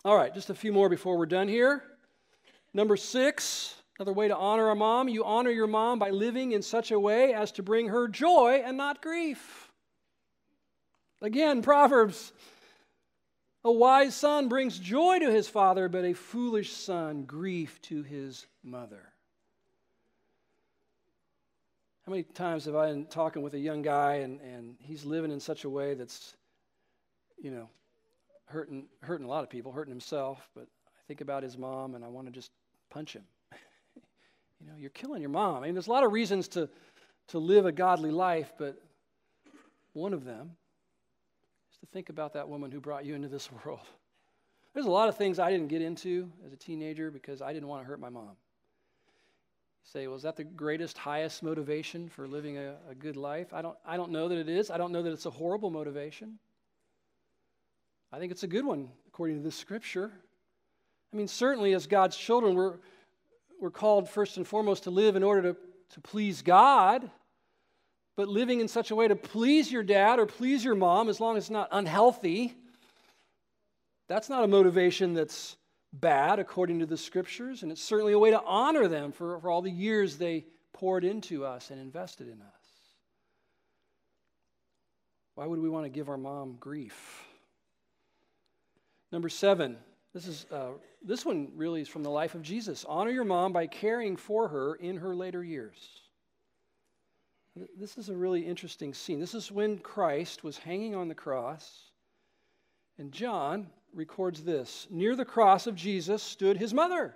All 0.05 0.17
right, 0.17 0.33
just 0.33 0.49
a 0.49 0.55
few 0.55 0.73
more 0.73 0.89
before 0.89 1.17
we're 1.17 1.25
done 1.25 1.47
here. 1.47 1.83
Number 2.73 2.97
six, 2.97 3.75
another 3.97 4.13
way 4.13 4.27
to 4.27 4.35
honor 4.35 4.67
our 4.67 4.75
mom 4.75 5.07
you 5.07 5.23
honor 5.23 5.51
your 5.51 5.67
mom 5.67 5.99
by 5.99 6.09
living 6.09 6.51
in 6.51 6.61
such 6.61 6.91
a 6.91 6.99
way 6.99 7.33
as 7.33 7.51
to 7.53 7.63
bring 7.63 7.87
her 7.87 8.07
joy 8.07 8.61
and 8.65 8.75
not 8.75 9.01
grief. 9.01 9.71
Again, 11.21 11.61
Proverbs 11.61 12.33
a 13.65 13.71
wise 13.71 14.13
son 14.13 14.49
brings 14.49 14.77
joy 14.77 15.19
to 15.19 15.31
his 15.31 15.47
father, 15.47 15.87
but 15.87 16.03
a 16.03 16.13
foolish 16.13 16.73
son 16.73 17.23
grief 17.23 17.81
to 17.83 18.03
his 18.03 18.45
mother. 18.61 19.13
How 22.05 22.11
many 22.11 22.23
times 22.23 22.65
have 22.65 22.75
I 22.75 22.87
been 22.87 23.05
talking 23.05 23.41
with 23.41 23.53
a 23.53 23.59
young 23.59 23.81
guy 23.81 24.15
and, 24.15 24.41
and 24.41 24.75
he's 24.81 25.05
living 25.05 25.31
in 25.31 25.39
such 25.39 25.63
a 25.63 25.69
way 25.69 25.93
that's, 25.93 26.35
you 27.41 27.51
know, 27.51 27.69
hurting, 28.45 28.85
hurting 29.01 29.25
a 29.25 29.29
lot 29.29 29.43
of 29.43 29.49
people, 29.49 29.71
hurting 29.71 29.91
himself, 29.91 30.49
but 30.55 30.63
I 30.63 31.01
think 31.07 31.21
about 31.21 31.43
his 31.43 31.57
mom 31.57 31.95
and 31.95 32.03
I 32.03 32.07
want 32.07 32.27
to 32.27 32.31
just 32.31 32.51
punch 32.89 33.13
him. 33.13 33.23
you 34.59 34.67
know, 34.67 34.73
you're 34.77 34.89
killing 34.91 35.21
your 35.21 35.29
mom. 35.29 35.63
I 35.63 35.67
mean, 35.67 35.73
there's 35.73 35.87
a 35.87 35.91
lot 35.91 36.03
of 36.03 36.11
reasons 36.11 36.47
to, 36.49 36.69
to 37.29 37.39
live 37.39 37.65
a 37.65 37.71
godly 37.71 38.11
life, 38.11 38.53
but 38.57 38.81
one 39.93 40.13
of 40.13 40.25
them 40.25 40.51
is 41.71 41.77
to 41.79 41.85
think 41.87 42.09
about 42.09 42.33
that 42.33 42.47
woman 42.47 42.71
who 42.71 42.79
brought 42.79 43.05
you 43.05 43.15
into 43.15 43.27
this 43.27 43.49
world. 43.65 43.87
There's 44.73 44.87
a 44.87 44.91
lot 44.91 45.09
of 45.09 45.17
things 45.17 45.37
I 45.37 45.51
didn't 45.51 45.67
get 45.67 45.81
into 45.81 46.31
as 46.45 46.51
a 46.51 46.57
teenager 46.57 47.11
because 47.11 47.41
I 47.41 47.53
didn't 47.53 47.67
want 47.67 47.83
to 47.83 47.87
hurt 47.87 47.99
my 47.99 48.09
mom 48.09 48.31
say, 49.83 50.07
well, 50.07 50.15
is 50.15 50.23
that 50.23 50.35
the 50.35 50.43
greatest, 50.43 50.97
highest 50.97 51.43
motivation 51.43 52.07
for 52.07 52.27
living 52.27 52.57
a, 52.57 52.75
a, 52.89 52.95
good 52.95 53.17
life? 53.17 53.53
I 53.53 53.61
don't, 53.61 53.77
I 53.85 53.97
don't 53.97 54.11
know 54.11 54.29
that 54.29 54.37
it 54.37 54.49
is. 54.49 54.71
I 54.71 54.77
don't 54.77 54.91
know 54.91 55.03
that 55.03 55.11
it's 55.11 55.25
a 55.25 55.29
horrible 55.31 55.69
motivation. 55.69 56.39
I 58.13 58.19
think 58.19 58.31
it's 58.31 58.43
a 58.43 58.47
good 58.47 58.63
one, 58.63 58.89
according 59.07 59.37
to 59.37 59.43
this 59.43 59.55
scripture. 59.55 60.11
I 61.11 61.15
mean, 61.15 61.27
certainly 61.27 61.73
as 61.73 61.87
God's 61.87 62.15
children, 62.15 62.53
we're, 62.53 62.75
we're 63.59 63.71
called 63.71 64.07
first 64.07 64.37
and 64.37 64.47
foremost 64.47 64.83
to 64.83 64.91
live 64.91 65.15
in 65.15 65.23
order 65.23 65.53
to, 65.53 65.57
to 65.95 66.01
please 66.01 66.43
God. 66.43 67.09
But 68.15 68.27
living 68.27 68.59
in 68.59 68.67
such 68.67 68.91
a 68.91 68.95
way 68.95 69.07
to 69.07 69.15
please 69.15 69.71
your 69.71 69.81
dad 69.81 70.19
or 70.19 70.27
please 70.27 70.63
your 70.63 70.75
mom, 70.75 71.09
as 71.09 71.19
long 71.19 71.37
as 71.37 71.45
it's 71.45 71.49
not 71.49 71.69
unhealthy, 71.71 72.53
that's 74.07 74.29
not 74.29 74.43
a 74.43 74.47
motivation 74.47 75.15
that's 75.15 75.57
bad 75.91 76.37
according 76.37 76.79
to 76.79 76.85
the 76.85 76.97
scriptures, 76.97 77.63
and 77.63 77.71
it's 77.71 77.83
certainly 77.83 78.13
a 78.13 78.19
way 78.19 78.29
to 78.29 78.41
honor 78.43 78.87
them 78.87 79.11
for, 79.11 79.39
for 79.39 79.49
all 79.49 79.63
the 79.63 79.71
years 79.71 80.17
they 80.17 80.45
poured 80.71 81.03
into 81.03 81.45
us 81.45 81.71
and 81.71 81.81
invested 81.81 82.27
in 82.27 82.39
us. 82.41 82.67
Why 85.33 85.47
would 85.47 85.59
we 85.59 85.69
want 85.69 85.85
to 85.85 85.89
give 85.89 86.09
our 86.09 86.17
mom 86.17 86.57
grief? 86.59 87.25
Number 89.13 89.29
seven, 89.29 89.77
this, 90.11 90.25
is, 90.25 90.47
uh, 90.51 90.71
this 91.03 91.23
one 91.23 91.49
really 91.55 91.81
is 91.81 91.87
from 91.87 92.01
the 92.01 92.09
life 92.09 92.33
of 92.33 92.41
Jesus. 92.41 92.83
Honor 92.89 93.11
your 93.11 93.23
mom 93.23 93.53
by 93.53 93.67
caring 93.67 94.17
for 94.17 94.47
her 94.47 94.73
in 94.73 94.97
her 94.97 95.15
later 95.15 95.43
years. 95.43 95.77
This 97.77 97.99
is 97.99 98.09
a 98.09 98.15
really 98.15 98.41
interesting 98.41 98.91
scene. 98.91 99.19
This 99.19 99.35
is 99.35 99.51
when 99.51 99.77
Christ 99.77 100.43
was 100.43 100.57
hanging 100.57 100.95
on 100.95 101.09
the 101.09 101.15
cross, 101.15 101.91
and 102.97 103.11
John, 103.11 103.67
records 103.93 104.43
this 104.43 104.87
Near 104.89 105.15
the 105.15 105.23
cross 105.23 105.67
of 105.67 105.75
Jesus 105.75 106.23
stood 106.23 106.57
his 106.57 106.73
mother 106.73 107.13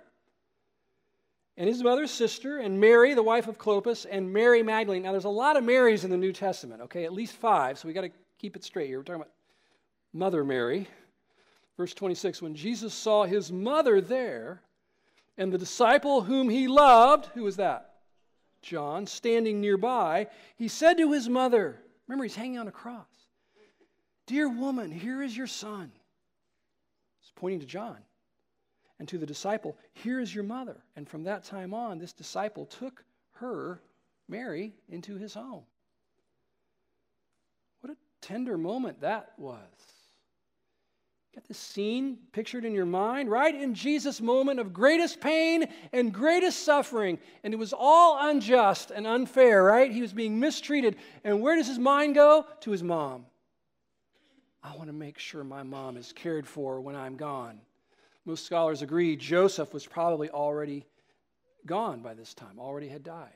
and 1.56 1.68
his 1.68 1.82
mother's 1.82 2.12
sister, 2.12 2.58
and 2.58 2.78
Mary, 2.78 3.14
the 3.14 3.22
wife 3.24 3.48
of 3.48 3.58
Clopas, 3.58 4.06
and 4.08 4.32
Mary 4.32 4.62
Magdalene. 4.62 5.02
Now, 5.02 5.10
there's 5.10 5.24
a 5.24 5.28
lot 5.28 5.56
of 5.56 5.64
Marys 5.64 6.04
in 6.04 6.10
the 6.10 6.16
New 6.16 6.32
Testament, 6.32 6.82
okay? 6.82 7.04
At 7.04 7.12
least 7.12 7.34
five, 7.34 7.76
so 7.76 7.88
we 7.88 7.94
got 7.94 8.02
to 8.02 8.12
keep 8.38 8.54
it 8.54 8.62
straight 8.62 8.86
here. 8.86 8.98
We're 8.98 9.02
talking 9.02 9.22
about 9.22 9.32
Mother 10.12 10.44
Mary. 10.44 10.86
Verse 11.78 11.94
26 11.94 12.42
When 12.42 12.54
Jesus 12.54 12.92
saw 12.92 13.24
his 13.24 13.50
mother 13.50 14.02
there, 14.02 14.60
and 15.38 15.52
the 15.52 15.58
disciple 15.58 16.22
whom 16.22 16.50
he 16.50 16.68
loved, 16.68 17.26
who 17.26 17.44
was 17.44 17.56
that? 17.56 17.94
John, 18.60 19.06
standing 19.06 19.60
nearby, 19.60 20.26
he 20.56 20.66
said 20.66 20.98
to 20.98 21.12
his 21.12 21.28
mother, 21.28 21.80
Remember, 22.08 22.24
he's 22.24 22.34
hanging 22.34 22.58
on 22.58 22.66
a 22.66 22.72
cross. 22.72 23.06
Dear 24.26 24.48
woman, 24.48 24.90
here 24.90 25.22
is 25.22 25.34
your 25.34 25.46
son 25.46 25.90
He's 27.20 27.32
pointing 27.34 27.60
to 27.60 27.66
John 27.66 27.98
and 28.98 29.08
to 29.08 29.16
the 29.16 29.24
disciple, 29.24 29.76
Here 29.92 30.20
is 30.20 30.34
your 30.34 30.44
mother. 30.44 30.76
And 30.96 31.08
from 31.08 31.22
that 31.24 31.44
time 31.44 31.72
on, 31.72 31.98
this 31.98 32.12
disciple 32.12 32.66
took 32.66 33.04
her, 33.34 33.80
Mary, 34.28 34.74
into 34.88 35.16
his 35.16 35.34
home. 35.34 35.62
What 37.80 37.92
a 37.92 37.96
tender 38.20 38.58
moment 38.58 39.00
that 39.02 39.32
was. 39.38 39.97
Get 41.34 41.46
this 41.46 41.58
scene 41.58 42.18
pictured 42.32 42.64
in 42.64 42.74
your 42.74 42.86
mind, 42.86 43.30
right? 43.30 43.54
In 43.54 43.74
Jesus' 43.74 44.20
moment 44.20 44.58
of 44.60 44.72
greatest 44.72 45.20
pain 45.20 45.66
and 45.92 46.12
greatest 46.12 46.64
suffering. 46.64 47.18
And 47.44 47.54
it 47.54 47.58
was 47.58 47.74
all 47.76 48.18
unjust 48.28 48.90
and 48.90 49.06
unfair, 49.06 49.62
right? 49.62 49.92
He 49.92 50.00
was 50.00 50.12
being 50.12 50.40
mistreated. 50.40 50.96
And 51.24 51.40
where 51.40 51.56
does 51.56 51.68
his 51.68 51.78
mind 51.78 52.14
go? 52.14 52.46
To 52.62 52.70
his 52.70 52.82
mom. 52.82 53.26
I 54.62 54.74
want 54.74 54.88
to 54.88 54.94
make 54.94 55.18
sure 55.18 55.44
my 55.44 55.62
mom 55.62 55.96
is 55.96 56.12
cared 56.12 56.46
for 56.46 56.80
when 56.80 56.96
I'm 56.96 57.16
gone. 57.16 57.60
Most 58.24 58.44
scholars 58.44 58.82
agree 58.82 59.16
Joseph 59.16 59.72
was 59.72 59.86
probably 59.86 60.28
already 60.30 60.84
gone 61.64 62.00
by 62.00 62.14
this 62.14 62.34
time, 62.34 62.58
already 62.58 62.88
had 62.88 63.02
died. 63.02 63.30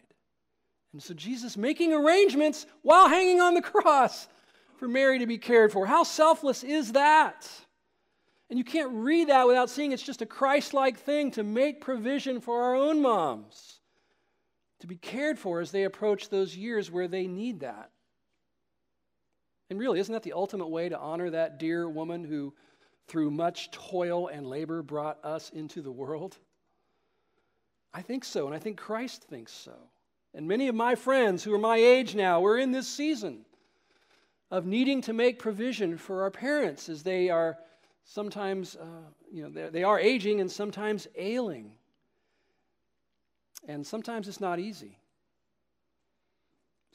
And 0.93 1.03
so 1.03 1.14
Jesus 1.14 1.57
making 1.57 1.93
arrangements 1.93 2.66
while 2.82 3.09
hanging 3.09 3.40
on 3.40 3.55
the 3.55 3.62
cross 3.62 4.28
for 4.76 4.88
Mary 4.88 5.20
to 5.20 5.26
be 5.26 5.38
cared 5.38 5.72
for. 5.72 5.86
How 5.86 6.03
selfless 6.03 6.64
is 6.64 6.93
that? 6.93 7.49
And 8.53 8.59
you 8.59 8.64
can't 8.64 8.92
read 8.92 9.30
that 9.30 9.46
without 9.46 9.70
seeing 9.70 9.92
it's 9.92 10.03
just 10.03 10.20
a 10.20 10.26
Christ 10.26 10.74
like 10.74 10.98
thing 10.98 11.30
to 11.30 11.42
make 11.42 11.80
provision 11.80 12.38
for 12.38 12.64
our 12.64 12.74
own 12.74 13.00
moms 13.00 13.80
to 14.80 14.86
be 14.86 14.96
cared 14.96 15.38
for 15.38 15.61
as 15.61 15.70
they 15.70 15.84
approach 15.84 16.28
those 16.28 16.55
years 16.55 16.90
where 16.90 17.09
they 17.09 17.26
need 17.26 17.61
that. 17.61 17.88
And 19.70 19.78
really, 19.78 20.00
isn't 20.00 20.12
that 20.12 20.22
the 20.22 20.34
ultimate 20.34 20.66
way 20.66 20.90
to 20.90 20.98
honor 20.98 21.30
that 21.30 21.59
dear 21.59 21.88
woman 21.88 22.24
who, 22.24 22.53
through 23.09 23.30
much 23.30 23.70
toil 23.70 24.28
and 24.28 24.46
labor, 24.46 24.82
brought 24.82 25.24
us 25.24 25.48
into 25.48 25.80
the 25.80 25.90
world? 25.90 26.36
I 27.94 28.03
think 28.03 28.22
so, 28.22 28.44
and 28.44 28.55
I 28.55 28.59
think 28.59 28.76
Christ 28.76 29.24
thinks 29.24 29.55
so. 29.55 29.78
And 30.34 30.46
many 30.46 30.68
of 30.68 30.74
my 30.74 30.94
friends 30.94 31.42
who 31.42 31.55
are 31.55 31.59
my 31.59 31.78
age 31.78 32.14
now, 32.14 32.42
we're 32.42 32.59
in 32.59 32.70
this 32.70 32.86
season 32.86 33.46
of 34.50 34.66
needing 34.66 35.00
to 35.00 35.14
make 35.14 35.38
provision 35.38 35.96
for 35.96 36.24
our 36.24 36.30
parents 36.30 36.90
as 36.90 37.03
they 37.03 37.30
are 37.30 37.57
sometimes, 38.05 38.76
uh, 38.76 39.11
you 39.30 39.48
know, 39.48 39.70
they 39.70 39.84
are 39.84 39.98
aging 39.98 40.40
and 40.40 40.50
sometimes 40.50 41.07
ailing. 41.16 41.72
And 43.68 43.86
sometimes 43.86 44.28
it's 44.28 44.40
not 44.40 44.59
easy. 44.59 44.98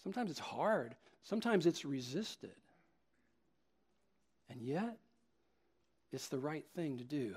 Sometimes 0.04 0.32
it's 0.32 0.40
hard. 0.40 0.96
Sometimes 1.24 1.66
it's 1.66 1.86
resisted. 1.86 2.52
And 4.50 4.62
yet, 4.62 4.98
it's 6.12 6.30
the 6.30 6.40
right 6.40 6.66
thing 6.76 6.98
to 6.98 7.04
do 7.04 7.30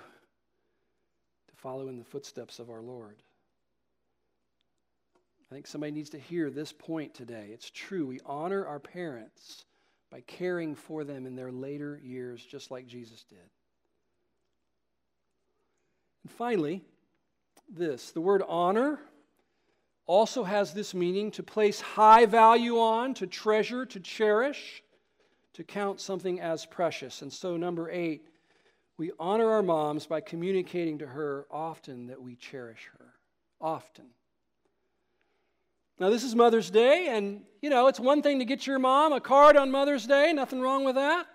to 1.48 1.56
follow 1.56 1.88
in 1.88 1.98
the 1.98 2.04
footsteps 2.04 2.58
of 2.58 2.70
our 2.70 2.80
Lord. 2.80 3.16
I 5.50 5.54
think 5.54 5.66
somebody 5.66 5.90
needs 5.90 6.10
to 6.10 6.18
hear 6.18 6.48
this 6.48 6.72
point 6.72 7.12
today. 7.12 7.48
It's 7.52 7.70
true. 7.70 8.06
We 8.06 8.20
honor 8.24 8.64
our 8.64 8.78
parents 8.78 9.64
by 10.10 10.20
caring 10.22 10.76
for 10.76 11.02
them 11.02 11.26
in 11.26 11.34
their 11.34 11.50
later 11.50 12.00
years, 12.02 12.44
just 12.44 12.70
like 12.70 12.86
Jesus 12.86 13.24
did. 13.24 13.38
And 16.22 16.32
finally, 16.32 16.82
this 17.68 18.12
the 18.12 18.20
word 18.20 18.42
honor 18.46 18.98
also 20.06 20.44
has 20.44 20.74
this 20.74 20.92
meaning 20.92 21.30
to 21.32 21.42
place 21.42 21.80
high 21.80 22.26
value 22.26 22.78
on, 22.78 23.14
to 23.14 23.26
treasure, 23.26 23.86
to 23.86 24.00
cherish 24.00 24.82
to 25.54 25.64
count 25.64 26.00
something 26.00 26.40
as 26.40 26.64
precious. 26.66 27.22
And 27.22 27.32
so, 27.32 27.56
number 27.56 27.90
eight, 27.90 28.26
we 28.96 29.12
honor 29.18 29.50
our 29.50 29.62
moms 29.62 30.06
by 30.06 30.20
communicating 30.20 30.98
to 30.98 31.06
her 31.06 31.46
often 31.50 32.06
that 32.08 32.22
we 32.22 32.36
cherish 32.36 32.88
her. 32.98 33.06
Often. 33.60 34.06
Now, 35.98 36.08
this 36.08 36.24
is 36.24 36.34
Mother's 36.34 36.70
Day, 36.70 37.08
and 37.10 37.42
you 37.60 37.68
know, 37.68 37.88
it's 37.88 38.00
one 38.00 38.22
thing 38.22 38.38
to 38.38 38.46
get 38.46 38.66
your 38.66 38.78
mom 38.78 39.12
a 39.12 39.20
card 39.20 39.56
on 39.56 39.70
Mother's 39.70 40.06
Day, 40.06 40.32
nothing 40.32 40.60
wrong 40.60 40.84
with 40.84 40.94
that. 40.94 41.26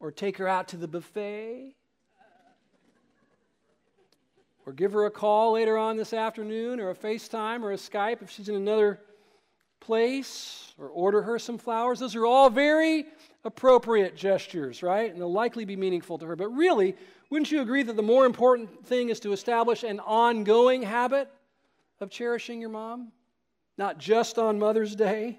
Or 0.00 0.10
take 0.10 0.38
her 0.38 0.48
out 0.48 0.68
to 0.68 0.76
the 0.76 0.88
buffet. 0.88 1.74
Or 4.68 4.72
give 4.72 4.92
her 4.92 5.06
a 5.06 5.10
call 5.10 5.52
later 5.52 5.78
on 5.78 5.96
this 5.96 6.12
afternoon, 6.12 6.78
or 6.78 6.90
a 6.90 6.94
FaceTime, 6.94 7.62
or 7.62 7.72
a 7.72 7.76
Skype 7.76 8.20
if 8.20 8.30
she's 8.30 8.50
in 8.50 8.54
another 8.54 9.00
place, 9.80 10.74
or 10.76 10.88
order 10.88 11.22
her 11.22 11.38
some 11.38 11.56
flowers. 11.56 11.98
Those 11.98 12.14
are 12.14 12.26
all 12.26 12.50
very 12.50 13.06
appropriate 13.44 14.14
gestures, 14.14 14.82
right? 14.82 15.10
And 15.10 15.18
they'll 15.18 15.32
likely 15.32 15.64
be 15.64 15.74
meaningful 15.74 16.18
to 16.18 16.26
her. 16.26 16.36
But 16.36 16.48
really, 16.48 16.94
wouldn't 17.30 17.50
you 17.50 17.62
agree 17.62 17.82
that 17.82 17.96
the 17.96 18.02
more 18.02 18.26
important 18.26 18.84
thing 18.84 19.08
is 19.08 19.20
to 19.20 19.32
establish 19.32 19.84
an 19.84 20.00
ongoing 20.00 20.82
habit 20.82 21.30
of 22.02 22.10
cherishing 22.10 22.60
your 22.60 22.68
mom? 22.68 23.10
Not 23.78 23.96
just 23.96 24.36
on 24.36 24.58
Mother's 24.58 24.94
Day. 24.94 25.38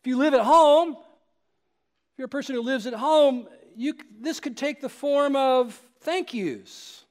If 0.00 0.08
you 0.08 0.18
live 0.18 0.34
at 0.34 0.40
home, 0.40 0.94
if 0.94 2.18
you're 2.18 2.26
a 2.26 2.28
person 2.28 2.56
who 2.56 2.62
lives 2.62 2.84
at 2.84 2.94
home, 2.94 3.46
you, 3.76 3.94
this 4.18 4.40
could 4.40 4.56
take 4.56 4.80
the 4.80 4.88
form 4.88 5.36
of 5.36 5.80
thank 6.06 6.32
yous. 6.32 7.04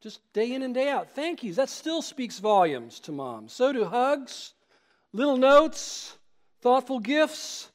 Just 0.00 0.20
day 0.32 0.54
in 0.54 0.62
and 0.62 0.74
day 0.74 0.88
out. 0.88 1.10
Thank 1.10 1.44
yous. 1.44 1.56
That 1.56 1.68
still 1.68 2.00
speaks 2.00 2.38
volumes 2.38 2.98
to 3.00 3.12
moms. 3.12 3.52
So 3.52 3.72
do 3.72 3.84
hugs, 3.84 4.54
little 5.12 5.36
notes, 5.36 6.16
thoughtful 6.62 6.98
gifts, 6.98 7.70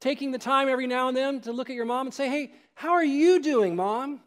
taking 0.00 0.32
the 0.32 0.38
time 0.38 0.68
every 0.68 0.86
now 0.86 1.08
and 1.08 1.16
then 1.16 1.40
to 1.42 1.52
look 1.52 1.68
at 1.68 1.76
your 1.76 1.84
mom 1.84 2.06
and 2.06 2.14
say, 2.14 2.28
hey, 2.30 2.52
how 2.74 2.92
are 2.92 3.04
you 3.04 3.42
doing, 3.42 3.76
mom? 3.76 4.20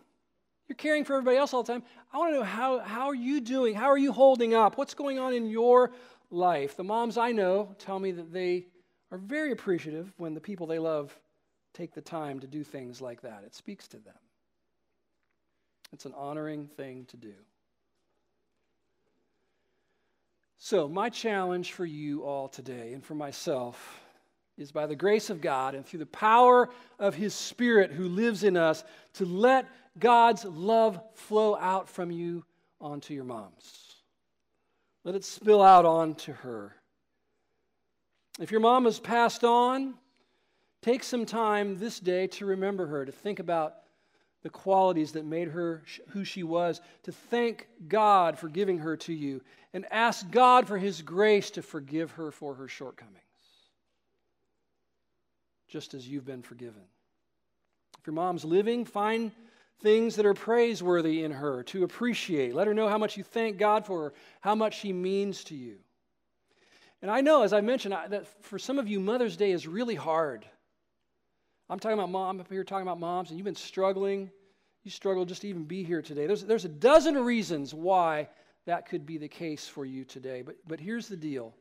You're 0.67 0.75
caring 0.75 1.05
for 1.05 1.13
everybody 1.13 1.37
else 1.37 1.53
all 1.53 1.63
the 1.63 1.73
time. 1.73 1.83
I 2.13 2.19
want 2.19 2.33
to 2.33 2.39
know 2.39 2.45
how, 2.45 2.79
how 2.79 3.07
are 3.07 3.15
you 3.15 3.41
doing? 3.41 3.73
How 3.73 3.87
are 3.87 3.97
you 3.97 4.11
holding 4.11 4.53
up? 4.53 4.77
What's 4.77 4.93
going 4.93 5.17
on 5.17 5.33
in 5.33 5.47
your 5.47 5.91
life? 6.29 6.77
The 6.77 6.83
moms 6.83 7.17
I 7.17 7.31
know 7.31 7.75
tell 7.79 7.97
me 7.97 8.11
that 8.11 8.31
they 8.31 8.67
are 9.11 9.17
very 9.17 9.51
appreciative 9.51 10.13
when 10.17 10.35
the 10.35 10.39
people 10.39 10.67
they 10.67 10.79
love 10.79 11.17
take 11.73 11.95
the 11.95 12.01
time 12.01 12.39
to 12.41 12.47
do 12.47 12.63
things 12.63 13.01
like 13.01 13.21
that. 13.21 13.43
It 13.43 13.55
speaks 13.55 13.87
to 13.89 13.97
them. 13.97 14.13
It's 15.93 16.05
an 16.05 16.13
honoring 16.15 16.67
thing 16.67 17.05
to 17.05 17.17
do. 17.17 17.33
So, 20.57 20.87
my 20.87 21.09
challenge 21.09 21.73
for 21.73 21.85
you 21.85 22.23
all 22.23 22.47
today 22.47 22.93
and 22.93 23.03
for 23.03 23.15
myself 23.15 23.99
is 24.57 24.71
by 24.71 24.85
the 24.85 24.95
grace 24.95 25.29
of 25.29 25.41
God 25.41 25.73
and 25.73 25.85
through 25.85 25.99
the 25.99 26.05
power 26.05 26.69
of 26.99 27.15
His 27.15 27.33
Spirit 27.33 27.91
who 27.91 28.07
lives 28.07 28.43
in 28.43 28.55
us 28.55 28.83
to 29.13 29.25
let 29.25 29.67
God's 29.97 30.45
love 30.45 31.01
flow 31.15 31.55
out 31.55 31.89
from 31.89 32.11
you 32.11 32.45
onto 32.79 33.13
your 33.13 33.23
moms. 33.23 33.95
Let 35.03 35.15
it 35.15 35.25
spill 35.25 35.63
out 35.63 35.85
onto 35.85 36.33
her. 36.33 36.75
If 38.39 38.51
your 38.51 38.59
mom 38.59 38.85
has 38.85 38.99
passed 38.99 39.43
on, 39.43 39.95
take 40.81 41.03
some 41.03 41.25
time 41.25 41.79
this 41.79 41.99
day 41.99 42.27
to 42.27 42.45
remember 42.45 42.85
her, 42.85 43.05
to 43.05 43.11
think 43.11 43.39
about 43.39 43.75
the 44.43 44.49
qualities 44.49 45.11
that 45.11 45.25
made 45.25 45.49
her 45.49 45.83
who 46.09 46.23
she 46.23 46.43
was, 46.43 46.81
to 47.03 47.11
thank 47.11 47.67
God 47.87 48.37
for 48.39 48.47
giving 48.49 48.79
her 48.79 48.97
to 48.97 49.13
you, 49.13 49.41
and 49.73 49.85
ask 49.91 50.29
God 50.31 50.67
for 50.67 50.77
His 50.77 51.01
grace 51.01 51.51
to 51.51 51.61
forgive 51.61 52.11
her 52.11 52.31
for 52.31 52.55
her 52.55 52.67
shortcomings, 52.67 53.17
just 55.67 55.93
as 55.93 56.07
you've 56.07 56.25
been 56.25 56.41
forgiven. 56.41 56.81
If 57.99 58.07
your 58.07 58.15
mom's 58.15 58.43
living, 58.43 58.83
find 58.83 59.31
things 59.81 60.15
that 60.15 60.25
are 60.25 60.33
praiseworthy 60.33 61.23
in 61.23 61.31
her 61.31 61.63
to 61.63 61.83
appreciate. 61.83 62.55
Let 62.55 62.67
her 62.67 62.73
know 62.73 62.87
how 62.87 62.97
much 62.97 63.17
you 63.17 63.23
thank 63.23 63.57
God 63.57 63.85
for 63.85 64.05
her, 64.05 64.13
how 64.41 64.55
much 64.55 64.79
she 64.79 64.93
means 64.93 65.43
to 65.45 65.55
you. 65.55 65.77
And 67.01 67.09
I 67.09 67.21
know, 67.21 67.43
as 67.43 67.53
I 67.53 67.61
mentioned, 67.61 67.95
that 68.09 68.27
for 68.43 68.59
some 68.59 68.77
of 68.77 68.87
you, 68.87 68.99
Mother's 68.99 69.37
Day 69.37 69.51
is 69.51 69.67
really 69.67 69.95
hard. 69.95 70.45
I'm 71.71 71.79
talking 71.79 71.97
about 71.97 72.09
mom, 72.09 72.35
I'm 72.35 72.41
up 72.41 72.51
here 72.51 72.65
talking 72.65 72.81
about 72.81 72.99
moms, 72.99 73.29
and 73.29 73.39
you've 73.39 73.45
been 73.45 73.55
struggling. 73.55 74.29
You 74.83 74.91
struggle 74.91 75.23
just 75.23 75.43
to 75.43 75.47
even 75.47 75.63
be 75.63 75.83
here 75.83 76.01
today. 76.01 76.27
There's, 76.27 76.43
there's 76.43 76.65
a 76.65 76.69
dozen 76.69 77.15
reasons 77.17 77.73
why 77.73 78.27
that 78.65 78.89
could 78.89 79.05
be 79.05 79.17
the 79.17 79.29
case 79.29 79.69
for 79.69 79.85
you 79.85 80.03
today. 80.03 80.41
But, 80.41 80.57
but 80.67 80.81
here's 80.81 81.07
the 81.07 81.15
deal 81.15 81.55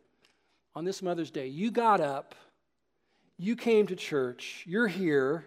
on 0.75 0.85
this 0.85 1.01
Mother's 1.01 1.31
Day, 1.31 1.47
you 1.47 1.71
got 1.71 2.01
up, 2.01 2.35
you 3.39 3.55
came 3.55 3.87
to 3.87 3.95
church, 3.95 4.65
you're 4.67 4.89
here, 4.89 5.45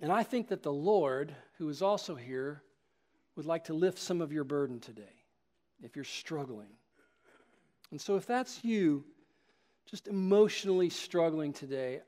and 0.00 0.12
I 0.12 0.22
think 0.22 0.48
that 0.48 0.62
the 0.62 0.72
Lord, 0.72 1.34
who 1.56 1.70
is 1.70 1.80
also 1.80 2.14
here, 2.14 2.62
would 3.36 3.46
like 3.46 3.64
to 3.64 3.74
lift 3.74 3.98
some 3.98 4.20
of 4.20 4.32
your 4.32 4.44
burden 4.44 4.80
today 4.80 5.24
if 5.82 5.96
you're 5.96 6.04
struggling. 6.04 6.68
And 7.90 7.98
so, 7.98 8.16
if 8.16 8.26
that's 8.26 8.62
you, 8.64 9.04
just 9.90 10.08
emotionally 10.08 10.90
struggling 10.90 11.54
today, 11.54 12.00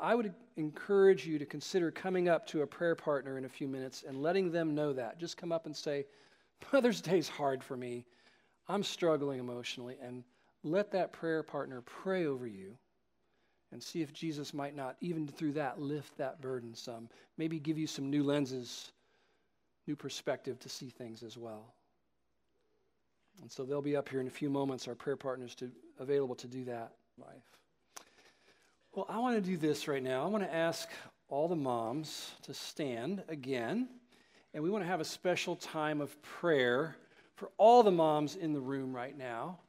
I 0.00 0.14
would 0.14 0.34
encourage 0.56 1.26
you 1.26 1.38
to 1.38 1.44
consider 1.44 1.90
coming 1.90 2.28
up 2.28 2.46
to 2.48 2.62
a 2.62 2.66
prayer 2.66 2.94
partner 2.94 3.36
in 3.36 3.44
a 3.44 3.48
few 3.48 3.68
minutes 3.68 4.04
and 4.06 4.22
letting 4.22 4.50
them 4.50 4.74
know 4.74 4.92
that. 4.94 5.18
Just 5.18 5.36
come 5.36 5.52
up 5.52 5.66
and 5.66 5.76
say, 5.76 6.06
Mother's 6.72 7.00
Day 7.00 7.18
is 7.18 7.28
hard 7.28 7.62
for 7.62 7.76
me. 7.76 8.06
I'm 8.68 8.82
struggling 8.82 9.40
emotionally. 9.40 9.96
And 10.02 10.24
let 10.62 10.90
that 10.92 11.12
prayer 11.12 11.42
partner 11.42 11.82
pray 11.82 12.26
over 12.26 12.46
you 12.46 12.76
and 13.72 13.82
see 13.82 14.02
if 14.02 14.12
Jesus 14.12 14.52
might 14.54 14.74
not, 14.74 14.96
even 15.00 15.28
through 15.28 15.52
that, 15.52 15.78
lift 15.78 16.16
that 16.18 16.40
burden 16.40 16.74
some. 16.74 17.08
Maybe 17.36 17.60
give 17.60 17.78
you 17.78 17.86
some 17.86 18.10
new 18.10 18.22
lenses, 18.22 18.92
new 19.86 19.96
perspective 19.96 20.58
to 20.60 20.68
see 20.68 20.88
things 20.88 21.22
as 21.22 21.36
well. 21.36 21.74
And 23.42 23.50
so 23.50 23.64
they'll 23.64 23.82
be 23.82 23.96
up 23.96 24.08
here 24.08 24.20
in 24.20 24.26
a 24.26 24.30
few 24.30 24.50
moments, 24.50 24.88
our 24.88 24.94
prayer 24.94 25.16
partners 25.16 25.54
to, 25.56 25.70
available 25.98 26.34
to 26.36 26.46
do 26.46 26.64
that 26.64 26.92
life. 27.18 27.59
Well, 28.92 29.06
I 29.08 29.20
want 29.20 29.36
to 29.36 29.40
do 29.40 29.56
this 29.56 29.86
right 29.86 30.02
now. 30.02 30.24
I 30.24 30.26
want 30.26 30.42
to 30.42 30.52
ask 30.52 30.88
all 31.28 31.46
the 31.46 31.54
moms 31.54 32.32
to 32.42 32.52
stand 32.52 33.22
again, 33.28 33.88
and 34.52 34.64
we 34.64 34.68
want 34.68 34.82
to 34.82 34.88
have 34.88 35.00
a 35.00 35.04
special 35.04 35.54
time 35.54 36.00
of 36.00 36.20
prayer 36.22 36.96
for 37.36 37.52
all 37.56 37.84
the 37.84 37.92
moms 37.92 38.34
in 38.34 38.52
the 38.52 38.58
room 38.58 38.92
right 38.92 39.16
now. 39.16 39.60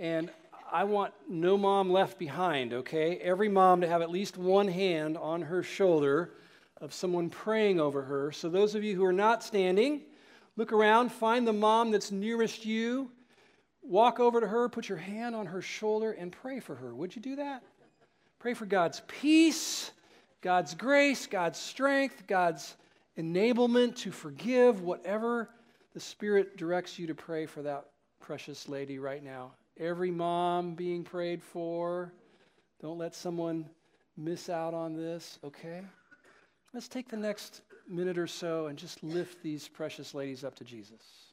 And 0.00 0.32
I 0.72 0.82
want 0.82 1.14
no 1.28 1.56
mom 1.56 1.90
left 1.90 2.18
behind, 2.18 2.72
okay? 2.72 3.18
Every 3.18 3.48
mom 3.48 3.82
to 3.82 3.86
have 3.86 4.02
at 4.02 4.10
least 4.10 4.36
one 4.36 4.66
hand 4.66 5.16
on 5.16 5.42
her 5.42 5.62
shoulder 5.62 6.32
of 6.80 6.92
someone 6.92 7.30
praying 7.30 7.78
over 7.78 8.02
her. 8.02 8.32
So, 8.32 8.48
those 8.48 8.74
of 8.74 8.82
you 8.82 8.96
who 8.96 9.04
are 9.04 9.12
not 9.12 9.44
standing, 9.44 10.02
look 10.56 10.72
around, 10.72 11.12
find 11.12 11.46
the 11.46 11.52
mom 11.52 11.92
that's 11.92 12.10
nearest 12.10 12.66
you, 12.66 13.12
walk 13.80 14.18
over 14.18 14.40
to 14.40 14.48
her, 14.48 14.68
put 14.68 14.88
your 14.88 14.98
hand 14.98 15.36
on 15.36 15.46
her 15.46 15.62
shoulder, 15.62 16.10
and 16.10 16.32
pray 16.32 16.58
for 16.58 16.74
her. 16.74 16.92
Would 16.92 17.14
you 17.14 17.22
do 17.22 17.36
that? 17.36 17.62
Pray 18.46 18.54
for 18.54 18.66
God's 18.66 19.02
peace, 19.08 19.90
God's 20.40 20.72
grace, 20.72 21.26
God's 21.26 21.58
strength, 21.58 22.28
God's 22.28 22.76
enablement 23.18 23.96
to 23.96 24.12
forgive, 24.12 24.82
whatever 24.82 25.50
the 25.94 25.98
Spirit 25.98 26.56
directs 26.56 26.96
you 26.96 27.08
to 27.08 27.14
pray 27.16 27.46
for 27.46 27.62
that 27.62 27.86
precious 28.20 28.68
lady 28.68 29.00
right 29.00 29.24
now 29.24 29.50
every 29.80 30.12
mom 30.12 30.76
being 30.76 31.02
prayed 31.02 31.42
for. 31.42 32.12
Don't 32.80 32.98
let 32.98 33.16
someone 33.16 33.68
miss 34.16 34.48
out 34.48 34.74
on 34.74 34.94
this, 34.94 35.40
okay? 35.42 35.82
Let's 36.72 36.86
take 36.86 37.08
the 37.08 37.16
next 37.16 37.62
minute 37.88 38.16
or 38.16 38.28
so 38.28 38.68
and 38.68 38.78
just 38.78 39.02
lift 39.02 39.42
these 39.42 39.66
precious 39.66 40.14
ladies 40.14 40.44
up 40.44 40.54
to 40.54 40.64
Jesus. 40.64 41.25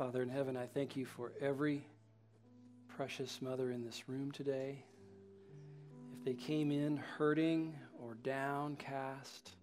Father 0.00 0.22
in 0.22 0.30
heaven, 0.30 0.56
I 0.56 0.64
thank 0.64 0.96
you 0.96 1.04
for 1.04 1.34
every 1.42 1.84
precious 2.88 3.42
mother 3.42 3.70
in 3.70 3.84
this 3.84 4.08
room 4.08 4.32
today. 4.32 4.82
If 6.16 6.24
they 6.24 6.32
came 6.32 6.72
in 6.72 6.96
hurting 6.96 7.76
or 8.02 8.14
downcast 8.22 9.56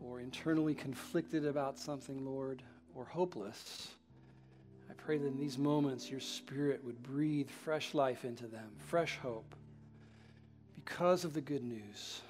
or 0.00 0.20
internally 0.20 0.76
conflicted 0.76 1.44
about 1.44 1.80
something, 1.80 2.24
Lord, 2.24 2.62
or 2.94 3.04
hopeless, 3.04 3.88
I 4.88 4.92
pray 4.92 5.18
that 5.18 5.26
in 5.26 5.36
these 5.36 5.58
moments 5.58 6.08
your 6.08 6.20
Spirit 6.20 6.80
would 6.84 7.02
breathe 7.02 7.50
fresh 7.50 7.94
life 7.94 8.24
into 8.24 8.46
them, 8.46 8.70
fresh 8.86 9.18
hope, 9.20 9.56
because 10.76 11.24
of 11.24 11.34
the 11.34 11.40
good 11.40 11.64
news. 11.64 12.20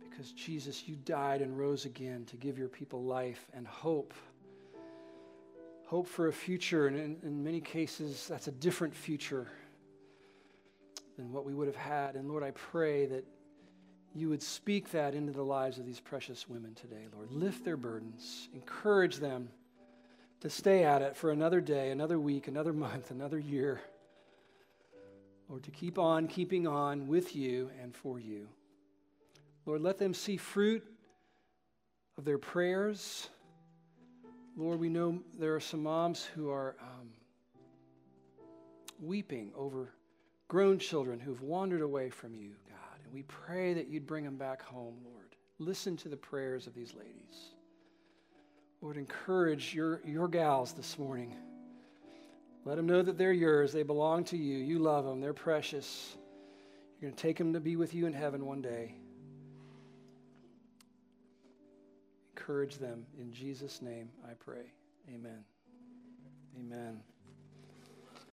Because 0.00 0.32
Jesus, 0.32 0.88
you 0.88 0.96
died 0.96 1.42
and 1.42 1.56
rose 1.56 1.84
again 1.84 2.24
to 2.24 2.34
give 2.34 2.58
your 2.58 2.66
people 2.66 3.04
life 3.04 3.46
and 3.54 3.68
hope 3.68 4.14
hope 5.92 6.08
for 6.08 6.28
a 6.28 6.32
future, 6.32 6.86
and 6.86 6.96
in, 6.96 7.16
in 7.22 7.44
many 7.44 7.60
cases, 7.60 8.26
that's 8.26 8.48
a 8.48 8.50
different 8.50 8.94
future 8.94 9.46
than 11.18 11.30
what 11.30 11.44
we 11.44 11.52
would 11.52 11.66
have 11.66 11.76
had. 11.76 12.14
And 12.14 12.30
Lord, 12.30 12.42
I 12.42 12.50
pray 12.52 13.04
that 13.04 13.26
you 14.14 14.30
would 14.30 14.42
speak 14.42 14.90
that 14.92 15.12
into 15.14 15.32
the 15.32 15.42
lives 15.42 15.78
of 15.78 15.84
these 15.84 16.00
precious 16.00 16.48
women 16.48 16.72
today, 16.72 17.08
Lord. 17.14 17.30
Lift 17.30 17.62
their 17.62 17.76
burdens, 17.76 18.48
encourage 18.54 19.16
them 19.16 19.50
to 20.40 20.48
stay 20.48 20.82
at 20.82 21.02
it 21.02 21.14
for 21.14 21.30
another 21.30 21.60
day, 21.60 21.90
another 21.90 22.18
week, 22.18 22.48
another 22.48 22.72
month, 22.72 23.10
another 23.10 23.38
year. 23.38 23.78
Lord, 25.46 25.62
to 25.64 25.70
keep 25.70 25.98
on 25.98 26.26
keeping 26.26 26.66
on 26.66 27.06
with 27.06 27.36
you 27.36 27.70
and 27.82 27.94
for 27.94 28.18
you. 28.18 28.48
Lord, 29.66 29.82
let 29.82 29.98
them 29.98 30.14
see 30.14 30.38
fruit 30.38 30.82
of 32.16 32.24
their 32.24 32.38
prayers. 32.38 33.28
Lord, 34.56 34.80
we 34.80 34.88
know 34.88 35.20
there 35.38 35.54
are 35.54 35.60
some 35.60 35.82
moms 35.82 36.24
who 36.24 36.50
are 36.50 36.76
um, 36.80 37.08
weeping 39.00 39.50
over 39.56 39.92
grown 40.48 40.78
children 40.78 41.18
who've 41.18 41.40
wandered 41.40 41.80
away 41.80 42.10
from 42.10 42.34
you, 42.34 42.50
God. 42.68 43.00
And 43.04 43.14
we 43.14 43.22
pray 43.22 43.72
that 43.72 43.88
you'd 43.88 44.06
bring 44.06 44.24
them 44.24 44.36
back 44.36 44.60
home, 44.60 44.96
Lord. 45.02 45.34
Listen 45.58 45.96
to 45.98 46.08
the 46.10 46.16
prayers 46.16 46.66
of 46.66 46.74
these 46.74 46.92
ladies. 46.94 47.54
Lord, 48.82 48.98
encourage 48.98 49.74
your, 49.74 50.02
your 50.04 50.28
gals 50.28 50.72
this 50.72 50.98
morning. 50.98 51.34
Let 52.64 52.76
them 52.76 52.86
know 52.86 53.00
that 53.00 53.16
they're 53.16 53.32
yours. 53.32 53.72
They 53.72 53.82
belong 53.82 54.24
to 54.24 54.36
you. 54.36 54.58
You 54.58 54.78
love 54.78 55.04
them. 55.04 55.20
They're 55.20 55.32
precious. 55.32 56.16
You're 57.00 57.10
going 57.10 57.16
to 57.16 57.22
take 57.22 57.38
them 57.38 57.54
to 57.54 57.60
be 57.60 57.76
with 57.76 57.94
you 57.94 58.06
in 58.06 58.12
heaven 58.12 58.44
one 58.44 58.60
day. 58.60 58.96
Encourage 62.42 62.78
them. 62.78 63.06
In 63.20 63.32
Jesus' 63.32 63.80
name, 63.80 64.08
I 64.28 64.32
pray. 64.34 64.64
Amen. 65.08 65.44
Amen. 66.58 67.00